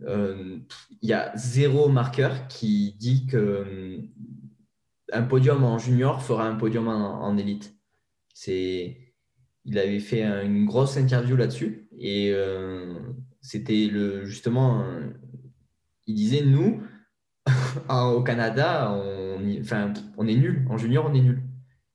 il 0.00 0.62
y 1.02 1.12
a 1.12 1.32
zéro 1.36 1.88
marqueur 1.88 2.48
qui 2.48 2.94
dit 2.98 3.26
que 3.26 3.36
euh, 3.36 3.98
un 5.12 5.22
podium 5.22 5.64
en 5.64 5.78
junior 5.78 6.22
fera 6.22 6.46
un 6.46 6.56
podium 6.56 6.88
en, 6.88 7.36
élite. 7.36 7.74
C'est, 8.34 9.14
il 9.64 9.78
avait 9.78 10.00
fait 10.00 10.22
une 10.22 10.66
grosse 10.66 10.96
interview 10.96 11.36
là-dessus 11.36 11.88
et 11.98 12.32
c'était 13.40 13.86
le 13.86 14.26
justement, 14.26 14.84
il 16.06 16.14
disait 16.14 16.44
nous 16.44 16.82
au 17.88 18.22
Canada, 18.22 18.92
on, 18.92 19.58
enfin, 19.60 19.92
on 20.18 20.28
est 20.28 20.34
nul 20.36 20.66
en 20.68 20.76
junior, 20.76 21.06
on 21.08 21.14
est 21.14 21.22
nul. 21.22 21.42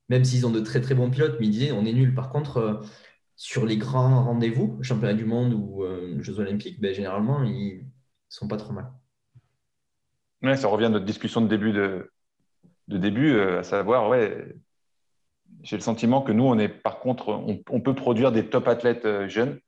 Même 0.09 0.25
s'ils 0.25 0.45
ont 0.45 0.51
de 0.51 0.59
très 0.59 0.81
très 0.81 0.95
bons 0.95 1.09
pilotes, 1.09 1.37
mais 1.39 1.45
il 1.45 1.51
disait 1.51 1.71
on 1.71 1.85
est 1.85 1.93
nul. 1.93 2.13
Par 2.15 2.29
contre, 2.29 2.81
sur 3.35 3.65
les 3.65 3.77
grands 3.77 4.23
rendez-vous, 4.23 4.77
championnat 4.81 5.13
du 5.13 5.25
monde 5.25 5.53
ou 5.53 5.83
euh, 5.83 6.21
Jeux 6.21 6.39
olympiques, 6.39 6.79
ben, 6.81 6.93
généralement, 6.93 7.43
ils 7.43 7.85
sont 8.34 8.47
pas 8.47 8.57
trop 8.57 8.73
mal. 8.73 8.91
Ça 10.57 10.67
revient 10.67 10.86
à 10.86 10.89
notre 10.89 11.05
discussion 11.05 11.39
de 11.39 11.47
début, 11.47 11.71
de, 11.71 12.09
début 12.88 13.34
euh, 13.34 13.59
à 13.59 13.63
savoir, 13.63 14.09
ouais, 14.09 14.55
j'ai 15.61 15.77
le 15.77 15.81
sentiment 15.81 16.21
que 16.21 16.34
nous, 16.34 16.43
on 16.43 16.59
est 16.59 16.67
par 16.67 16.99
contre, 16.99 17.29
on, 17.29 17.79
peut 17.79 17.95
produire 17.95 18.34
des 18.34 18.49
top 18.49 18.67
athlètes 18.67 19.05
euh, 19.05 19.29
jeunes, 19.29 19.59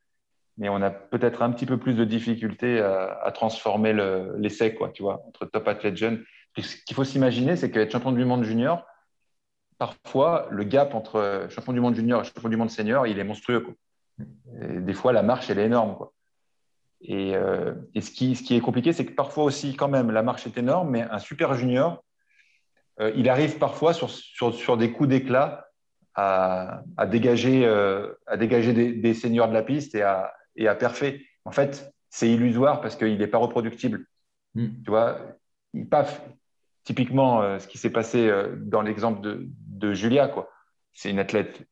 mais 0.58 0.68
on 0.68 0.82
a 0.82 0.90
peut-être 0.90 1.44
un 1.44 1.52
petit 1.52 1.66
peu 1.66 1.78
plus 1.78 1.94
de 1.94 2.04
difficultés 2.04 2.80
à, 2.80 3.32
transformer 3.34 3.94
l'essai, 4.38 4.74
quoi, 4.74 4.90
tu 4.90 5.04
vois, 5.04 5.24
entre 5.28 5.46
top 5.46 5.68
athlètes 5.68 5.96
jeunes. 5.96 6.24
Ce 6.58 6.78
qu'il 6.86 6.96
faut 6.96 7.04
s'imaginer, 7.04 7.56
c'est 7.56 7.72
qu'être 7.72 7.92
champion 7.92 8.14
du 8.14 8.26
monde 8.26 8.44
junior, 8.44 8.86
parfois, 9.78 10.48
le 10.52 10.64
gap 10.64 10.94
entre 10.94 11.48
champion 11.50 11.74
du 11.74 11.82
monde 11.82 11.96
junior 11.96 12.22
et 12.22 12.24
champion 12.24 12.50
du 12.50 12.58
monde 12.58 12.70
senior, 12.70 13.06
il 13.06 13.20
est 13.20 13.26
monstrueux. 13.26 13.66
des 14.48 14.94
fois, 14.94 15.12
la 15.12 15.24
marche, 15.24 15.50
elle 15.50 15.60
est 15.60 15.66
énorme. 15.66 15.98
Et, 17.02 17.36
euh, 17.36 17.74
ce, 17.96 18.12
qui, 18.12 18.56
est 18.56 18.62
compliqué, 18.62 18.94
c'est 18.94 19.06
que 19.06 19.14
parfois 19.14 19.44
aussi, 19.44 19.76
quand 19.76 19.88
même, 19.88 20.12
la 20.12 20.24
marche 20.24 20.48
est 20.48 20.58
énorme, 20.58 20.90
mais 20.92 21.02
un 21.02 21.20
super 21.20 21.54
junior, 21.56 22.04
euh, 23.00 23.12
il 23.16 23.30
arrive 23.30 23.58
parfois 23.58 23.94
sur, 23.94 24.78
des 24.78 24.92
coups 24.92 25.10
d'éclat 25.10 25.68
à, 26.16 26.84
dégager, 27.08 27.68
à 28.26 28.38
dégager 28.38 28.72
euh, 28.72 29.02
des, 29.02 29.14
seniors 29.14 29.50
de 29.50 29.54
la 29.54 29.64
piste 29.64 29.96
et 29.96 30.02
à, 30.02 30.34
et 30.56 30.68
à 30.68 30.76
perfer. 30.76 31.26
En 31.44 31.52
fait, 31.52 31.94
c'est 32.10 32.30
illusoire 32.30 32.82
parce 32.82 32.96
qu'il 32.96 33.18
n'est 33.18 33.28
pas 33.28 33.38
reproductible. 33.38 34.06
Mm. 34.54 34.68
Tu 34.84 34.90
vois, 34.90 35.20
il, 35.74 35.88
paf, 35.88 36.22
typiquement, 36.86 37.60
ce 37.60 37.68
qui 37.68 37.78
s'est 37.78 37.90
passé 37.90 38.32
dans 38.58 38.82
l'exemple 38.82 39.22
de, 39.22 39.48
de 39.68 39.94
Julia. 39.94 40.30
Quoi. 40.30 40.50
C'est 40.94 41.10
une 41.10 41.20
athlète 41.20 41.68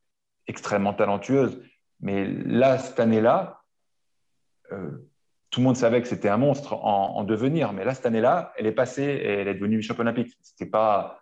extrêmement 0.47 0.93
talentueuse. 0.93 1.61
Mais 2.01 2.27
là, 2.27 2.77
cette 2.77 2.99
année-là, 2.99 3.63
euh, 4.73 4.91
tout 5.53 5.59
le 5.59 5.65
monde 5.65 5.77
savait 5.77 6.01
que 6.01 6.07
c'était 6.07 6.29
un 6.29 6.37
monstre 6.37 6.73
en, 6.73 7.23
devenir. 7.23 7.73
Mais 7.73 7.85
là, 7.85 7.93
cette 7.93 8.07
année-là, 8.07 8.51
elle 8.57 8.65
est 8.65 8.71
passée 8.71 9.03
et 9.03 9.33
elle 9.33 9.47
est 9.47 9.53
devenue 9.53 9.83
championne 9.83 10.07
olympique. 10.07 10.35
C'était 10.41 10.65
pas, 10.65 11.19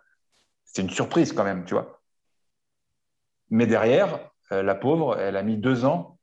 c'est 0.64 0.80
une 0.80 0.88
surprise 0.88 1.34
quand 1.34 1.44
même, 1.44 1.64
tu 1.66 1.74
vois. 1.74 2.00
Mais 3.50 3.66
derrière, 3.66 4.30
euh, 4.50 4.62
la 4.62 4.74
pauvre, 4.74 5.18
elle 5.18 5.36
a 5.36 5.42
mis 5.42 5.58
deux 5.58 5.84
ans 5.84 6.18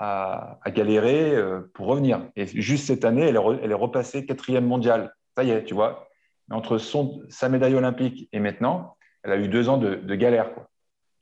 à, 0.00 0.58
galérer 0.66 1.32
euh, 1.36 1.60
pour 1.74 1.86
revenir. 1.86 2.28
Et 2.34 2.44
juste 2.44 2.88
cette 2.88 3.04
année, 3.04 3.22
elle 3.22 3.36
est, 3.36 3.58
elle 3.62 3.70
est 3.70 3.74
repassée 3.74 4.26
quatrième 4.26 4.66
mondiale. 4.66 5.14
Ça 5.36 5.44
y 5.44 5.50
est, 5.50 5.62
tu 5.62 5.74
vois. 5.74 6.08
Entre 6.50 6.78
son, 6.78 7.22
sa 7.28 7.48
médaille 7.48 7.76
olympique 7.76 8.28
et 8.32 8.40
maintenant, 8.40 8.96
elle 9.22 9.30
a 9.30 9.36
eu 9.36 9.46
deux 9.46 9.68
ans 9.68 9.78
de, 9.78 10.14
galère. 10.16 10.54
Quoi. 10.54 10.68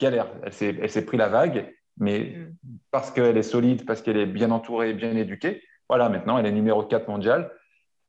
Galère. 0.01 0.33
Elle 0.45 0.91
s'est 0.91 1.05
pris 1.05 1.19
la 1.19 1.29
vague, 1.29 1.75
mais 1.99 2.21
mm. 2.21 2.57
parce 2.91 3.11
qu'elle 3.11 3.37
est 3.37 3.43
solide, 3.43 3.85
parce 3.85 4.01
qu'elle 4.01 4.17
est 4.17 4.25
bien 4.25 4.51
entourée, 4.51 4.95
bien 4.95 5.15
éduquée, 5.15 5.63
voilà, 5.89 6.09
maintenant, 6.09 6.39
elle 6.39 6.47
est 6.47 6.53
numéro 6.53 6.83
4 6.83 7.09
mondial, 7.09 7.51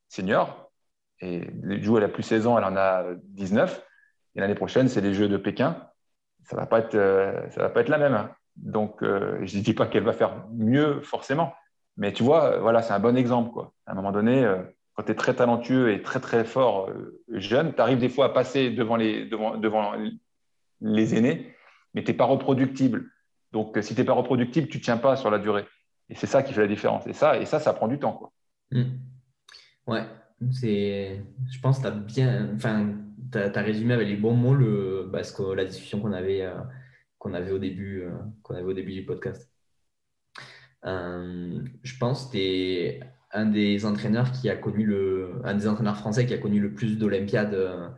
senior. 0.07 0.71
Et 1.19 1.39
du 1.39 1.87
coup, 1.87 1.97
elle 1.97 2.03
a 2.03 2.09
plus 2.09 2.23
16 2.23 2.47
ans, 2.47 2.57
elle 2.57 2.63
en 2.65 2.75
a 2.75 3.05
19. 3.15 3.85
Et 4.35 4.39
l'année 4.39 4.55
prochaine, 4.55 4.87
c'est 4.89 5.01
les 5.01 5.13
Jeux 5.13 5.29
de 5.29 5.37
Pékin. 5.37 5.87
Ça 6.45 6.55
ne 6.55 6.61
va, 6.61 6.67
pas 6.67 6.79
être, 6.79 6.95
euh, 6.95 7.47
va 7.55 7.69
pas 7.69 7.81
être 7.81 7.89
la 7.89 7.97
même. 7.97 8.13
Hein. 8.13 8.31
Donc, 8.55 9.01
euh, 9.01 9.39
je 9.43 9.57
ne 9.57 9.63
dis 9.63 9.73
pas 9.73 9.87
qu'elle 9.87 10.03
va 10.03 10.13
faire 10.13 10.45
mieux, 10.51 11.01
forcément. 11.01 11.53
Mais 11.97 12.13
tu 12.13 12.23
vois, 12.23 12.59
voilà, 12.59 12.81
c'est 12.81 12.93
un 12.93 12.99
bon 12.99 13.17
exemple. 13.17 13.51
Quoi. 13.51 13.73
À 13.85 13.91
un 13.91 13.95
moment 13.95 14.11
donné, 14.11 14.43
euh, 14.43 14.61
quand 14.95 15.03
tu 15.03 15.11
es 15.11 15.15
très 15.15 15.35
talentueux 15.35 15.91
et 15.91 16.01
très 16.01 16.19
très 16.19 16.43
fort 16.43 16.89
euh, 16.89 17.21
jeune, 17.29 17.73
tu 17.73 17.81
arrives 17.81 17.99
des 17.99 18.09
fois 18.09 18.25
à 18.25 18.29
passer 18.29 18.71
devant 18.71 18.95
les, 18.95 19.25
devant, 19.25 19.57
devant 19.57 19.93
les 20.81 21.15
aînés, 21.15 21.55
mais 21.93 22.03
tu 22.03 22.11
n'es 22.11 22.17
pas 22.17 22.25
reproductible. 22.25 23.09
Donc, 23.51 23.77
si 23.81 23.93
tu 23.93 24.01
n'es 24.01 24.05
pas 24.05 24.13
reproductible, 24.13 24.67
tu 24.67 24.77
ne 24.77 24.83
tiens 24.83 24.97
pas 24.97 25.15
sur 25.15 25.29
la 25.29 25.39
durée. 25.39 25.65
Et 26.09 26.15
c'est 26.15 26.27
ça 26.27 26.43
qui 26.43 26.53
fait 26.53 26.61
la 26.61 26.67
différence. 26.67 27.07
Et 27.07 27.13
ça, 27.13 27.37
et 27.39 27.45
ça, 27.45 27.59
ça 27.59 27.73
prend 27.73 27.87
du 27.87 27.99
temps. 27.99 28.13
Quoi. 28.13 28.31
Mmh. 28.71 28.83
Ouais, 29.87 30.05
c'est, 30.51 31.21
je 31.51 31.59
pense 31.59 31.77
que 31.79 31.83
tu 31.83 31.87
as 31.87 31.91
bien, 31.91 32.49
enfin, 32.55 32.93
tu 33.31 33.37
as, 33.37 33.61
résumé 33.61 33.93
avec 33.93 34.07
les 34.07 34.15
bons 34.15 34.35
mots 34.35 34.55
le, 34.55 35.09
parce 35.11 35.31
que 35.31 35.43
la 35.53 35.65
discussion 35.65 35.99
qu'on 35.99 36.13
avait, 36.13 36.41
euh, 36.41 36.59
qu'on 37.17 37.33
avait, 37.33 37.51
au 37.51 37.59
début, 37.59 38.01
euh, 38.01 38.11
qu'on 38.41 38.55
avait 38.55 38.63
au 38.63 38.73
début 38.73 38.93
du 38.93 39.05
podcast. 39.05 39.49
je 40.83 41.97
pense 41.99 42.27
que 42.27 42.31
tu 42.33 42.37
es 42.39 42.99
un 43.33 43.45
des 43.47 43.85
entraîneurs 43.85 44.31
qui 44.31 44.49
a 44.49 44.55
connu 44.55 44.85
le, 44.85 45.41
un 45.43 45.55
des 45.55 45.67
entraîneurs 45.67 45.97
français 45.97 46.25
qui 46.25 46.33
a 46.33 46.37
connu 46.37 46.59
le 46.59 46.73
plus 46.73 46.97
d'Olympiades. 46.97 47.55
Euh, 47.55 47.89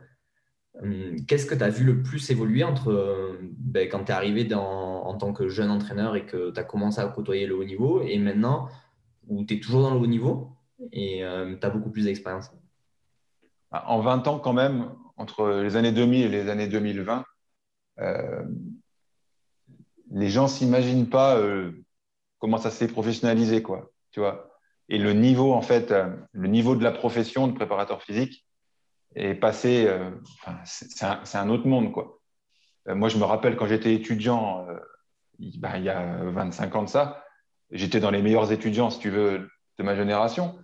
hum, 0.82 1.16
qu'est-ce 1.26 1.46
que 1.46 1.54
tu 1.54 1.62
as 1.62 1.68
vu 1.68 1.84
le 1.84 2.02
plus 2.02 2.30
évoluer 2.30 2.64
entre 2.64 2.90
euh, 2.90 3.38
ben, 3.58 3.88
quand 3.88 4.04
tu 4.04 4.12
es 4.12 4.14
arrivé 4.14 4.44
en 5.06 5.16
tant 5.16 5.32
que 5.32 5.48
jeune 5.48 5.70
entraîneur 5.70 6.16
et 6.16 6.26
que 6.26 6.50
tu 6.50 6.60
as 6.60 6.64
commencé 6.64 7.00
à 7.00 7.06
côtoyer 7.08 7.46
le 7.46 7.56
haut 7.56 7.64
niveau 7.64 8.02
et 8.02 8.18
maintenant 8.18 8.68
où 9.28 9.44
tu 9.44 9.54
es 9.54 9.60
toujours 9.60 9.82
dans 9.82 9.94
le 9.94 10.00
haut 10.00 10.06
niveau 10.06 10.50
et 10.92 11.24
euh, 11.24 11.56
tu 11.58 11.66
as 11.66 11.70
beaucoup 11.70 11.90
plus 11.90 12.04
d'expérience 12.04 12.50
bah, 13.70 13.84
En 13.86 14.00
20 14.00 14.28
ans, 14.28 14.38
quand 14.38 14.52
même, 14.52 14.92
entre 15.16 15.48
les 15.62 15.76
années 15.76 15.92
2000 15.92 16.26
et 16.26 16.28
les 16.28 16.50
années 16.50 16.68
2020, 16.68 17.24
les 20.10 20.28
gens 20.28 20.44
ne 20.44 20.48
s'imaginent 20.48 21.08
pas 21.08 21.40
comment 22.38 22.58
ça 22.58 22.70
s'est 22.70 22.88
professionnalisé. 22.88 23.62
Quoi, 23.62 23.90
tu 24.10 24.20
vois 24.20 24.50
et 24.88 24.98
le 24.98 25.12
niveau, 25.12 25.52
en 25.52 25.62
fait, 25.62 25.90
euh, 25.90 26.14
le 26.32 26.48
niveau 26.48 26.76
de 26.76 26.84
la 26.84 26.92
profession 26.92 27.48
de 27.48 27.52
préparateur 27.52 28.02
physique 28.02 28.46
et 29.16 29.34
passer, 29.34 29.90
c'est 30.64 31.04
un, 31.04 31.22
un, 31.32 31.48
autre 31.48 31.66
monde. 31.66 31.90
Quoi. 31.90 32.20
moi, 32.86 33.08
je 33.08 33.16
me 33.16 33.24
rappelle 33.24 33.56
quand 33.56 33.66
j'étais 33.66 33.94
étudiant, 33.94 34.66
ben, 35.38 35.76
il 35.76 35.84
y 35.84 35.88
a 35.88 36.24
25 36.24 36.76
ans 36.76 36.82
de 36.82 36.88
ça, 36.88 37.24
j'étais 37.70 38.00
dans 38.00 38.10
les 38.10 38.22
meilleurs 38.22 38.52
étudiants, 38.52 38.90
si 38.90 38.98
tu 38.98 39.10
veux, 39.10 39.48
de 39.78 39.84
ma 39.84 39.94
génération. 39.94 40.58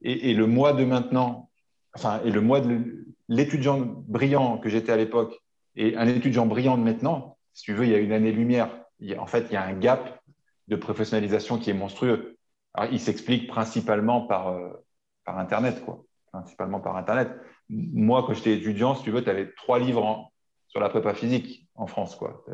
Et, 0.00 0.32
le 0.32 0.46
mois 0.46 0.72
de 0.72 0.84
maintenant, 0.84 1.50
enfin, 1.94 2.20
et 2.24 2.30
le 2.30 2.40
mois 2.40 2.60
de 2.60 3.06
l'étudiant 3.28 3.78
brillant 3.80 4.58
que 4.58 4.68
j'étais 4.68 4.92
à 4.92 4.96
l'époque 4.96 5.36
et 5.74 5.96
un 5.96 6.06
étudiant 6.06 6.46
brillant 6.46 6.78
de 6.78 6.82
maintenant, 6.82 7.36
si 7.52 7.64
tu 7.64 7.74
veux, 7.74 7.84
il 7.84 7.90
y 7.90 7.94
a 7.94 7.98
une 7.98 8.12
année-lumière. 8.12 8.70
En 9.18 9.26
fait, 9.26 9.46
il 9.50 9.54
y 9.54 9.56
a 9.56 9.64
un 9.64 9.74
gap 9.74 10.20
de 10.68 10.76
professionnalisation 10.76 11.58
qui 11.58 11.70
est 11.70 11.74
monstrueux. 11.74 12.36
Alors, 12.74 12.92
il 12.92 13.00
s'explique 13.00 13.48
principalement 13.48 14.22
par, 14.22 14.48
euh, 14.48 14.70
par 15.24 15.38
Internet, 15.38 15.84
quoi. 15.84 16.04
Principalement 16.32 16.78
par 16.78 16.96
Internet. 16.96 17.30
Moi, 17.68 18.22
quand 18.24 18.34
j'étais 18.34 18.56
étudiant, 18.56 18.94
si 18.94 19.02
tu 19.02 19.10
veux, 19.10 19.24
tu 19.24 19.30
avais 19.30 19.52
trois 19.56 19.78
livres 19.78 20.30
sur 20.68 20.78
la 20.78 20.88
prépa 20.88 21.14
physique 21.14 21.66
en 21.74 21.86
France, 21.86 22.14
quoi. 22.14 22.44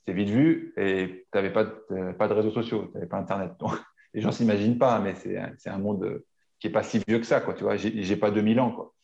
C'était 0.00 0.12
vite 0.12 0.30
vu 0.30 0.72
et 0.76 1.26
tu 1.30 1.38
n'avais 1.38 1.52
pas, 1.52 1.64
de, 1.64 2.12
pas 2.12 2.28
de 2.28 2.32
réseaux 2.32 2.50
sociaux, 2.50 2.88
tu 2.88 2.94
n'avais 2.94 3.06
pas 3.06 3.18
Internet. 3.18 3.52
Donc, 3.58 3.72
les 4.14 4.20
gens 4.20 4.28
ne 4.28 4.34
s'imaginent 4.34 4.78
pas, 4.78 4.98
mais 4.98 5.14
c'est 5.14 5.70
un 5.70 5.78
monde 5.78 6.22
qui 6.58 6.66
n'est 6.66 6.72
pas 6.72 6.82
si 6.82 7.00
vieux 7.06 7.18
que 7.18 7.26
ça, 7.26 7.40
quoi. 7.40 7.54
Tu 7.54 7.62
vois, 7.62 7.76
j'ai 7.76 8.16
pas 8.16 8.30
2000 8.30 8.60
ans, 8.60 8.70
quoi. 8.72 8.94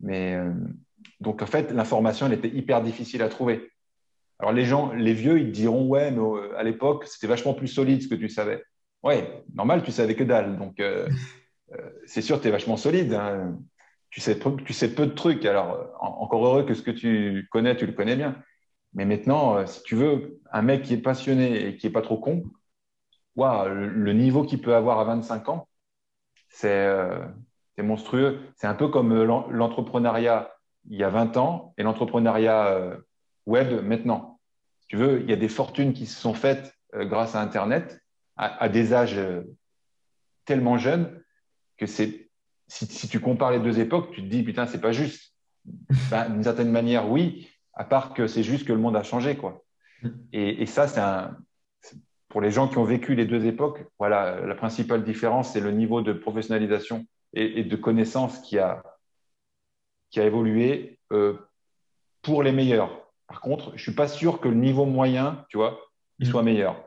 Mais 0.00 0.34
euh, 0.34 0.52
donc, 1.20 1.42
en 1.42 1.46
fait, 1.46 1.70
l'information, 1.72 2.26
elle 2.26 2.34
était 2.34 2.48
hyper 2.48 2.82
difficile 2.82 3.22
à 3.22 3.28
trouver. 3.28 3.70
Alors, 4.38 4.52
les 4.52 4.64
gens, 4.64 4.92
les 4.92 5.12
vieux, 5.12 5.40
ils 5.40 5.52
diront, 5.52 5.86
ouais, 5.86 6.10
mais 6.10 6.20
euh, 6.20 6.56
à 6.56 6.62
l'époque, 6.62 7.06
c'était 7.06 7.26
vachement 7.26 7.54
plus 7.54 7.68
solide 7.68 8.02
ce 8.02 8.08
que 8.08 8.14
tu 8.14 8.28
savais. 8.28 8.62
Ouais, 9.02 9.44
normal, 9.54 9.82
tu 9.82 9.92
savais 9.92 10.14
que 10.14 10.24
dalle. 10.24 10.56
Donc, 10.58 10.80
euh, 10.80 11.08
c'est 12.06 12.22
sûr, 12.22 12.40
tu 12.40 12.48
es 12.48 12.50
vachement 12.50 12.76
solide. 12.76 13.14
Hein. 13.14 13.58
Tu, 14.10 14.20
sais, 14.20 14.38
tu 14.64 14.72
sais 14.72 14.94
peu 14.94 15.06
de 15.06 15.12
trucs. 15.12 15.44
Alors, 15.44 15.90
encore 16.00 16.46
heureux 16.46 16.64
que 16.64 16.74
ce 16.74 16.82
que 16.82 16.90
tu 16.90 17.48
connais, 17.50 17.76
tu 17.76 17.86
le 17.86 17.92
connais 17.92 18.16
bien. 18.16 18.36
Mais 18.94 19.04
maintenant, 19.04 19.66
si 19.66 19.82
tu 19.82 19.96
veux, 19.96 20.40
un 20.52 20.62
mec 20.62 20.82
qui 20.82 20.94
est 20.94 20.98
passionné 20.98 21.66
et 21.66 21.76
qui 21.76 21.86
n'est 21.86 21.92
pas 21.92 22.02
trop 22.02 22.18
con, 22.18 22.44
le, 23.36 24.12
niveau 24.12 24.44
qu'il 24.44 24.60
peut 24.60 24.74
avoir 24.74 25.00
à 25.00 25.04
25 25.04 25.48
ans, 25.48 25.68
c'est 26.48 26.86
monstrueux. 27.78 28.40
C'est 28.56 28.68
un 28.68 28.74
peu 28.74 28.88
comme 28.88 29.12
l'entrepreneuriat 29.50 30.54
il 30.90 30.98
y 30.98 31.04
a 31.04 31.08
20 31.08 31.36
ans 31.36 31.74
et 31.78 31.82
l'entrepreneuriat 31.82 32.66
euh, 32.68 32.96
web 33.46 33.84
maintenant. 33.84 34.40
Tu 34.88 34.96
veux, 34.96 35.22
il 35.22 35.30
y 35.30 35.32
a 35.32 35.36
des 35.36 35.48
fortunes 35.48 35.92
qui 35.92 36.06
se 36.06 36.20
sont 36.20 36.34
faites 36.34 36.74
euh, 36.94 37.04
grâce 37.04 37.34
à 37.34 37.40
Internet 37.40 38.00
à, 38.36 38.68
des 38.68 38.92
âges 38.92 39.16
euh, 39.16 39.42
tellement 40.44 40.76
jeunes 40.76 41.22
que 41.76 41.86
c'est 41.86 42.30
si, 42.66 43.08
tu 43.08 43.20
compares 43.20 43.52
les 43.52 43.60
deux 43.60 43.78
époques, 43.78 44.10
tu 44.10 44.22
te 44.22 44.26
dis 44.26 44.42
putain, 44.42 44.66
c'est 44.66 44.80
pas 44.80 44.92
juste. 44.92 45.34
Ben, 46.10 46.28
D'une 46.30 46.42
certaine 46.42 46.70
manière, 46.70 47.08
oui, 47.08 47.48
à 47.76 47.84
part 47.84 48.14
que 48.14 48.26
c'est 48.26 48.42
juste 48.42 48.66
que 48.66 48.72
le 48.72 48.78
monde 48.78 48.96
a 48.96 49.02
changé. 49.02 49.36
Quoi. 49.36 49.62
Et, 50.32 50.62
et 50.62 50.66
ça, 50.66 50.88
c'est 50.88 51.00
un, 51.00 51.36
pour 52.28 52.40
les 52.40 52.50
gens 52.50 52.68
qui 52.68 52.78
ont 52.78 52.84
vécu 52.84 53.14
les 53.14 53.26
deux 53.26 53.46
époques, 53.46 53.84
voilà, 53.98 54.40
la 54.40 54.54
principale 54.54 55.04
différence, 55.04 55.52
c'est 55.52 55.60
le 55.60 55.70
niveau 55.70 56.02
de 56.02 56.12
professionnalisation 56.12 57.06
et, 57.32 57.60
et 57.60 57.64
de 57.64 57.76
connaissance 57.76 58.40
qui 58.40 58.58
a, 58.58 58.82
qui 60.10 60.20
a 60.20 60.26
évolué 60.26 60.98
euh, 61.12 61.34
pour 62.22 62.42
les 62.42 62.52
meilleurs. 62.52 63.08
Par 63.26 63.40
contre, 63.40 63.70
je 63.70 63.74
ne 63.74 63.78
suis 63.78 63.94
pas 63.94 64.08
sûr 64.08 64.40
que 64.40 64.48
le 64.48 64.54
niveau 64.54 64.84
moyen, 64.84 65.44
tu 65.48 65.56
vois, 65.56 65.80
il 66.18 66.26
soit 66.26 66.42
meilleur. 66.42 66.84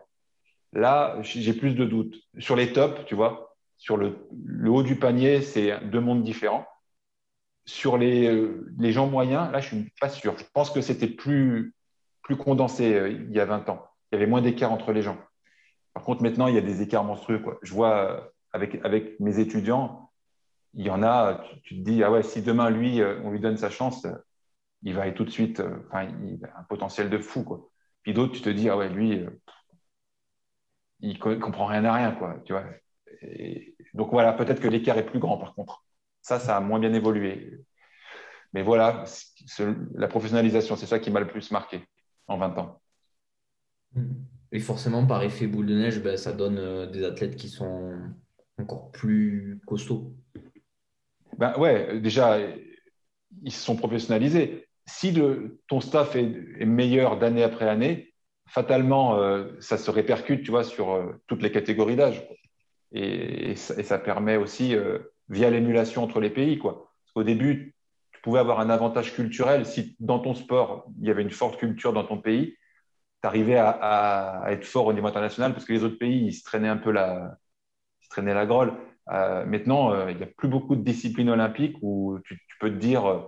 Là, 0.73 1.17
j'ai 1.21 1.53
plus 1.53 1.75
de 1.75 1.85
doutes. 1.85 2.15
Sur 2.39 2.55
les 2.55 2.73
tops, 2.73 3.05
tu 3.05 3.15
vois, 3.15 3.55
sur 3.77 3.97
le, 3.97 4.17
haut 4.65 4.83
du 4.83 4.95
panier, 4.95 5.41
c'est 5.41 5.79
deux 5.85 5.99
mondes 5.99 6.23
différents. 6.23 6.65
Sur 7.67 7.97
les, 7.97 8.27
euh, 8.27 8.65
les, 8.79 8.91
gens 8.91 9.07
moyens, 9.07 9.51
là, 9.51 9.59
je 9.59 9.75
ne 9.75 9.81
suis 9.81 9.93
pas 9.99 10.09
sûr. 10.09 10.37
Je 10.37 10.45
pense 10.53 10.71
que 10.71 10.81
c'était 10.81 11.07
plus, 11.07 11.75
plus 12.23 12.37
condensé 12.37 12.95
euh, 12.95 13.09
il 13.09 13.31
y 13.31 13.39
a 13.39 13.45
20 13.45 13.69
ans. 13.69 13.85
Il 14.11 14.15
y 14.15 14.17
avait 14.17 14.29
moins 14.29 14.41
d'écart 14.41 14.71
entre 14.71 14.93
les 14.93 15.01
gens. 15.01 15.17
Par 15.93 16.03
contre, 16.03 16.23
maintenant, 16.23 16.47
il 16.47 16.55
y 16.55 16.57
a 16.57 16.61
des 16.61 16.81
écarts 16.81 17.03
monstrueux. 17.03 17.43
Je 17.61 17.73
vois 17.73 18.31
avec, 18.53 18.83
avec 18.83 19.19
mes 19.19 19.39
étudiants, 19.39 20.07
il 20.73 20.85
y 20.85 20.89
en 20.89 21.03
a, 21.03 21.43
tu, 21.63 21.75
te 21.75 21.89
dis, 21.89 22.03
ah 22.03 22.11
ouais, 22.11 22.23
si 22.23 22.41
demain, 22.41 22.69
lui, 22.69 23.01
euh, 23.01 23.19
on 23.23 23.31
lui 23.31 23.39
donne 23.39 23.57
sa 23.57 23.69
chance, 23.69 24.05
il 24.83 24.93
va 24.93 25.03
aller 25.03 25.13
tout 25.13 25.25
de 25.25 25.29
suite, 25.29 25.59
euh, 25.59 25.77
enfin, 25.87 26.03
il 26.23 26.43
a 26.45 26.59
un 26.59 26.63
potentiel 26.63 27.09
de 27.09 27.17
fou. 27.17 27.69
Puis 28.03 28.13
d'autres, 28.13 28.33
tu 28.33 28.41
te 28.41 28.49
dis, 28.49 28.69
ah 28.69 28.77
ouais, 28.77 28.89
lui, 28.89 29.23
euh, 29.23 29.29
il 30.99 31.17
comprend 31.19 31.65
rien 31.65 31.83
à 31.85 31.93
rien, 31.93 32.11
quoi, 32.11 32.35
tu 32.45 32.53
vois. 32.53 32.65
donc 33.93 34.11
voilà, 34.11 34.33
peut-être 34.33 34.61
que 34.61 34.67
l'écart 34.67 34.97
est 34.97 35.05
plus 35.05 35.19
grand, 35.19 35.37
par 35.37 35.53
contre. 35.55 35.83
Ça, 36.27 36.39
ça 36.39 36.57
a 36.57 36.59
moins 36.59 36.79
bien 36.79 36.93
évolué. 36.93 37.57
Mais 38.53 38.61
voilà, 38.61 39.05
la 39.95 40.07
professionnalisation, 40.07 40.75
c'est 40.75 40.85
ça 40.85 40.99
qui 40.99 41.09
m'a 41.09 41.21
le 41.21 41.27
plus 41.27 41.51
marqué 41.51 41.81
en 42.27 42.37
20 42.37 42.57
ans. 42.57 42.81
Et 44.51 44.59
forcément, 44.59 45.05
par 45.05 45.23
effet 45.23 45.47
boule 45.47 45.67
de 45.67 45.75
neige, 45.75 46.01
ben, 46.01 46.17
ça 46.17 46.33
donne 46.33 46.91
des 46.91 47.05
athlètes 47.05 47.35
qui 47.37 47.47
sont 47.47 47.97
encore 48.59 48.91
plus 48.91 49.59
costauds 49.65 50.13
ben 51.37 51.53
ouais, 51.57 51.99
déjà, 51.99 52.39
ils 53.43 53.51
se 53.51 53.63
sont 53.63 53.75
professionnalisés. 53.75 54.67
Si 54.85 55.11
le, 55.11 55.59
ton 55.67 55.81
staff 55.81 56.15
est, 56.15 56.65
meilleur 56.65 57.19
d'année 57.19 57.43
après 57.43 57.69
année, 57.69 58.13
fatalement, 58.47 59.19
euh, 59.19 59.45
ça 59.59 59.77
se 59.77 59.91
répercute, 59.91 60.43
tu 60.43 60.51
vois, 60.51 60.63
sur 60.63 60.91
euh, 60.91 61.21
toutes 61.27 61.43
les 61.43 61.51
catégories 61.51 61.95
d'âge. 61.95 62.27
Et, 62.91 63.55
ça, 63.55 63.99
permet 63.99 64.37
aussi, 64.37 64.75
euh, 64.75 64.99
via 65.29 65.49
l'émulation 65.49 66.03
entre 66.03 66.19
les 66.19 66.29
pays, 66.29 66.57
quoi. 66.57 66.91
Qu'au 67.13 67.23
début, 67.23 67.75
tu 68.11 68.21
pouvais 68.21 68.39
avoir 68.39 68.59
un 68.59 68.69
avantage 68.69 69.13
culturel 69.13 69.65
si 69.65 69.95
dans 69.99 70.19
ton 70.19 70.35
sport, 70.35 70.85
il 70.99 71.07
y 71.07 71.11
avait 71.11 71.21
une 71.21 71.31
forte 71.31 71.57
culture 71.57 71.93
dans 71.93 72.03
ton 72.03 72.17
pays, 72.17 72.55
tu 73.21 73.27
arrivais 73.27 73.57
à, 73.57 74.45
être 74.49 74.65
fort 74.65 74.85
au 74.85 74.93
niveau 74.93 75.07
international 75.07 75.53
parce 75.53 75.65
que 75.65 75.73
les 75.73 75.83
autres 75.83 75.97
pays, 75.97 76.27
ils 76.27 76.33
se 76.33 76.43
traînaient 76.43 76.67
un 76.67 76.77
peu 76.77 76.91
la, 76.91 77.37
ils 78.01 78.05
se 78.05 78.09
traînaient 78.09 78.33
la 78.33 78.45
grolle. 78.45 78.73
Euh, 79.11 79.45
maintenant, 79.45 79.91
euh, 79.93 80.11
il 80.11 80.17
n'y 80.17 80.23
a 80.23 80.27
plus 80.27 80.47
beaucoup 80.47 80.75
de 80.75 80.81
disciplines 80.81 81.29
olympiques 81.29 81.77
où 81.81 82.19
tu, 82.25 82.39
peux 82.59 82.69
te 82.69 82.75
dire 82.75 83.05
euh, 83.05 83.21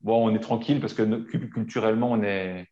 bon, 0.00 0.26
on 0.28 0.34
est 0.34 0.40
tranquille 0.40 0.80
parce 0.80 0.94
que 0.94 1.02
culturellement, 1.46 2.12
on, 2.12 2.22
est, 2.22 2.66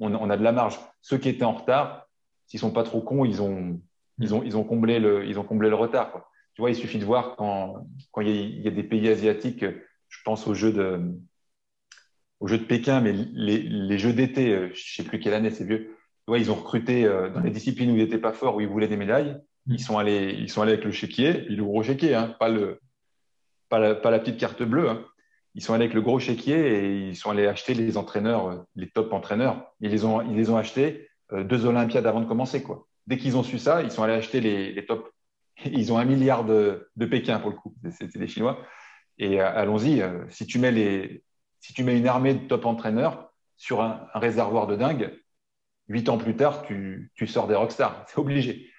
on, 0.00 0.30
a 0.30 0.36
de 0.36 0.42
la 0.42 0.52
marge. 0.52 0.78
Ceux 1.02 1.18
qui 1.18 1.28
étaient 1.28 1.44
en 1.44 1.52
retard, 1.52 2.06
s'ils 2.46 2.60
sont 2.60 2.72
pas 2.72 2.84
trop 2.84 3.02
cons, 3.02 3.24
ils 3.24 3.42
ont, 3.42 3.80
ils 4.18 4.34
ont, 4.56 4.64
comblé, 4.64 4.98
le, 4.98 5.74
retard. 5.74 6.30
Tu 6.58 6.62
vois, 6.62 6.70
il 6.70 6.76
suffit 6.76 6.98
de 6.98 7.04
voir 7.04 7.36
quand, 7.36 7.86
quand 8.10 8.20
il, 8.20 8.62
y 8.62 8.66
a, 8.66 8.72
des 8.72 8.82
pays 8.82 9.08
asiatiques, 9.08 9.64
je 10.08 10.18
pense 10.24 10.44
aux 10.48 10.54
Jeux 10.54 10.72
de, 10.72 11.00
aux 12.40 12.48
Jeux 12.48 12.58
de 12.58 12.64
Pékin, 12.64 13.00
mais 13.00 13.12
les, 13.12 13.58
les 13.60 13.98
Jeux 13.98 14.12
d'été, 14.12 14.50
je 14.50 14.64
ne 14.64 14.74
sais 14.74 15.04
plus 15.04 15.20
quelle 15.20 15.34
année, 15.34 15.50
c'est 15.50 15.62
vieux. 15.62 15.84
Tu 15.84 16.24
vois, 16.26 16.40
ils 16.40 16.50
ont 16.50 16.56
recruté 16.56 17.04
dans 17.32 17.38
les 17.44 17.52
disciplines 17.52 17.92
où 17.92 17.94
ils 17.94 18.02
n'étaient 18.02 18.18
pas 18.18 18.32
forts, 18.32 18.56
où 18.56 18.60
ils 18.60 18.66
voulaient 18.66 18.88
des 18.88 18.96
médailles. 18.96 19.40
Ils 19.68 19.78
sont 19.78 19.98
allés, 19.98 20.34
ils 20.36 20.50
sont 20.50 20.60
allés 20.60 20.72
avec 20.72 20.84
le 20.84 20.90
chéquier, 20.90 21.32
puis 21.44 21.54
le 21.54 21.62
gros 21.62 21.84
chéquier, 21.84 22.16
hein, 22.16 22.34
pas, 22.40 22.48
le, 22.48 22.80
pas, 23.68 23.78
la, 23.78 23.94
pas 23.94 24.10
la 24.10 24.18
petite 24.18 24.40
carte 24.40 24.64
bleue. 24.64 24.90
Hein. 24.90 25.04
Ils 25.54 25.62
sont 25.62 25.74
allés 25.74 25.84
avec 25.84 25.94
le 25.94 26.02
gros 26.02 26.18
chéquier 26.18 26.56
et 26.56 27.08
ils 27.10 27.16
sont 27.16 27.30
allés 27.30 27.46
acheter 27.46 27.74
les 27.74 27.96
entraîneurs, 27.96 28.64
les 28.74 28.90
top 28.90 29.12
entraîneurs. 29.12 29.62
Ils 29.80 29.92
les 29.92 30.04
ont, 30.04 30.22
ils 30.22 30.36
les 30.36 30.50
ont 30.50 30.56
achetés 30.56 31.08
euh, 31.32 31.44
deux 31.44 31.66
Olympiades 31.66 32.06
avant 32.08 32.20
de 32.20 32.26
commencer. 32.26 32.64
Quoi. 32.64 32.88
Dès 33.06 33.16
qu'ils 33.16 33.36
ont 33.36 33.44
su 33.44 33.60
ça, 33.60 33.80
ils 33.82 33.92
sont 33.92 34.02
allés 34.02 34.14
acheter 34.14 34.40
les, 34.40 34.72
les 34.72 34.84
tops. 34.84 35.08
Ils 35.64 35.92
ont 35.92 35.98
un 35.98 36.04
milliard 36.04 36.44
de, 36.44 36.90
de 36.96 37.06
Pékin 37.06 37.38
pour 37.40 37.50
le 37.50 37.56
coup. 37.56 37.74
C'était 37.90 38.18
des 38.18 38.28
Chinois. 38.28 38.64
Et 39.18 39.40
euh, 39.40 39.48
allons-y, 39.48 40.00
euh, 40.00 40.24
si, 40.28 40.46
tu 40.46 40.58
mets 40.58 40.70
les, 40.70 41.24
si 41.60 41.72
tu 41.72 41.82
mets 41.82 41.98
une 41.98 42.06
armée 42.06 42.34
de 42.34 42.46
top 42.46 42.66
entraîneurs 42.66 43.32
sur 43.56 43.82
un, 43.82 44.06
un 44.14 44.18
réservoir 44.18 44.66
de 44.66 44.76
dingue, 44.76 45.18
huit 45.88 46.08
ans 46.08 46.18
plus 46.18 46.36
tard, 46.36 46.62
tu, 46.62 47.10
tu 47.14 47.26
sors 47.26 47.48
des 47.48 47.54
rockstars. 47.54 48.04
C'est 48.08 48.18
obligé. 48.18 48.70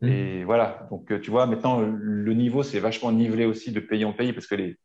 Mm. 0.00 0.08
Et 0.08 0.44
voilà, 0.44 0.86
donc 0.90 1.10
euh, 1.12 1.20
tu 1.20 1.30
vois, 1.30 1.46
maintenant, 1.46 1.80
le 1.80 2.34
niveau, 2.34 2.62
c'est 2.62 2.80
vachement 2.80 3.12
nivelé 3.12 3.44
aussi 3.44 3.72
de 3.72 3.80
pays 3.80 4.04
en 4.04 4.12
pays 4.12 4.32
parce 4.32 4.46
que 4.46 4.76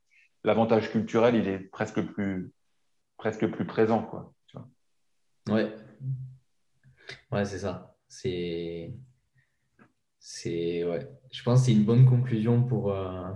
l'avantage 0.43 0.91
culturel, 0.91 1.35
il 1.35 1.47
est 1.47 1.59
presque 1.59 2.01
plus, 2.01 2.51
presque 3.17 3.47
plus 3.47 3.65
présent. 3.65 4.03
Quoi, 4.03 4.33
tu 4.47 4.57
vois. 4.57 5.55
Ouais, 5.55 5.73
ouais 7.31 7.45
c'est 7.45 7.59
ça. 7.59 7.95
C'est. 8.07 8.93
C'est, 10.29 10.83
ouais. 10.83 11.07
Je 11.31 11.41
pense 11.41 11.61
que 11.61 11.65
c'est 11.67 11.71
une 11.71 11.85
bonne 11.85 12.05
conclusion 12.05 12.61
pour, 12.61 12.91
euh, 12.91 13.31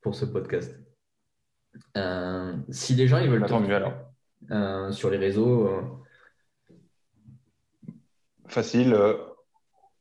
pour 0.00 0.14
ce 0.14 0.24
podcast. 0.24 0.74
Euh, 1.98 2.56
si 2.70 2.94
les 2.94 3.06
gens 3.08 3.18
ils 3.18 3.28
veulent 3.28 3.44
Attends, 3.44 3.62
alors. 3.64 4.92
sur 4.94 5.10
les 5.10 5.18
réseaux. 5.18 5.68
Facile 8.46 8.96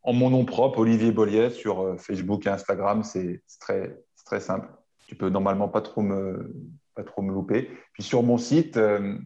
en 0.03 0.13
mon 0.13 0.29
nom 0.29 0.45
propre, 0.45 0.79
Olivier 0.79 1.11
Bollier, 1.11 1.49
sur 1.49 1.81
euh, 1.81 1.97
Facebook 1.97 2.45
et 2.45 2.49
Instagram. 2.49 3.03
C'est 3.03 3.41
très, 3.59 4.01
très 4.25 4.39
simple. 4.39 4.69
Tu 5.07 5.15
peux 5.15 5.29
normalement 5.29 5.67
pas 5.67 5.81
trop 5.81 6.01
me, 6.01 6.53
pas 6.95 7.03
trop 7.03 7.21
me 7.21 7.33
louper. 7.33 7.69
Puis 7.93 8.03
sur 8.03 8.23
mon 8.23 8.37
site, 8.37 8.77
euh, 8.77 9.17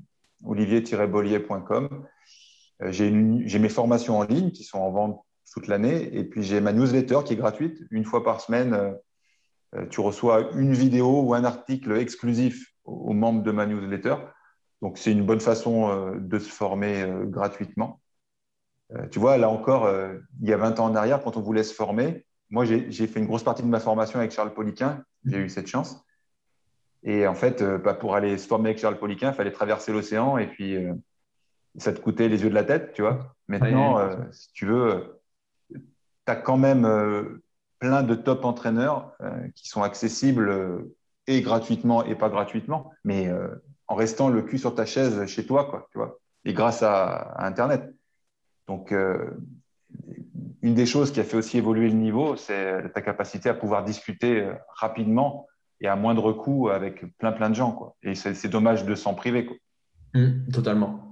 olivier-bollier.com, 0.43 2.05
euh, 2.81 2.91
j'ai 2.91 3.11
mes 3.59 3.69
formations 3.69 4.19
en 4.19 4.23
ligne 4.23 4.51
qui 4.51 4.63
sont 4.63 4.79
en 4.79 4.91
vente 4.91 5.26
toute 5.51 5.67
l'année. 5.67 6.15
Et 6.15 6.23
puis 6.23 6.43
j'ai 6.43 6.61
ma 6.61 6.73
newsletter 6.73 7.19
qui 7.25 7.33
est 7.33 7.37
gratuite. 7.37 7.83
Une 7.91 8.05
fois 8.05 8.23
par 8.23 8.41
semaine, 8.41 8.95
tu 9.89 10.01
reçois 10.01 10.51
une 10.53 10.73
vidéo 10.73 11.21
ou 11.21 11.33
un 11.33 11.43
article 11.43 11.97
exclusif 11.97 12.73
aux 12.85 13.13
membres 13.13 13.43
de 13.43 13.51
ma 13.51 13.65
newsletter. 13.65 14.15
Donc, 14.81 14.97
c'est 14.97 15.11
une 15.11 15.25
bonne 15.25 15.39
façon 15.39 16.15
de 16.15 16.39
se 16.39 16.49
former 16.49 17.05
gratuitement. 17.25 17.99
tu 19.11 19.19
vois, 19.19 19.37
là 19.37 19.49
encore, 19.49 19.89
il 20.41 20.47
y 20.47 20.53
a 20.53 20.57
20 20.57 20.79
ans 20.79 20.85
en 20.85 20.95
arrière, 20.95 21.21
quand 21.23 21.35
on 21.37 21.41
voulait 21.41 21.63
se 21.63 21.73
former, 21.73 22.25
moi, 22.49 22.63
j'ai 22.63 23.07
fait 23.07 23.19
une 23.19 23.25
grosse 23.25 23.43
partie 23.43 23.63
de 23.63 23.67
ma 23.67 23.79
formation 23.79 24.19
avec 24.19 24.31
Charles 24.31 24.53
Poliquin. 24.53 25.03
J'ai 25.25 25.39
eu 25.39 25.49
cette 25.49 25.67
chance. 25.67 26.01
Et 27.03 27.27
en 27.27 27.35
fait, 27.35 27.63
bah, 27.63 27.93
pour 27.93 28.15
aller 28.15 28.37
se 28.37 28.47
former 28.47 28.69
avec 28.69 28.79
Charles 28.79 28.97
Poliquin, 28.97 29.31
il 29.31 29.35
fallait 29.35 29.51
traverser 29.51 29.91
l'océan 29.91 30.37
et 30.37 30.47
puis 30.47 30.77
ça 31.77 31.91
te 31.91 31.99
coûtait 31.99 32.29
les 32.29 32.43
yeux 32.43 32.49
de 32.49 32.55
la 32.55 32.63
tête, 32.63 32.93
tu 32.93 33.01
vois. 33.01 33.35
Maintenant, 33.47 33.99
si 34.31 34.51
tu 34.53 34.65
veux, 34.65 35.16
tu 36.27 36.31
as 36.31 36.35
quand 36.35 36.57
même 36.57 36.87
plein 37.79 38.03
de 38.03 38.13
top 38.13 38.45
entraîneurs 38.45 39.15
qui 39.55 39.67
sont 39.67 39.81
accessibles 39.81 40.87
et 41.27 41.41
gratuitement 41.41 42.03
et 42.05 42.15
pas 42.15 42.29
gratuitement, 42.29 42.91
mais 43.03 43.27
euh, 43.27 43.49
en 43.87 43.95
restant 43.95 44.29
le 44.29 44.41
cul 44.41 44.57
sur 44.57 44.73
ta 44.73 44.85
chaise 44.85 45.25
chez 45.27 45.45
toi, 45.45 45.65
quoi, 45.65 45.87
tu 45.91 45.97
vois, 45.97 46.19
et 46.45 46.53
grâce 46.53 46.83
à, 46.83 47.35
Internet. 47.45 47.93
Donc, 48.67 48.91
euh, 48.91 49.31
une 50.61 50.73
des 50.73 50.85
choses 50.85 51.11
qui 51.11 51.19
a 51.19 51.23
fait 51.23 51.37
aussi 51.37 51.57
évoluer 51.57 51.89
le 51.89 51.95
niveau, 51.95 52.35
c'est 52.35 52.91
ta 52.93 53.01
capacité 53.01 53.49
à 53.49 53.53
pouvoir 53.53 53.83
discuter 53.83 54.41
euh, 54.41 54.53
rapidement 54.75 55.47
et 55.79 55.87
à 55.87 55.95
moindre 55.95 56.33
coût 56.33 56.69
avec 56.69 57.05
plein 57.17 57.31
plein 57.31 57.49
de 57.49 57.55
gens, 57.55 57.71
quoi. 57.71 57.95
Et 58.01 58.15
c'est 58.15 58.47
dommage 58.47 58.85
de 58.85 58.95
s'en 58.95 59.13
priver, 59.13 59.45
quoi. 59.45 59.55
Mmh, 60.13 60.49
totalement. 60.51 61.06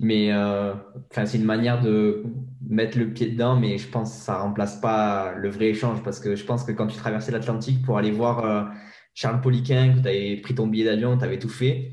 Mais 0.00 0.34
enfin, 0.34 1.24
c'est 1.24 1.38
une 1.38 1.44
manière 1.44 1.80
de 1.80 2.24
mettre 2.68 2.98
le 2.98 3.12
pied 3.12 3.28
dedans, 3.28 3.56
mais 3.56 3.78
je 3.78 3.88
pense 3.88 4.12
que 4.12 4.20
ça 4.22 4.38
remplace 4.38 4.80
pas 4.80 5.34
le 5.34 5.48
vrai 5.48 5.66
échange 5.66 6.02
parce 6.02 6.18
que 6.18 6.34
je 6.34 6.44
pense 6.44 6.64
que 6.64 6.72
quand 6.72 6.88
tu 6.88 6.96
traversais 6.96 7.30
l'Atlantique 7.30 7.84
pour 7.84 7.96
aller 7.96 8.10
voir 8.10 8.72
Charles 9.14 9.40
Poliquin, 9.40 9.94
que 9.94 10.00
tu 10.00 10.08
avais 10.08 10.36
pris 10.36 10.54
ton 10.54 10.66
billet 10.66 10.84
d'avion, 10.84 11.16
tu 11.16 11.24
avais 11.24 11.38
tout 11.38 11.48
fait, 11.48 11.92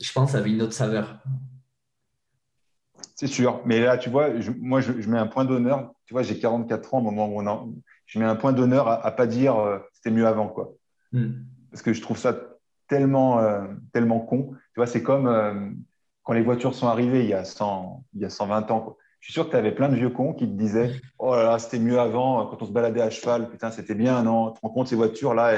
je 0.00 0.12
pense 0.12 0.26
que 0.26 0.32
ça 0.32 0.38
avait 0.38 0.50
une 0.50 0.62
autre 0.62 0.74
saveur. 0.74 1.18
C'est 3.14 3.26
sûr. 3.26 3.60
Mais 3.64 3.80
là, 3.80 3.98
tu 3.98 4.10
vois, 4.10 4.28
moi, 4.60 4.80
je, 4.80 4.92
mets 5.08 5.18
un 5.18 5.26
point 5.26 5.44
d'honneur. 5.44 5.92
Tu 6.06 6.14
vois, 6.14 6.22
j'ai 6.22 6.38
44 6.38 6.94
ans 6.94 6.98
au 6.98 7.02
moment 7.02 7.26
où 7.26 7.40
on 7.40 7.46
en, 7.46 7.74
je 8.06 8.18
mets 8.18 8.24
un 8.24 8.36
point 8.36 8.52
d'honneur 8.52 8.88
à, 8.88 9.10
ne 9.10 9.16
pas 9.16 9.26
dire 9.26 9.56
euh, 9.56 9.78
c'était 9.92 10.10
mieux 10.10 10.26
avant, 10.26 10.48
quoi. 10.48 10.72
Hmm. 11.12 11.32
Parce 11.70 11.82
que 11.82 11.92
je 11.92 12.00
trouve 12.00 12.16
ça 12.16 12.38
tellement, 12.86 13.40
euh, 13.40 13.66
tellement 13.92 14.20
con. 14.20 14.50
Tu 14.52 14.76
vois, 14.76 14.86
c'est 14.86 15.02
comme 15.02 15.26
euh, 15.26 15.70
quand 16.28 16.34
les 16.34 16.42
voitures 16.42 16.74
sont 16.74 16.88
arrivées 16.88 17.22
il 17.22 17.30
y 17.30 17.32
a, 17.32 17.42
100, 17.42 18.04
il 18.14 18.20
y 18.20 18.24
a 18.26 18.28
120 18.28 18.70
ans. 18.70 18.98
Je 19.20 19.28
suis 19.28 19.32
sûr 19.32 19.46
que 19.46 19.50
tu 19.50 19.56
avais 19.56 19.72
plein 19.72 19.88
de 19.88 19.96
vieux 19.96 20.10
cons 20.10 20.34
qui 20.34 20.46
te 20.46 20.52
disaient 20.52 21.00
Oh 21.18 21.34
là 21.34 21.42
là, 21.42 21.58
c'était 21.58 21.78
mieux 21.78 21.98
avant, 21.98 22.44
quand 22.46 22.60
on 22.60 22.66
se 22.66 22.70
baladait 22.70 23.00
à 23.00 23.08
cheval, 23.08 23.48
putain, 23.48 23.70
c'était 23.70 23.94
bien, 23.94 24.22
non 24.22 24.50
Tu 24.50 24.60
te 24.60 24.66
rends 24.66 24.68
compte, 24.68 24.88
ces 24.88 24.94
voitures-là, 24.94 25.54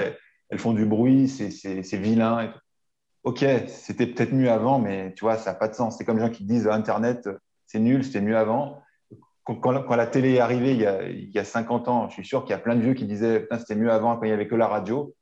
elles 0.49 0.59
font 0.61 0.73
du 0.73 0.87
bruit, 0.87 1.27
c'est 1.27 1.97
vilain. 1.97 2.55
Ok, 3.25 3.45
c'était 3.67 4.07
peut-être 4.07 4.33
mieux 4.33 4.49
avant, 4.49 4.79
mais 4.79 5.13
tu 5.15 5.25
vois, 5.25 5.37
ça 5.39 5.51
n'a 5.51 5.59
pas 5.59 5.67
de 5.67 5.75
sens. 5.75 5.99
C'est 5.99 6.05
comme 6.05 6.19
les 6.19 6.25
gens 6.25 6.31
qui 6.31 6.45
disent 6.45 6.69
Internet, 6.69 7.29
c'est 7.67 7.81
nul, 7.81 8.05
c'était 8.05 8.21
mieux 8.21 8.37
avant. 8.37 8.81
Quand, 9.45 9.73
la 9.73 10.07
télé 10.07 10.35
est 10.35 10.41
arrivée 10.41 10.75
il 10.75 11.31
y, 11.35 11.39
a, 11.39 11.45
50 11.45 11.89
ans, 11.89 12.09
je 12.09 12.15
suis 12.15 12.25
sûr 12.25 12.45
qu'il 12.45 12.53
y 12.53 12.55
a 12.55 12.59
plein 12.59 12.77
de 12.77 12.81
vieux 12.81 12.95
qui 12.95 13.07
disaient 13.07 13.49
c'était 13.59 13.75
mieux 13.75 13.91
avant 13.91 14.15
quand 14.17 14.23
il 14.23 14.29
n'y 14.29 14.35
avait 14.35 14.47
que 14.47 14.55
la 14.55 14.69
radio. 14.69 15.17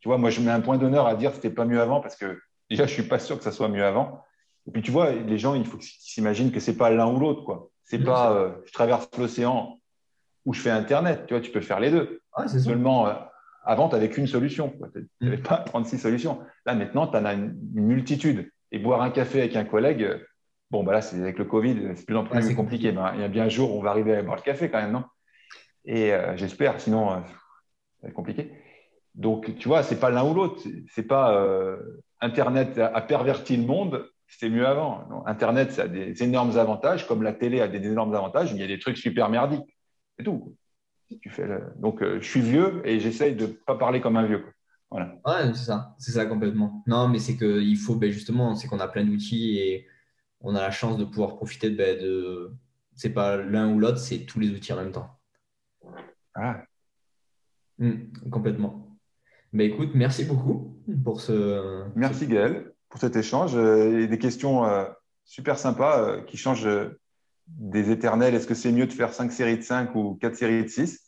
tu 0.00 0.08
vois, 0.08 0.18
moi, 0.18 0.30
je 0.30 0.40
mets 0.40 0.50
un 0.50 0.60
point 0.60 0.76
d'honneur 0.76 1.06
à 1.06 1.14
dire 1.14 1.30
que 1.30 1.36
c'était 1.36 1.50
pas 1.50 1.66
mieux 1.66 1.80
avant 1.80 2.00
parce 2.00 2.16
que 2.16 2.40
déjà, 2.68 2.86
je 2.86 2.92
suis 2.92 3.04
pas 3.04 3.20
sûr 3.20 3.38
que 3.38 3.44
ça 3.44 3.52
soit 3.52 3.68
mieux 3.68 3.84
avant. 3.84 4.24
Et 4.66 4.70
puis, 4.70 4.82
tu 4.82 4.90
vois, 4.90 5.12
les 5.12 5.38
gens, 5.38 5.54
il 5.54 5.64
faut 5.64 5.76
qu'ils 5.76 5.90
s'imaginent 5.98 6.52
que 6.52 6.60
c'est 6.60 6.76
pas 6.76 6.90
l'un 6.90 7.06
ou 7.06 7.18
l'autre. 7.18 7.44
quoi. 7.44 7.70
C'est 7.84 7.98
pas 7.98 8.32
euh, 8.32 8.52
je 8.64 8.72
traverse 8.72 9.08
l'océan 9.18 9.80
ou 10.44 10.54
je 10.54 10.60
fais 10.60 10.70
Internet. 10.70 11.24
Tu 11.26 11.34
vois, 11.34 11.40
tu 11.40 11.50
peux 11.50 11.60
faire 11.60 11.80
les 11.80 11.90
deux. 11.90 12.20
Seulement, 12.46 13.08
euh, 13.08 13.14
avant, 13.64 13.88
tu 13.88 13.94
n'avais 13.94 14.08
qu'une 14.08 14.26
solution. 14.26 14.72
Tu 14.94 15.08
n'avais 15.20 15.38
mm. 15.38 15.42
pas 15.42 15.58
36 15.58 15.98
solutions. 15.98 16.40
Là, 16.64 16.74
maintenant, 16.74 17.06
tu 17.06 17.16
en 17.16 17.24
as 17.24 17.34
une, 17.34 17.56
multitude. 17.74 18.50
Et 18.70 18.78
boire 18.78 19.02
un 19.02 19.10
café 19.10 19.40
avec 19.40 19.56
un 19.56 19.64
collègue, 19.64 20.08
bon, 20.70 20.82
bah 20.82 20.92
là, 20.92 21.02
c'est 21.02 21.20
avec 21.20 21.38
le 21.38 21.44
Covid, 21.44 21.92
c'est 21.94 22.06
plus 22.06 22.16
en 22.16 22.24
plus 22.24 22.30
compliqué. 22.30 22.54
compliqué. 22.54 22.92
Ben, 22.92 23.12
il 23.14 23.20
y 23.20 23.24
a 23.24 23.28
bien 23.28 23.44
un 23.44 23.48
jour 23.50 23.74
où 23.74 23.78
on 23.78 23.82
va 23.82 23.90
arriver 23.90 24.16
à 24.16 24.22
boire 24.22 24.36
le 24.36 24.42
café 24.42 24.70
quand 24.70 24.80
même, 24.80 24.92
non? 24.92 25.04
Et 25.84 26.12
euh, 26.12 26.36
j'espère, 26.36 26.80
sinon, 26.80 27.10
euh, 27.10 27.16
ça 27.16 28.02
va 28.02 28.08
être 28.08 28.14
compliqué. 28.14 28.52
Donc, 29.14 29.56
tu 29.58 29.68
vois, 29.68 29.82
c'est 29.82 30.00
pas 30.00 30.10
l'un 30.10 30.24
ou 30.24 30.34
l'autre. 30.34 30.62
C'est 30.90 31.02
pas 31.02 31.34
euh, 31.34 31.76
Internet 32.20 32.78
a, 32.78 33.00
perverti 33.02 33.56
le 33.56 33.66
monde, 33.66 34.08
c'était 34.32 34.48
mieux 34.48 34.66
avant. 34.66 35.24
Internet, 35.26 35.72
ça 35.72 35.82
a 35.82 35.88
des 35.88 36.22
énormes 36.22 36.56
avantages, 36.56 37.06
comme 37.06 37.22
la 37.22 37.34
télé 37.34 37.60
a 37.60 37.68
des 37.68 37.86
énormes 37.86 38.14
avantages, 38.14 38.52
mais 38.52 38.60
il 38.60 38.62
y 38.62 38.64
a 38.64 38.68
des 38.68 38.78
trucs 38.78 38.96
super 38.96 39.28
merdiques. 39.28 39.76
C'est 40.16 40.24
tout. 40.24 40.56
Tu 41.20 41.28
fais 41.28 41.46
Donc, 41.76 42.02
euh, 42.02 42.18
je 42.18 42.26
suis 42.26 42.40
vieux 42.40 42.80
et 42.86 42.98
j'essaye 42.98 43.36
de 43.36 43.46
ne 43.46 43.52
pas 43.52 43.76
parler 43.76 44.00
comme 44.00 44.16
un 44.16 44.24
vieux. 44.24 44.46
Voilà. 44.90 45.18
Ouais, 45.26 45.52
c'est 45.52 45.66
ça, 45.66 45.94
c'est 45.98 46.12
ça 46.12 46.24
complètement. 46.24 46.82
Non, 46.86 47.08
mais 47.08 47.18
c'est 47.18 47.36
qu'il 47.36 47.76
faut, 47.76 47.94
ben, 47.94 48.10
justement, 48.10 48.54
c'est 48.54 48.68
qu'on 48.68 48.80
a 48.80 48.88
plein 48.88 49.04
d'outils 49.04 49.58
et 49.58 49.86
on 50.40 50.54
a 50.54 50.62
la 50.62 50.70
chance 50.70 50.96
de 50.96 51.04
pouvoir 51.04 51.36
profiter 51.36 51.68
de. 51.68 51.76
Ben, 51.76 52.00
de... 52.00 52.52
C'est 52.94 53.12
pas 53.12 53.36
l'un 53.36 53.70
ou 53.72 53.78
l'autre, 53.78 53.98
c'est 53.98 54.20
tous 54.24 54.40
les 54.40 54.50
outils 54.50 54.72
en 54.72 54.76
même 54.76 54.92
temps. 54.92 55.10
Ah. 56.34 56.62
complètement. 58.30 58.98
Ben, 59.52 59.70
écoute, 59.70 59.90
merci 59.94 60.24
beaucoup 60.24 60.78
pour 61.04 61.20
ce. 61.20 61.84
Merci 61.94 62.26
Gaël 62.26 62.71
pour 62.92 63.00
cet 63.00 63.16
échange 63.16 63.52
euh, 63.56 64.00
et 64.00 64.06
des 64.06 64.18
questions 64.18 64.66
euh, 64.66 64.84
super 65.24 65.58
sympas 65.58 66.20
qui 66.26 66.36
changent 66.36 66.68
des 67.48 67.90
éternels, 67.90 68.34
est-ce 68.34 68.46
que 68.46 68.54
c'est 68.54 68.70
mieux 68.70 68.86
de 68.86 68.92
faire 68.92 69.14
5 69.14 69.32
séries 69.32 69.56
de 69.56 69.62
5 69.62 69.94
ou 69.94 70.18
4 70.20 70.36
séries 70.36 70.62
de 70.62 70.68
6 70.68 71.00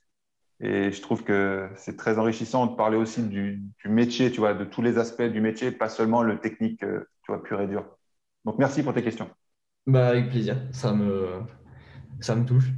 Et 0.60 0.92
je 0.92 1.02
trouve 1.02 1.24
que 1.24 1.68
c'est 1.76 1.98
très 1.98 2.18
enrichissant 2.18 2.66
de 2.66 2.74
parler 2.74 2.96
aussi 2.96 3.22
du, 3.22 3.62
métier, 3.84 4.30
tu 4.30 4.40
vois, 4.40 4.54
de 4.54 4.64
tous 4.64 4.80
les 4.80 4.96
aspects 4.96 5.22
du 5.22 5.42
métier, 5.42 5.72
pas 5.72 5.90
seulement 5.90 6.22
le 6.22 6.38
technique, 6.40 6.82
euh, 6.84 7.06
tu 7.22 7.32
vois, 7.32 7.42
pur 7.42 7.60
et 7.60 7.66
dur. 7.66 7.84
Donc 8.46 8.56
merci 8.58 8.82
pour 8.82 8.94
tes 8.94 9.02
questions. 9.02 9.28
Bah, 9.86 10.08
avec 10.08 10.30
plaisir, 10.30 10.56
ça 10.72 10.94
me, 10.94 11.40
ça 12.20 12.34
me 12.34 12.46
touche. 12.46 12.70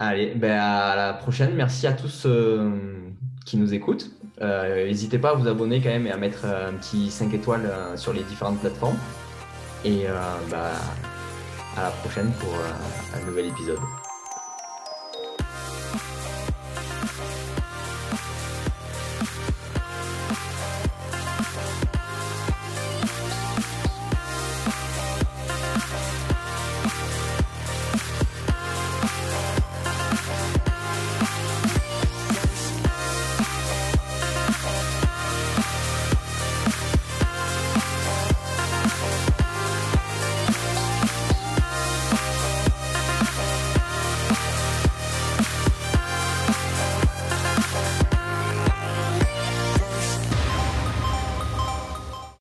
Allez, 0.00 0.34
ben 0.34 0.58
à 0.58 0.96
la 0.96 1.14
prochaine. 1.14 1.54
Merci 1.54 1.86
à 1.86 1.92
tous 1.92 2.26
euh, 2.26 3.12
qui 3.46 3.56
nous 3.56 3.74
écoutent. 3.74 4.10
Euh, 4.40 4.86
n'hésitez 4.86 5.18
pas 5.18 5.30
à 5.30 5.34
vous 5.34 5.48
abonner 5.48 5.80
quand 5.80 5.90
même 5.90 6.06
et 6.06 6.10
à 6.10 6.16
mettre 6.16 6.44
un 6.44 6.72
petit 6.74 7.10
5 7.10 7.32
étoiles 7.34 7.70
sur 7.96 8.12
les 8.12 8.22
différentes 8.22 8.60
plateformes. 8.60 8.98
Et 9.84 10.06
bah, 10.50 10.72
à 11.76 11.82
la 11.84 11.90
prochaine 11.90 12.30
pour 12.38 12.54
euh, 12.54 13.18
un 13.20 13.26
nouvel 13.26 13.46
épisode. 13.46 13.80